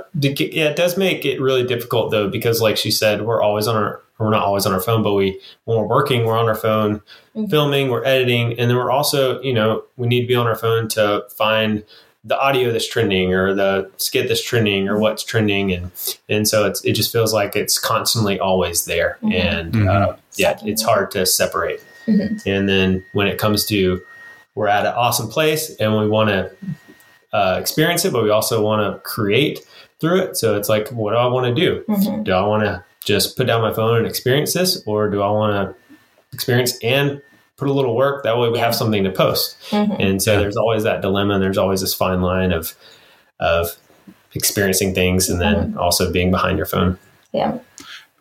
Yeah. 0.51 0.69
It 0.69 0.75
does 0.75 0.97
make 0.97 1.23
it 1.25 1.39
really 1.39 1.63
difficult 1.63 2.09
though, 2.11 2.27
because 2.27 2.61
like 2.61 2.77
she 2.77 2.89
said, 2.91 3.21
we're 3.27 3.43
always 3.43 3.67
on 3.67 3.75
our, 3.75 4.01
we're 4.17 4.29
not 4.31 4.43
always 4.43 4.65
on 4.65 4.73
our 4.73 4.81
phone, 4.81 5.03
but 5.03 5.13
we, 5.13 5.39
when 5.65 5.77
we're 5.77 5.87
working, 5.87 6.25
we're 6.25 6.37
on 6.37 6.47
our 6.47 6.55
phone, 6.55 7.01
Mhm. 7.35 7.49
filming, 7.49 7.89
we're 7.89 8.05
editing, 8.05 8.57
and 8.57 8.69
then 8.69 8.77
we're 8.77 8.91
also, 8.91 9.39
you 9.41 9.53
know, 9.53 9.83
we 9.97 10.07
need 10.07 10.21
to 10.21 10.27
be 10.27 10.35
on 10.35 10.47
our 10.47 10.55
phone 10.55 10.87
to 10.89 11.23
find 11.37 11.83
the 12.27 12.39
audio 12.39 12.71
that's 12.71 12.87
trending 12.87 13.33
or 13.35 13.53
the 13.53 13.89
skit 13.97 14.27
that's 14.27 14.43
trending 14.43 14.89
or 14.89 14.97
what's 14.97 15.23
trending 15.23 15.71
and 15.71 15.91
and 16.27 16.47
so 16.47 16.65
it's 16.65 16.83
it 16.83 16.93
just 16.93 17.11
feels 17.11 17.31
like 17.33 17.55
it's 17.55 17.77
constantly 17.77 18.39
always 18.39 18.85
there 18.85 19.17
Mhm. 19.21 19.33
and 19.33 19.73
Mhm. 19.73 19.87
uh, 19.87 20.15
yeah 20.35 20.57
it's 20.65 20.81
hard 20.81 21.11
to 21.11 21.25
separate 21.25 21.81
Mhm. 22.07 22.41
and 22.45 22.67
then 22.67 23.03
when 23.13 23.27
it 23.27 23.37
comes 23.37 23.65
to 23.67 24.01
we're 24.55 24.67
at 24.67 24.85
an 24.85 24.93
awesome 24.95 25.27
place 25.29 25.75
and 25.79 25.95
we 25.97 26.07
want 26.07 26.29
to 26.29 26.49
uh, 27.33 27.57
experience 27.59 28.05
it 28.05 28.11
but 28.13 28.23
we 28.23 28.29
also 28.31 28.61
want 28.63 28.81
to 28.81 28.99
create 29.07 29.59
through 29.99 30.19
it 30.21 30.35
so 30.37 30.55
it's 30.55 30.69
like 30.69 30.87
what 30.89 31.11
do 31.11 31.17
i 31.17 31.27
want 31.27 31.45
to 31.45 31.53
do 31.53 31.83
Mhm. 31.87 32.23
do 32.23 32.31
i 32.31 32.41
want 32.41 32.63
to 32.63 32.83
just 33.03 33.37
put 33.37 33.45
down 33.45 33.61
my 33.61 33.71
phone 33.73 33.97
and 33.97 34.07
experience 34.07 34.53
this 34.53 34.81
or 34.87 35.09
do 35.09 35.21
i 35.21 35.29
want 35.29 35.53
to 35.53 35.75
experience 36.33 36.77
and 36.81 37.21
put 37.57 37.67
a 37.69 37.73
little 37.73 37.95
work 37.95 38.23
that 38.23 38.37
way 38.37 38.49
we 38.49 38.57
Yeah. 38.57 38.65
have 38.65 38.75
something 38.75 39.03
to 39.03 39.11
post 39.11 39.55
Mhm. 39.71 39.95
and 39.99 40.21
so 40.21 40.33
Yeah. 40.33 40.39
there's 40.39 40.57
always 40.57 40.83
that 40.83 41.01
dilemma 41.01 41.35
and 41.35 41.43
there's 41.43 41.57
always 41.57 41.81
this 41.81 41.93
fine 41.93 42.21
line 42.21 42.51
of 42.51 42.73
of 43.39 43.75
experiencing 44.33 44.93
things 44.93 45.29
and 45.29 45.39
then 45.41 45.75
also 45.77 46.11
being 46.11 46.31
behind 46.31 46.57
your 46.57 46.65
phone 46.65 46.97
Yeah. 47.31 47.57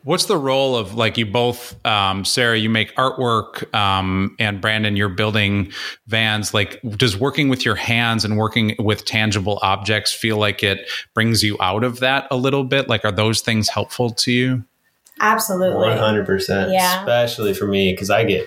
What's 0.03 0.27
the 0.27 0.37
role 0.37 0.77
of 0.77 0.95
like 0.97 1.17
you 1.17 1.25
both, 1.25 1.77
um, 1.87 2.27
Sarah? 2.27 2.59
You 2.59 2.69
make 2.69 2.95
artwork, 2.97 3.73
um, 3.75 4.37
and 4.39 4.61
Brandon, 4.61 4.97
you're 4.97 5.09
building 5.09 5.73
vans. 6.09 6.53
Like, 6.53 6.79
does 6.99 7.17
working 7.17 7.49
with 7.49 7.65
your 7.65 7.77
hands 7.77 8.23
and 8.23 8.37
working 8.37 8.75
with 8.79 9.07
tangible 9.07 9.59
objects 9.63 10.13
feel 10.13 10.37
like 10.37 10.63
it 10.63 10.91
brings 11.15 11.43
you 11.43 11.57
out 11.59 11.85
of 11.85 12.01
that 12.01 12.27
a 12.31 12.37
little 12.37 12.65
bit? 12.65 12.87
Like, 12.87 13.03
are 13.07 13.13
those 13.13 13.41
things 13.41 13.71
helpful 13.71 14.11
to 14.11 14.31
you? 14.31 14.65
Absolutely. 15.23 15.89
100% 15.89 16.71
Yeah. 16.73 17.01
especially 17.01 17.55
for 17.55 17.67
me 17.67 17.93
because 17.93 18.11
i 18.11 18.25
get 18.25 18.47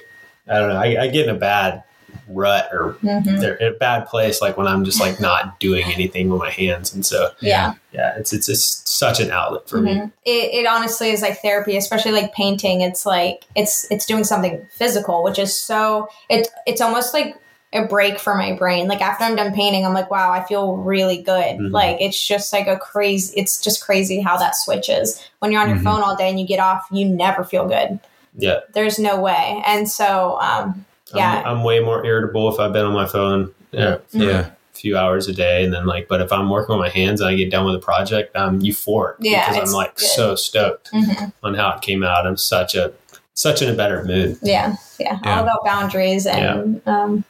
i 0.49 0.59
don't 0.59 0.69
know 0.69 0.77
I, 0.79 1.03
I 1.03 1.07
get 1.07 1.27
in 1.27 1.35
a 1.35 1.39
bad 1.39 1.83
rut 2.29 2.67
or 2.73 2.97
Mhm. 3.03 3.39
they're 3.39 3.55
in 3.55 3.73
a 3.73 3.77
bad 3.77 4.05
place 4.07 4.41
like 4.41 4.57
when 4.57 4.67
i'm 4.67 4.83
just 4.83 4.99
like 4.99 5.19
not 5.21 5.59
doing 5.61 5.85
anything 5.93 6.29
with 6.29 6.39
my 6.39 6.49
hands 6.49 6.93
and 6.93 7.05
so 7.05 7.29
Yeah. 7.39 7.73
yeah 7.93 8.15
it's 8.17 8.33
it's 8.33 8.47
just 8.47 8.87
such 8.87 9.19
an 9.21 9.31
outlet 9.31 9.69
for 9.69 9.79
me 9.81 9.93
Mhm. 9.95 10.11
It, 10.25 10.53
it 10.53 10.67
honestly 10.67 11.09
is 11.11 11.21
like 11.21 11.41
therapy, 11.41 11.77
especially 11.77 12.11
like 12.11 12.33
painting. 12.33 12.81
It's 12.81 13.05
like 13.05 13.45
it's 13.55 13.89
it's 13.91 14.05
doing 14.05 14.25
something 14.25 14.65
physical, 14.73 15.23
which 15.23 15.39
is 15.39 15.55
so 15.55 16.09
it 16.29 16.49
it's 16.65 16.81
almost 16.81 17.13
like 17.13 17.37
a 17.73 17.85
break 17.85 18.19
for 18.19 18.35
my 18.35 18.51
brain. 18.53 18.87
Like 18.89 19.01
after 19.01 19.23
I'm 19.23 19.35
done 19.37 19.53
painting, 19.53 19.85
I'm 19.85 19.93
like, 19.93 20.09
wow, 20.11 20.31
I 20.31 20.43
feel 20.43 20.75
really 20.77 21.21
good. 21.21 21.57
Mhm. 21.59 21.71
Like 21.71 21.97
it's 22.01 22.21
just 22.27 22.51
like 22.51 22.67
a 22.67 22.75
crazy. 22.77 23.33
It's 23.39 23.61
just 23.61 23.81
crazy 23.85 24.19
how 24.19 24.35
that 24.37 24.55
switches. 24.55 25.21
When 25.39 25.51
you're 25.53 25.61
on 25.61 25.69
your 25.69 25.77
Mhm. 25.77 25.83
phone 25.83 26.01
all 26.01 26.15
day 26.17 26.29
and 26.29 26.37
you 26.39 26.45
get 26.47 26.59
off, 26.59 26.85
you 26.91 27.05
never 27.05 27.43
feel 27.45 27.65
good. 27.67 27.99
Yeah 28.37 28.59
There's 28.73 28.97
no 28.99 29.19
way. 29.19 29.61
And 29.65 29.89
so, 29.89 30.37
um, 30.39 30.85
yeah, 31.13 31.41
I'm, 31.45 31.57
I'm 31.57 31.63
way 31.63 31.79
more 31.79 32.05
irritable 32.05 32.53
if 32.53 32.59
i've 32.59 32.73
been 32.73 32.85
on 32.85 32.93
my 32.93 33.05
phone 33.07 33.53
yeah, 33.71 33.97
for 34.09 34.17
Yeah. 34.17 34.39
a 34.47 34.51
few 34.77 34.97
hours 34.97 35.27
a 35.27 35.33
day 35.33 35.63
and 35.63 35.73
then 35.73 35.85
like 35.85 36.07
but 36.07 36.21
if 36.21 36.31
i'm 36.31 36.49
working 36.49 36.77
with 36.77 36.81
my 36.85 36.89
hands 36.89 37.19
and 37.21 37.29
i 37.29 37.35
get 37.35 37.49
done 37.49 37.65
with 37.65 37.75
a 37.75 37.79
project 37.79 38.35
i'm 38.35 38.61
euphoric 38.61 39.15
Yeah, 39.19 39.49
because 39.49 39.69
i'm 39.69 39.75
like 39.75 39.95
good. 39.95 40.05
so 40.07 40.35
stoked 40.35 40.91
Mhm. 40.93 41.31
on 41.43 41.53
how 41.55 41.69
it 41.75 41.81
came 41.81 42.03
out 42.03 42.27
i'm 42.27 42.37
such 42.37 42.75
a 42.75 42.93
such 43.33 43.61
in 43.61 43.69
a 43.69 43.73
better 43.73 44.03
mood 44.03 44.37
yeah, 44.43 44.75
yeah, 44.99 45.17
Yeah. 45.23 45.37
all 45.37 45.43
about 45.43 45.63
boundaries 45.65 46.25
and 46.27 46.81
um, 46.87 47.23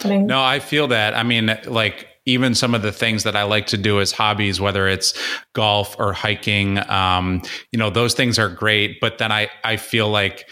putting- 0.00 0.26
No, 0.26 0.42
I 0.42 0.58
feel 0.58 0.88
that. 0.88 1.14
I 1.14 1.22
mean, 1.22 1.56
like 1.66 2.08
even 2.26 2.54
some 2.54 2.74
of 2.74 2.82
the 2.82 2.92
things 2.92 3.22
that 3.22 3.36
I 3.36 3.44
like 3.44 3.66
to 3.68 3.78
do 3.78 4.00
as 4.00 4.12
hobbies, 4.12 4.60
whether 4.60 4.86
it's 4.88 5.14
golf 5.52 5.96
or 5.98 6.12
hiking, 6.12 6.78
um, 6.90 7.40
you 7.72 7.78
know, 7.78 7.88
those 7.88 8.14
things 8.14 8.38
are 8.38 8.48
great. 8.48 9.00
But 9.00 9.18
then 9.18 9.32
I, 9.32 9.48
I 9.64 9.76
feel 9.76 10.10
like, 10.10 10.48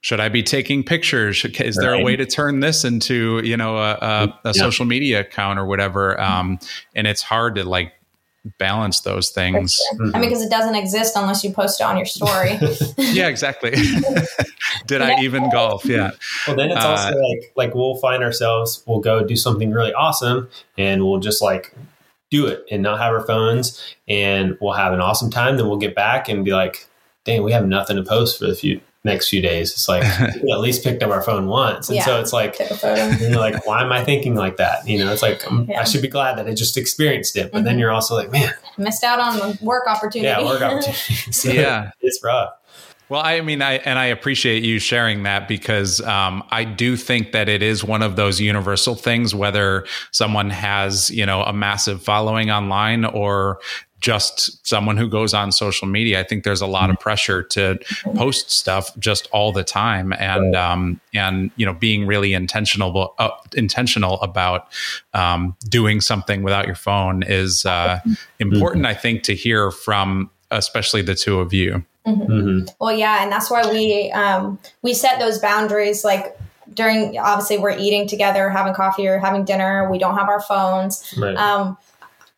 should 0.00 0.18
I 0.18 0.28
be 0.28 0.42
taking 0.42 0.82
pictures? 0.82 1.44
Is 1.44 1.76
there 1.76 1.94
a 1.94 2.02
way 2.02 2.16
to 2.16 2.26
turn 2.26 2.58
this 2.58 2.84
into, 2.84 3.40
you 3.44 3.56
know, 3.56 3.78
a, 3.78 3.92
a, 3.92 4.40
a 4.44 4.52
Yeah. 4.52 4.52
social 4.52 4.84
media 4.84 5.20
account 5.20 5.60
or 5.60 5.64
whatever? 5.64 6.20
Um, 6.20 6.58
and 6.96 7.06
it's 7.06 7.22
hard 7.22 7.54
to 7.54 7.64
like 7.64 7.92
balance 8.58 9.00
those 9.02 9.30
things. 9.30 9.80
I 10.14 10.18
mean, 10.18 10.28
because 10.28 10.42
it 10.42 10.50
doesn't 10.50 10.74
exist 10.74 11.14
unless 11.16 11.44
you 11.44 11.52
post 11.52 11.80
it 11.80 11.84
on 11.84 11.96
your 11.96 12.06
story. 12.06 12.58
yeah, 12.98 13.28
exactly. 13.28 13.70
Did 14.86 15.00
I 15.02 15.20
even 15.20 15.48
golf? 15.50 15.84
Yeah. 15.84 16.10
Well, 16.46 16.56
then 16.56 16.70
it's 16.70 16.84
Uh, 16.84 16.88
also 16.88 17.16
like 17.16 17.52
like 17.56 17.74
we'll 17.74 17.96
find 17.96 18.22
ourselves, 18.22 18.82
we'll 18.86 19.00
go 19.00 19.22
do 19.24 19.36
something 19.36 19.70
really 19.70 19.92
awesome, 19.92 20.48
and 20.76 21.04
we'll 21.04 21.20
just 21.20 21.40
like 21.40 21.74
do 22.30 22.46
it 22.46 22.64
and 22.70 22.82
not 22.82 22.98
have 22.98 23.12
our 23.12 23.24
phones, 23.24 23.80
and 24.08 24.56
we'll 24.60 24.72
have 24.72 24.92
an 24.92 25.00
awesome 25.00 25.30
time. 25.30 25.56
Then 25.56 25.68
we'll 25.68 25.78
get 25.78 25.94
back 25.94 26.28
and 26.28 26.44
be 26.44 26.52
like, 26.52 26.86
"Dang, 27.24 27.42
we 27.44 27.52
have 27.52 27.66
nothing 27.66 27.96
to 27.96 28.02
post 28.02 28.38
for 28.38 28.46
the 28.46 28.56
few 28.56 28.80
next 29.04 29.28
few 29.28 29.40
days. 29.42 29.72
It's 29.72 29.88
like 29.88 30.02
we 30.42 30.52
at 30.52 30.60
least 30.60 30.84
picked 30.84 31.02
up 31.02 31.10
our 31.10 31.22
phone 31.22 31.46
once, 31.46 31.88
and 31.88 31.96
Yeah. 31.96 32.04
so 32.04 32.20
it's 32.20 32.32
like 32.32 32.56
Took 32.56 32.70
a 32.70 32.76
photo. 32.76 33.00
and 33.02 33.20
you're 33.32 33.40
like, 33.40 33.66
why 33.66 33.82
am 33.82 33.90
I 33.92 34.04
thinking 34.04 34.34
like 34.34 34.56
that? 34.58 34.86
You 34.88 34.98
know, 35.04 35.12
it's 35.12 35.22
like 35.22 35.46
um, 35.50 35.66
Yeah. 35.68 35.80
I 35.80 35.84
should 35.84 36.02
be 36.02 36.08
glad 36.08 36.38
that 36.38 36.46
I 36.46 36.54
just 36.54 36.76
experienced 36.76 37.36
it, 37.36 37.50
but 37.52 37.64
then 37.64 37.76
Mhm. 37.76 37.80
you're 37.80 37.90
also 37.90 38.14
like, 38.14 38.30
man, 38.30 38.52
Missed 38.78 39.04
out 39.04 39.18
on 39.18 39.36
the 39.38 39.58
work 39.60 39.86
opportunity. 39.88 40.28
yeah, 40.28 40.44
work 40.44 40.62
opportunity. 40.62 41.14
So 41.32 41.50
Yeah. 41.50 41.90
it's 42.00 42.22
rough. 42.22 42.50
Well, 43.08 43.20
I 43.22 43.42
mean, 43.42 43.60
I 43.60 43.74
and 43.74 43.98
I 43.98 44.06
appreciate 44.06 44.62
you 44.62 44.78
sharing 44.78 45.24
that 45.24 45.46
because 45.46 46.00
um, 46.00 46.42
I 46.50 46.64
do 46.64 46.96
think 46.96 47.32
that 47.32 47.46
it 47.46 47.62
is 47.62 47.84
one 47.84 48.00
of 48.00 48.16
those 48.16 48.40
universal 48.40 48.94
things. 48.94 49.34
Whether 49.34 49.84
someone 50.12 50.48
has, 50.48 51.10
you 51.10 51.26
know, 51.26 51.42
a 51.42 51.52
massive 51.52 52.02
following 52.02 52.50
online 52.50 53.04
or 53.04 53.58
just 54.02 54.66
someone 54.66 54.96
who 54.96 55.08
goes 55.08 55.32
on 55.32 55.52
social 55.52 55.88
media, 55.88 56.20
I 56.20 56.24
think 56.24 56.44
there's 56.44 56.60
a 56.60 56.66
lot 56.66 56.90
of 56.90 56.98
pressure 56.98 57.42
to 57.44 57.78
post 58.14 58.50
stuff 58.50 58.90
just 58.98 59.28
all 59.32 59.52
the 59.52 59.64
time, 59.64 60.12
and 60.12 60.54
um, 60.54 61.00
and 61.14 61.50
you 61.56 61.64
know, 61.64 61.72
being 61.72 62.06
really 62.06 62.34
intentional 62.34 63.14
uh, 63.18 63.30
intentional 63.54 64.20
about 64.20 64.66
um, 65.14 65.56
doing 65.68 66.00
something 66.00 66.42
without 66.42 66.66
your 66.66 66.74
phone 66.74 67.22
is 67.22 67.64
uh, 67.64 68.00
important. 68.38 68.84
I 68.84 68.94
think 68.94 69.22
to 69.24 69.34
hear 69.34 69.70
from 69.70 70.30
especially 70.50 71.02
the 71.02 71.14
two 71.14 71.40
of 71.40 71.52
you. 71.52 71.82
hmm 72.04 72.60
Well, 72.80 72.92
yeah, 72.92 73.22
and 73.22 73.32
that's 73.32 73.50
why 73.50 73.62
we 73.70 74.10
um, 74.12 74.58
we 74.82 74.94
set 74.94 75.18
those 75.18 75.38
boundaries. 75.38 76.04
Like 76.04 76.36
during, 76.74 77.18
obviously, 77.18 77.58
we're 77.58 77.76
eating 77.78 78.08
together, 78.08 78.50
having 78.50 78.74
coffee 78.74 79.06
or 79.06 79.18
having 79.18 79.44
dinner. 79.44 79.90
We 79.90 79.98
don't 79.98 80.16
have 80.16 80.28
our 80.28 80.40
phones. 80.40 81.14
Right. 81.16 81.36
Um, 81.36 81.78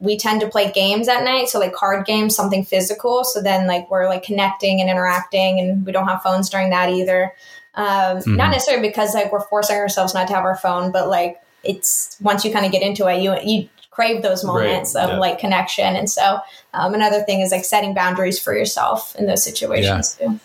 we 0.05 0.17
tend 0.19 0.41
to 0.43 0.49
play 0.49 0.71
games 0.71 1.09
at 1.09 1.25
night, 1.25 1.49
so 1.49 1.59
like 1.59 1.73
card 1.73 2.07
games, 2.07 2.37
something 2.37 2.65
physical. 2.65 3.25
So 3.25 3.43
then, 3.43 3.67
like 3.67 3.91
we're 3.91 4.07
like 4.09 4.23
connecting 4.23 4.81
and 4.81 4.89
interacting, 4.91 5.59
and 5.59 5.85
we 5.87 5.93
don't 5.93 6.07
have 6.07 6.23
phones 6.23 6.49
during 6.51 6.71
that 6.71 6.91
either. 6.91 7.33
Um, 7.75 8.19
Mhm. 8.19 8.37
Not 8.37 8.51
necessarily 8.51 8.87
because 8.89 9.15
like 9.15 9.33
we're 9.33 9.41
forcing 9.49 9.77
ourselves 9.77 10.15
not 10.15 10.29
to 10.29 10.35
have 10.35 10.45
our 10.45 10.57
phone, 10.57 10.93
but 10.93 11.09
like 11.09 11.41
it's 11.65 12.17
once 12.21 12.45
you 12.45 12.53
kind 12.53 12.67
of 12.67 12.73
get 12.73 12.83
into 12.83 13.07
it, 13.09 13.21
you 13.23 13.35
you 13.43 13.69
crave 13.91 14.23
those 14.23 14.45
Right, 14.45 14.53
moments 14.67 14.95
of 14.95 15.09
yeah. 15.11 15.19
like 15.19 15.39
connection. 15.39 15.97
And 15.97 16.11
so 16.11 16.39
um, 16.75 16.95
another 16.95 17.23
thing 17.23 17.41
is 17.41 17.53
like 17.53 17.65
setting 17.65 17.95
boundaries 17.95 18.39
for 18.39 18.57
yourself 18.57 19.15
in 19.17 19.27
those 19.27 19.43
situations 19.43 20.17
too. 20.17 20.39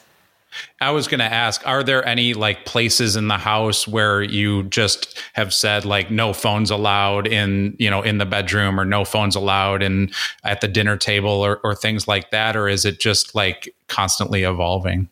I 0.81 0.91
was 0.91 1.07
going 1.07 1.19
to 1.19 1.25
ask, 1.25 1.65
are 1.67 1.83
there 1.83 2.05
any 2.05 2.33
like 2.33 2.65
places 2.65 3.15
in 3.15 3.27
the 3.27 3.37
house 3.37 3.87
where 3.87 4.21
you 4.21 4.63
just 4.63 5.19
have 5.33 5.53
said 5.53 5.85
like 5.85 6.09
no 6.09 6.33
phones 6.33 6.71
allowed 6.71 7.27
in, 7.27 7.75
you 7.79 7.89
know, 7.89 8.01
in 8.01 8.17
the 8.17 8.25
bedroom 8.25 8.79
or 8.79 8.85
no 8.85 9.05
phones 9.05 9.35
allowed 9.35 9.83
in 9.83 10.11
at 10.43 10.61
the 10.61 10.67
dinner 10.67 10.97
table 10.97 11.29
or, 11.29 11.57
or 11.63 11.75
things 11.75 12.07
like 12.07 12.31
that? 12.31 12.55
Or 12.55 12.67
is 12.67 12.85
it 12.85 12.99
just 12.99 13.35
like 13.35 13.73
constantly 13.87 14.43
evolving? 14.43 15.09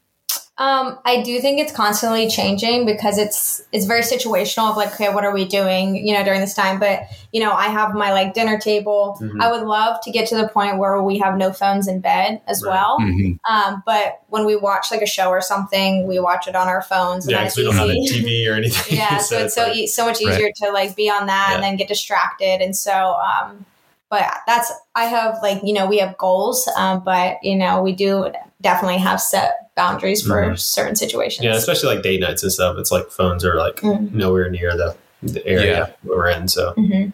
Um, 0.60 0.98
I 1.06 1.22
do 1.22 1.40
think 1.40 1.60
it's 1.60 1.72
constantly 1.72 2.28
changing 2.28 2.88
because 2.88 3.20
it's 3.20 3.62
it's 3.72 3.86
very 3.86 4.02
situational 4.02 4.72
of 4.72 4.76
like, 4.78 4.92
okay, 4.94 5.14
what 5.14 5.24
are 5.24 5.32
we 5.32 5.46
doing, 5.46 5.96
you 5.96 6.16
know, 6.16 6.24
during 6.24 6.42
this 6.42 6.56
time? 6.56 6.80
But 6.80 7.02
you 7.32 7.42
know, 7.42 7.52
I 7.52 7.68
have 7.68 7.94
my 7.94 8.12
like 8.12 8.34
dinner 8.34 8.58
table. 8.58 9.20
Mhm. 9.22 9.40
I 9.40 9.52
would 9.52 9.62
love 9.62 10.02
to 10.02 10.12
get 10.12 10.28
to 10.30 10.36
the 10.38 10.48
point 10.48 10.80
where 10.80 11.00
we 11.04 11.20
have 11.20 11.38
no 11.38 11.54
phones 11.54 11.88
in 11.88 12.00
bed 12.00 12.42
as 12.48 12.64
Right. 12.64 12.72
well. 12.72 12.98
Mhm. 13.00 13.38
Um, 13.48 13.84
but 13.86 14.22
when 14.30 14.46
we 14.46 14.56
watch 14.56 14.90
like 14.90 15.02
a 15.04 15.06
show 15.08 15.30
or 15.30 15.42
something, 15.42 16.08
we 16.08 16.20
watch 16.20 16.48
it 16.48 16.56
on 16.56 16.68
our 16.68 16.82
phones. 16.82 17.26
And 17.26 17.34
yeah, 17.34 17.42
because 17.44 17.58
we 17.58 17.64
don't 17.64 17.76
have 17.76 17.90
a. 17.90 17.94
TV 17.94 18.48
or 18.50 18.56
anything. 18.56 18.98
yeah, 18.98 19.18
so 19.20 19.38
it's 19.38 19.54
so 19.54 19.64
like- 19.64 19.76
e- 19.76 19.88
so 19.88 20.06
much 20.06 20.22
easier 20.22 20.50
to 20.64 20.72
like 20.72 20.96
be 20.96 21.08
on 21.10 21.28
that 21.28 21.52
and 21.54 21.62
then 21.64 21.76
get 21.76 21.88
distracted. 21.88 22.62
And 22.62 22.76
so, 22.76 22.92
um, 23.16 23.66
but 24.10 24.26
that's 24.48 24.72
I 24.96 25.06
have 25.06 25.38
like 25.42 25.62
you 25.64 25.74
know 25.74 25.88
we 25.88 25.98
have 26.00 26.18
goals, 26.18 26.68
um, 26.76 27.04
but 27.04 27.38
you 27.44 27.56
know 27.56 27.82
we 27.82 27.94
do 27.94 28.32
definitely 28.62 28.98
have 28.98 29.22
set 29.22 29.70
boundaries 29.76 30.22
for 30.26 30.42
Mhm. 30.44 30.60
certain 30.60 30.96
situations. 30.96 31.46
yeah, 31.46 31.56
especially 31.56 31.94
like 31.96 32.04
date 32.04 32.20
nights 32.22 32.42
and 32.44 32.52
stuff. 32.52 32.78
It's 32.80 32.92
like 32.92 33.10
phones 33.12 33.46
are 33.46 33.56
like 33.56 33.78
Mhm. 33.82 34.12
nowhere 34.14 34.50
near 34.50 34.76
the, 34.76 34.96
the 35.22 35.46
area 35.46 35.94
where 36.04 36.18
we're 36.18 36.30
in. 36.30 36.48
So 36.48 36.74
Mhm. 36.78 37.14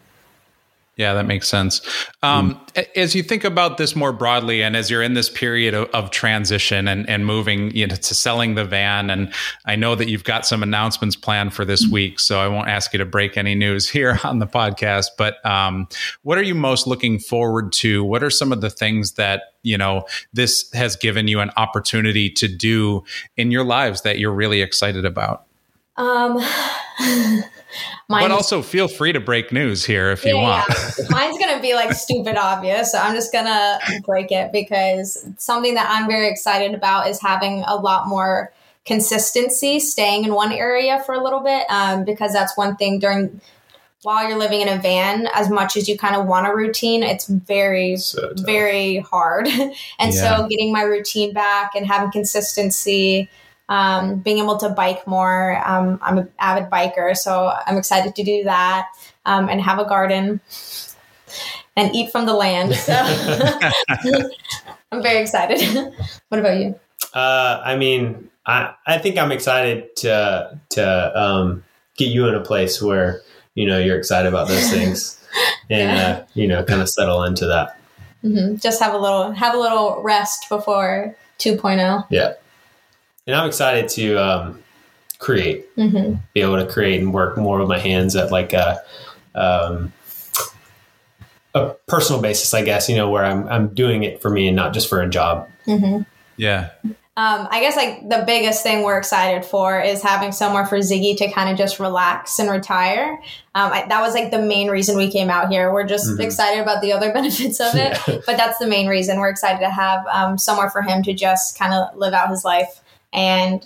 Yeah, 0.95 1.15
that 1.15 1.25
makes 1.25 1.47
sense. 1.47 1.81
Um, 2.21 2.59
a- 2.75 2.99
As 2.99 3.15
you 3.15 3.23
think 3.23 3.43
about 3.43 3.77
this 3.77 3.95
more 3.95 4.13
broadly, 4.13 4.61
and 4.61 4.75
as 4.75 4.91
you're 4.91 5.01
in 5.01 5.15
this 5.15 5.27
period 5.27 5.73
of, 5.73 5.89
of 5.89 6.11
transition 6.11 6.87
and, 6.87 7.09
and 7.09 7.25
moving 7.25 7.75
you 7.75 7.87
know, 7.87 7.95
to 7.95 8.13
selling 8.13 8.53
the 8.53 8.63
van, 8.63 9.09
and 9.09 9.33
I 9.65 9.75
know 9.75 9.95
that 9.95 10.07
you've 10.07 10.23
got 10.23 10.45
some 10.45 10.61
announcements 10.61 11.15
planned 11.15 11.55
for 11.55 11.65
this 11.65 11.87
week, 11.87 12.19
so 12.19 12.39
I 12.39 12.47
won't 12.47 12.67
ask 12.67 12.93
you 12.93 12.99
to 12.99 13.05
break 13.05 13.37
any 13.37 13.55
news 13.55 13.89
here 13.89 14.19
on 14.23 14.37
the 14.37 14.45
podcast. 14.45 15.07
But 15.17 15.43
um, 15.43 15.87
what 16.21 16.37
are 16.37 16.43
you 16.43 16.53
most 16.53 16.85
looking 16.85 17.17
forward 17.17 17.73
to? 17.73 18.03
What 18.03 18.21
are 18.21 18.29
some 18.29 18.51
of 18.51 18.61
the 18.61 18.69
things 18.69 19.13
that 19.13 19.53
you 19.63 19.77
know 19.79 20.05
this 20.31 20.71
has 20.73 20.95
given 20.95 21.27
you 21.27 21.39
an 21.39 21.49
opportunity 21.57 22.29
to 22.29 22.47
do 22.47 23.03
in 23.35 23.49
your 23.49 23.63
lives 23.63 24.01
that 24.01 24.19
you're 24.19 24.33
really 24.33 24.61
excited 24.61 25.05
about? 25.05 25.45
Um, 25.97 26.39
but 28.09 28.31
also 28.31 28.61
feel 28.61 28.87
free 28.87 29.11
to 29.13 29.19
break 29.19 29.51
news 29.51 29.85
here 29.85 30.11
if 30.11 30.25
you 30.25 30.35
Yeah, 30.35 30.41
want. 30.41 30.65
yeah. 30.69 31.05
Mine's 31.09 31.37
gonna 31.37 31.61
be 31.61 31.73
like 31.73 31.93
stupid 31.93 32.35
obvious, 32.37 32.91
so 32.91 32.99
I'm 32.99 33.13
just 33.13 33.31
gonna 33.31 33.79
break 34.05 34.31
it 34.31 34.51
because 34.51 35.25
something 35.37 35.75
that 35.75 35.89
I'm 35.89 36.07
very 36.07 36.27
excited 36.29 36.73
about 36.73 37.07
is 37.07 37.21
having 37.21 37.63
a 37.67 37.75
lot 37.75 38.07
more 38.07 38.51
consistency, 38.85 39.79
staying 39.79 40.25
in 40.25 40.33
one 40.33 40.51
area 40.51 41.01
for 41.05 41.15
a 41.15 41.23
little 41.23 41.39
bit, 41.39 41.65
um, 41.69 42.03
because 42.03 42.33
that's 42.33 42.57
one 42.57 42.75
thing 42.75 42.99
during 42.99 43.39
while 44.03 44.27
you're 44.27 44.37
living 44.37 44.61
in 44.61 44.67
a 44.67 44.77
van. 44.77 45.27
As 45.33 45.49
much 45.49 45.77
as 45.77 45.87
you 45.87 45.97
kind 45.97 46.15
of 46.15 46.27
want 46.27 46.47
a 46.47 46.53
routine, 46.53 47.03
it's 47.03 47.25
very 47.27 47.95
So 47.97 48.33
very 48.37 48.97
hard, 48.99 49.47
and 49.99 50.13
Yeah. 50.13 50.37
so 50.37 50.47
getting 50.47 50.71
my 50.71 50.83
routine 50.83 51.33
back 51.33 51.71
and 51.75 51.87
having 51.87 52.11
consistency. 52.11 53.29
Um, 53.73 54.17
being 54.19 54.37
able 54.37 54.57
to 54.57 54.69
bike 54.69 55.07
more. 55.07 55.59
Um, 55.65 55.97
I'm 56.03 56.17
an 56.19 56.29
avid 56.37 56.69
biker, 56.69 57.17
so 57.17 57.51
I'm 57.65 57.77
excited 57.77 58.13
to 58.15 58.23
do 58.23 58.43
that 58.43 58.85
um, 59.25 59.49
and 59.49 59.59
have 59.59 59.79
a 59.79 59.85
garden 59.85 60.41
and 61.75 61.95
eat 61.95 62.11
from 62.11 62.27
the 62.27 62.33
land. 62.35 62.75
So 62.85 62.93
I'm 64.91 65.01
very 65.01 65.21
excited. 65.21 65.59
what 66.29 66.39
about 66.39 66.59
you? 66.59 66.79
Uh, 67.15 67.61
I 67.65 67.75
mean, 67.75 68.29
I 68.45 68.75
I 68.85 68.99
think 68.99 69.17
I'm 69.17 69.31
excited 69.31 69.95
to 69.97 70.59
to 70.77 71.19
um, 71.19 71.63
get 71.97 72.09
you 72.09 72.27
in 72.27 72.35
a 72.35 72.41
place 72.41 72.79
where 72.81 73.21
you 73.55 73.65
know 73.67 73.79
you're 73.79 73.97
excited 73.97 74.27
about 74.27 74.47
those 74.49 74.69
things, 74.69 75.17
and 75.69 75.97
Yeah. 75.97 76.07
uh, 76.07 76.25
you 76.35 76.47
know, 76.47 76.63
kind 76.63 76.81
of 76.81 76.89
settle 76.89 77.23
into 77.23 77.47
that. 77.47 77.75
hmm 78.21 78.55
Just 78.57 78.81
have 78.83 78.93
a 78.93 78.97
little 78.97 79.31
have 79.31 79.55
a 79.55 79.59
little 79.59 80.01
rest 80.03 80.45
before 80.49 81.15
oh. 81.15 81.19
2.0. 81.39 82.05
Yeah, 82.11 82.33
and 83.27 83.35
I'm 83.35 83.47
excited 83.47 83.89
to 83.89 84.15
um, 84.17 84.63
create, 85.19 85.65
hmm 85.75 86.13
be 86.33 86.41
able 86.41 86.57
to 86.57 86.65
create 86.71 87.01
and 87.01 87.13
work 87.13 87.37
more 87.37 87.59
with 87.59 87.67
my 87.69 87.79
hands 87.79 88.15
at 88.15 88.31
like 88.31 88.53
a 88.53 88.81
um, 89.35 89.93
a 91.55 91.69
personal 91.87 92.21
basis, 92.21 92.53
I 92.53 92.63
guess. 92.63 92.89
You 92.89 92.95
know, 92.95 93.09
where 93.09 93.23
I'm 93.25 93.47
I'm 93.47 93.73
doing 93.73 94.03
it 94.03 94.21
for 94.21 94.29
me 94.29 94.47
and 94.47 94.55
not 94.55 94.73
just 94.73 94.89
for 94.89 95.01
a 95.01 95.09
job. 95.09 95.47
hmm 95.65 95.99
Yeah. 96.37 96.69
Um, 97.15 97.47
I 97.51 97.59
guess 97.59 97.75
like 97.75 98.09
the 98.09 98.23
biggest 98.25 98.63
thing 98.63 98.81
we're 98.81 98.97
excited 98.97 99.45
for 99.45 99.79
is 99.79 100.01
having 100.01 100.31
somewhere 100.31 100.65
for 100.65 100.79
Ziggy 100.79 101.15
to 101.17 101.31
kind 101.31 101.47
of 101.47 101.55
just 101.59 101.79
relax 101.79 102.39
and 102.39 102.49
retire. 102.49 103.19
Um, 103.53 103.71
I, 103.71 103.85
that 103.87 104.01
was 104.01 104.15
like 104.15 104.31
the 104.31 104.41
main 104.41 104.67
reason 104.69 104.97
we 104.97 105.11
came 105.11 105.29
out 105.29 105.49
here. 105.49 105.71
We're 105.71 105.83
just 105.85 106.07
Mhm. 106.09 106.21
excited 106.21 106.59
about 106.59 106.81
the 106.81 106.91
other 106.91 107.13
benefits 107.13 107.59
of 107.59 107.75
it, 107.75 107.95
Yeah. 108.07 108.17
but 108.25 108.35
that's 108.37 108.57
the 108.57 108.65
main 108.65 108.87
reason 108.87 109.19
we're 109.19 109.29
excited 109.29 109.59
to 109.59 109.69
have 109.69 110.03
um, 110.07 110.39
somewhere 110.39 110.71
for 110.71 110.81
him 110.81 111.03
to 111.03 111.13
just 111.13 111.55
kind 111.57 111.71
of 111.71 111.95
live 111.95 112.13
out 112.15 112.31
his 112.31 112.43
life 112.43 112.81
and 113.13 113.65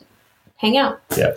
hang 0.57 0.77
out. 0.77 1.01
Yeah, 1.15 1.33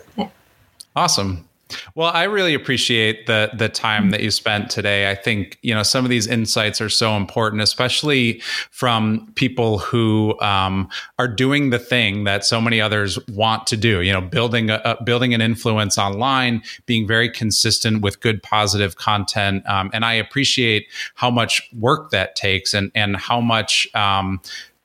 Awesome. 0.97 1.49
Well, 1.95 2.11
I 2.13 2.25
really 2.25 2.55
appreciate 2.55 3.27
the 3.27 3.51
the 3.57 3.69
time 3.69 4.11
that 4.11 4.23
you 4.23 4.31
spent 4.31 4.71
today. 4.71 5.11
I 5.11 5.15
think 5.15 5.59
you 5.63 5.75
know 5.75 5.83
some 5.83 6.05
of 6.05 6.11
these 6.11 6.27
insights 6.27 6.81
are 6.81 6.89
so 6.89 7.17
important, 7.17 7.63
especially 7.63 8.41
from 8.71 9.31
people 9.35 9.79
who 9.79 10.39
um, 10.41 10.89
are 11.19 11.29
doing 11.29 11.71
the 11.71 11.79
thing 11.79 12.25
that 12.25 12.45
so 12.45 12.61
many 12.61 12.81
others 12.81 13.19
want 13.29 13.67
to 13.69 13.77
do. 13.77 14.01
You 14.01 14.13
know, 14.13 14.21
building 14.21 14.71
a, 14.71 14.81
a 14.85 15.03
building 15.03 15.35
an 15.35 15.41
influence 15.41 15.99
online, 15.99 16.63
being 16.87 17.07
very 17.07 17.31
consistent 17.31 18.03
with 18.03 18.21
good 18.21 18.43
positive 18.43 18.97
content, 18.97 19.67
um, 19.69 19.91
and 19.93 20.05
I 20.05 20.15
appreciate 20.15 20.87
how 21.15 21.31
much 21.31 21.69
work 21.79 22.11
that 22.11 22.37
takes 22.37 22.75
and 22.75 22.91
and 22.95 23.17
how 23.17 23.41
much. 23.41 23.93
Um, 23.95 24.41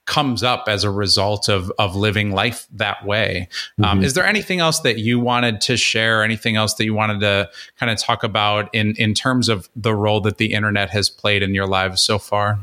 comes 0.06 0.44
up 0.44 0.66
as 0.68 0.84
a 0.84 0.90
result 0.92 1.50
of 1.50 1.72
of 1.80 1.96
living 1.96 2.32
life 2.32 2.68
that 2.72 3.06
way. 3.06 3.48
Um, 3.84 4.00
Mhm. 4.02 4.04
is 4.06 4.14
there 4.14 4.26
anything 4.26 4.60
else 4.60 4.80
that 4.82 5.00
you 5.00 5.20
wanted 5.20 5.62
to 5.62 5.78
share? 5.78 6.24
Anything 6.24 6.56
else 6.56 6.76
that 6.76 6.86
you 6.86 6.94
wanted 6.94 7.20
to 7.22 7.50
kind 7.80 7.92
of 7.92 8.00
talk 8.00 8.24
about 8.24 8.70
in 8.74 8.96
in 8.98 9.14
terms 9.14 9.50
of 9.50 9.68
the 9.76 9.96
role 9.96 10.22
that 10.22 10.38
the 10.38 10.54
internet 10.54 10.90
has 10.92 11.10
played 11.10 11.42
in 11.44 11.54
your 11.56 11.68
lives 11.68 12.02
so 12.02 12.20
far? 12.20 12.60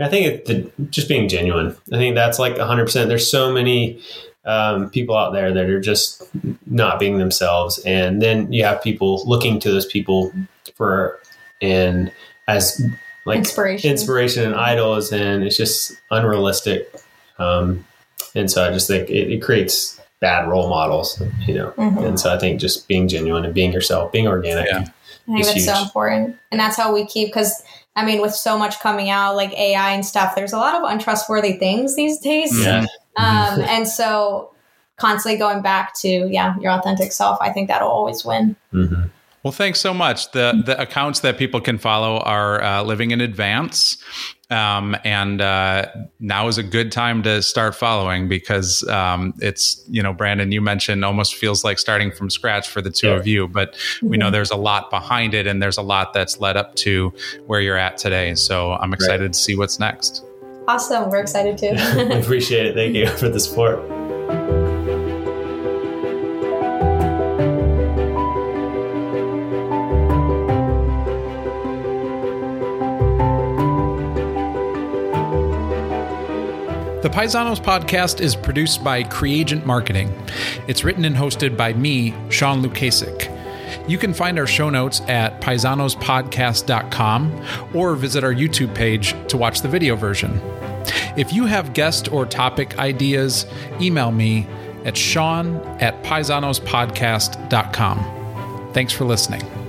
I 0.00 0.08
think 0.08 0.26
it, 0.26 0.44
the, 0.46 0.70
just 0.90 1.08
being 1.08 1.28
genuine. 1.28 1.76
I 1.92 1.96
think 1.96 2.14
that's 2.14 2.38
like 2.38 2.56
100%. 2.56 3.08
There's 3.08 3.30
so 3.30 3.52
many 3.52 4.00
um, 4.44 4.90
people 4.90 5.16
out 5.16 5.32
there 5.32 5.52
that 5.52 5.66
are 5.66 5.80
just 5.80 6.22
not 6.66 6.98
being 7.00 7.18
themselves. 7.18 7.78
And 7.80 8.22
then 8.22 8.50
you 8.52 8.64
have 8.64 8.80
people 8.80 9.22
looking 9.26 9.58
to 9.60 9.70
those 9.70 9.84
people 9.86 10.32
for, 10.76 11.18
and 11.60 12.12
as 12.46 12.80
like 13.26 13.38
Inspiration. 13.38 13.90
inspiration 13.90 14.44
and 14.44 14.54
idols. 14.54 15.12
And 15.12 15.44
it's 15.44 15.56
just 15.56 15.92
unrealistic. 16.10 16.94
Um, 17.38 17.84
and 18.34 18.50
so 18.50 18.64
I 18.66 18.72
just 18.72 18.86
think 18.88 19.10
it, 19.10 19.30
it 19.30 19.42
creates 19.42 20.00
bad 20.20 20.48
role 20.48 20.68
models, 20.70 21.20
you 21.46 21.54
know. 21.54 21.72
Mhm. 21.72 22.06
And 22.06 22.20
so 22.20 22.34
I 22.34 22.38
think 22.38 22.60
just 22.60 22.88
being 22.88 23.08
genuine 23.08 23.44
and 23.44 23.52
being 23.52 23.72
yourself, 23.72 24.12
being 24.12 24.26
organic. 24.26 24.66
Yeah. 24.66 24.78
I 24.78 24.84
think 25.26 25.40
It's 25.40 25.48
that's 25.52 25.64
so 25.66 25.82
important. 25.82 26.36
And 26.50 26.58
that's 26.60 26.76
how 26.76 26.94
we 26.94 27.04
keep, 27.04 27.28
because 27.28 27.62
I 27.96 28.04
mean, 28.04 28.20
with 28.20 28.34
so 28.34 28.58
much 28.58 28.78
coming 28.80 29.10
out, 29.10 29.36
like 29.36 29.52
AI 29.54 29.90
and 29.92 30.04
stuff, 30.04 30.34
there's 30.36 30.52
a 30.52 30.58
lot 30.58 30.74
of 30.74 30.82
untrustworthy 30.88 31.54
things 31.54 31.96
these 31.96 32.18
days. 32.18 32.58
Yeah. 32.62 32.84
Um, 33.16 33.60
and 33.62 33.88
so 33.88 34.50
constantly 34.98 35.38
going 35.38 35.62
back 35.62 35.94
to, 36.00 36.08
yeah, 36.08 36.56
your 36.60 36.72
authentic 36.72 37.12
self, 37.12 37.38
I 37.40 37.50
think 37.50 37.68
that'll 37.68 37.88
always 37.88 38.24
win. 38.24 38.56
hmm 38.70 39.04
Well, 39.46 39.52
thanks 39.52 39.80
so 39.80 39.94
much. 39.94 40.32
The 40.32 40.60
the 40.66 40.76
accounts 40.82 41.20
that 41.20 41.38
people 41.38 41.60
can 41.60 41.78
follow 41.78 42.18
are 42.18 42.60
uh, 42.60 42.82
Living 42.82 43.12
in 43.12 43.20
Advance, 43.20 43.96
um, 44.50 44.96
and 45.04 45.40
uh, 45.40 45.86
now 46.18 46.48
is 46.48 46.58
a 46.58 46.64
good 46.64 46.90
time 46.90 47.22
to 47.22 47.40
start 47.42 47.76
following 47.76 48.28
because 48.28 48.82
um, 48.88 49.34
it's 49.38 49.84
you 49.88 50.02
know 50.02 50.12
Brandon, 50.12 50.50
you 50.50 50.60
mentioned 50.60 51.04
almost 51.04 51.36
feels 51.36 51.62
like 51.62 51.78
starting 51.78 52.10
from 52.10 52.28
scratch 52.28 52.68
for 52.68 52.82
the 52.82 52.90
two 52.90 53.06
Yeah. 53.06 53.14
of 53.18 53.28
you, 53.28 53.46
but 53.46 53.76
we 54.02 54.16
know 54.16 54.32
there's 54.32 54.50
a 54.50 54.56
lot 54.56 54.90
behind 54.90 55.32
it, 55.32 55.46
and 55.46 55.62
there's 55.62 55.78
a 55.78 55.82
lot 55.82 56.12
that's 56.12 56.40
led 56.40 56.56
up 56.56 56.74
to 56.78 57.12
where 57.46 57.60
you're 57.60 57.78
at 57.78 57.98
today. 57.98 58.34
So 58.34 58.72
I'm 58.72 58.92
excited 58.92 59.32
to 59.32 59.38
see 59.38 59.54
what's 59.54 59.78
next. 59.78 60.24
Awesome. 60.66 61.08
We're 61.08 61.20
excited 61.20 61.56
too. 61.56 61.76
Appreciate 62.18 62.66
it. 62.66 62.74
Thank 62.74 62.96
you 62.96 63.06
for 63.16 63.28
the 63.28 63.38
support. 63.38 64.05
The 77.06 77.12
Paisanos 77.12 77.62
podcast 77.62 78.20
is 78.20 78.34
produced 78.34 78.82
by 78.82 79.04
Creagent 79.04 79.64
Marketing. 79.64 80.12
It's 80.66 80.82
written 80.82 81.04
and 81.04 81.14
hosted 81.14 81.56
by 81.56 81.72
me, 81.72 82.12
Sean 82.30 82.64
Lukasik. 82.64 83.32
You 83.88 83.96
can 83.96 84.12
find 84.12 84.40
our 84.40 84.46
show 84.48 84.70
notes 84.70 85.02
at 85.02 85.40
paisanospodcast.com 85.40 87.44
or 87.74 87.94
visit 87.94 88.24
our 88.24 88.34
YouTube 88.34 88.74
page 88.74 89.14
to 89.28 89.36
watch 89.36 89.60
the 89.60 89.68
video 89.68 89.94
version. 89.94 90.40
If 91.16 91.32
you 91.32 91.46
have 91.46 91.74
guest 91.74 92.10
or 92.10 92.26
topic 92.26 92.76
ideas, 92.80 93.46
email 93.80 94.10
me 94.10 94.48
at 94.84 94.96
sean 94.96 95.58
at 95.80 96.02
paisanospodcast.com. 96.02 98.72
Thanks 98.72 98.92
for 98.92 99.04
listening. 99.04 99.65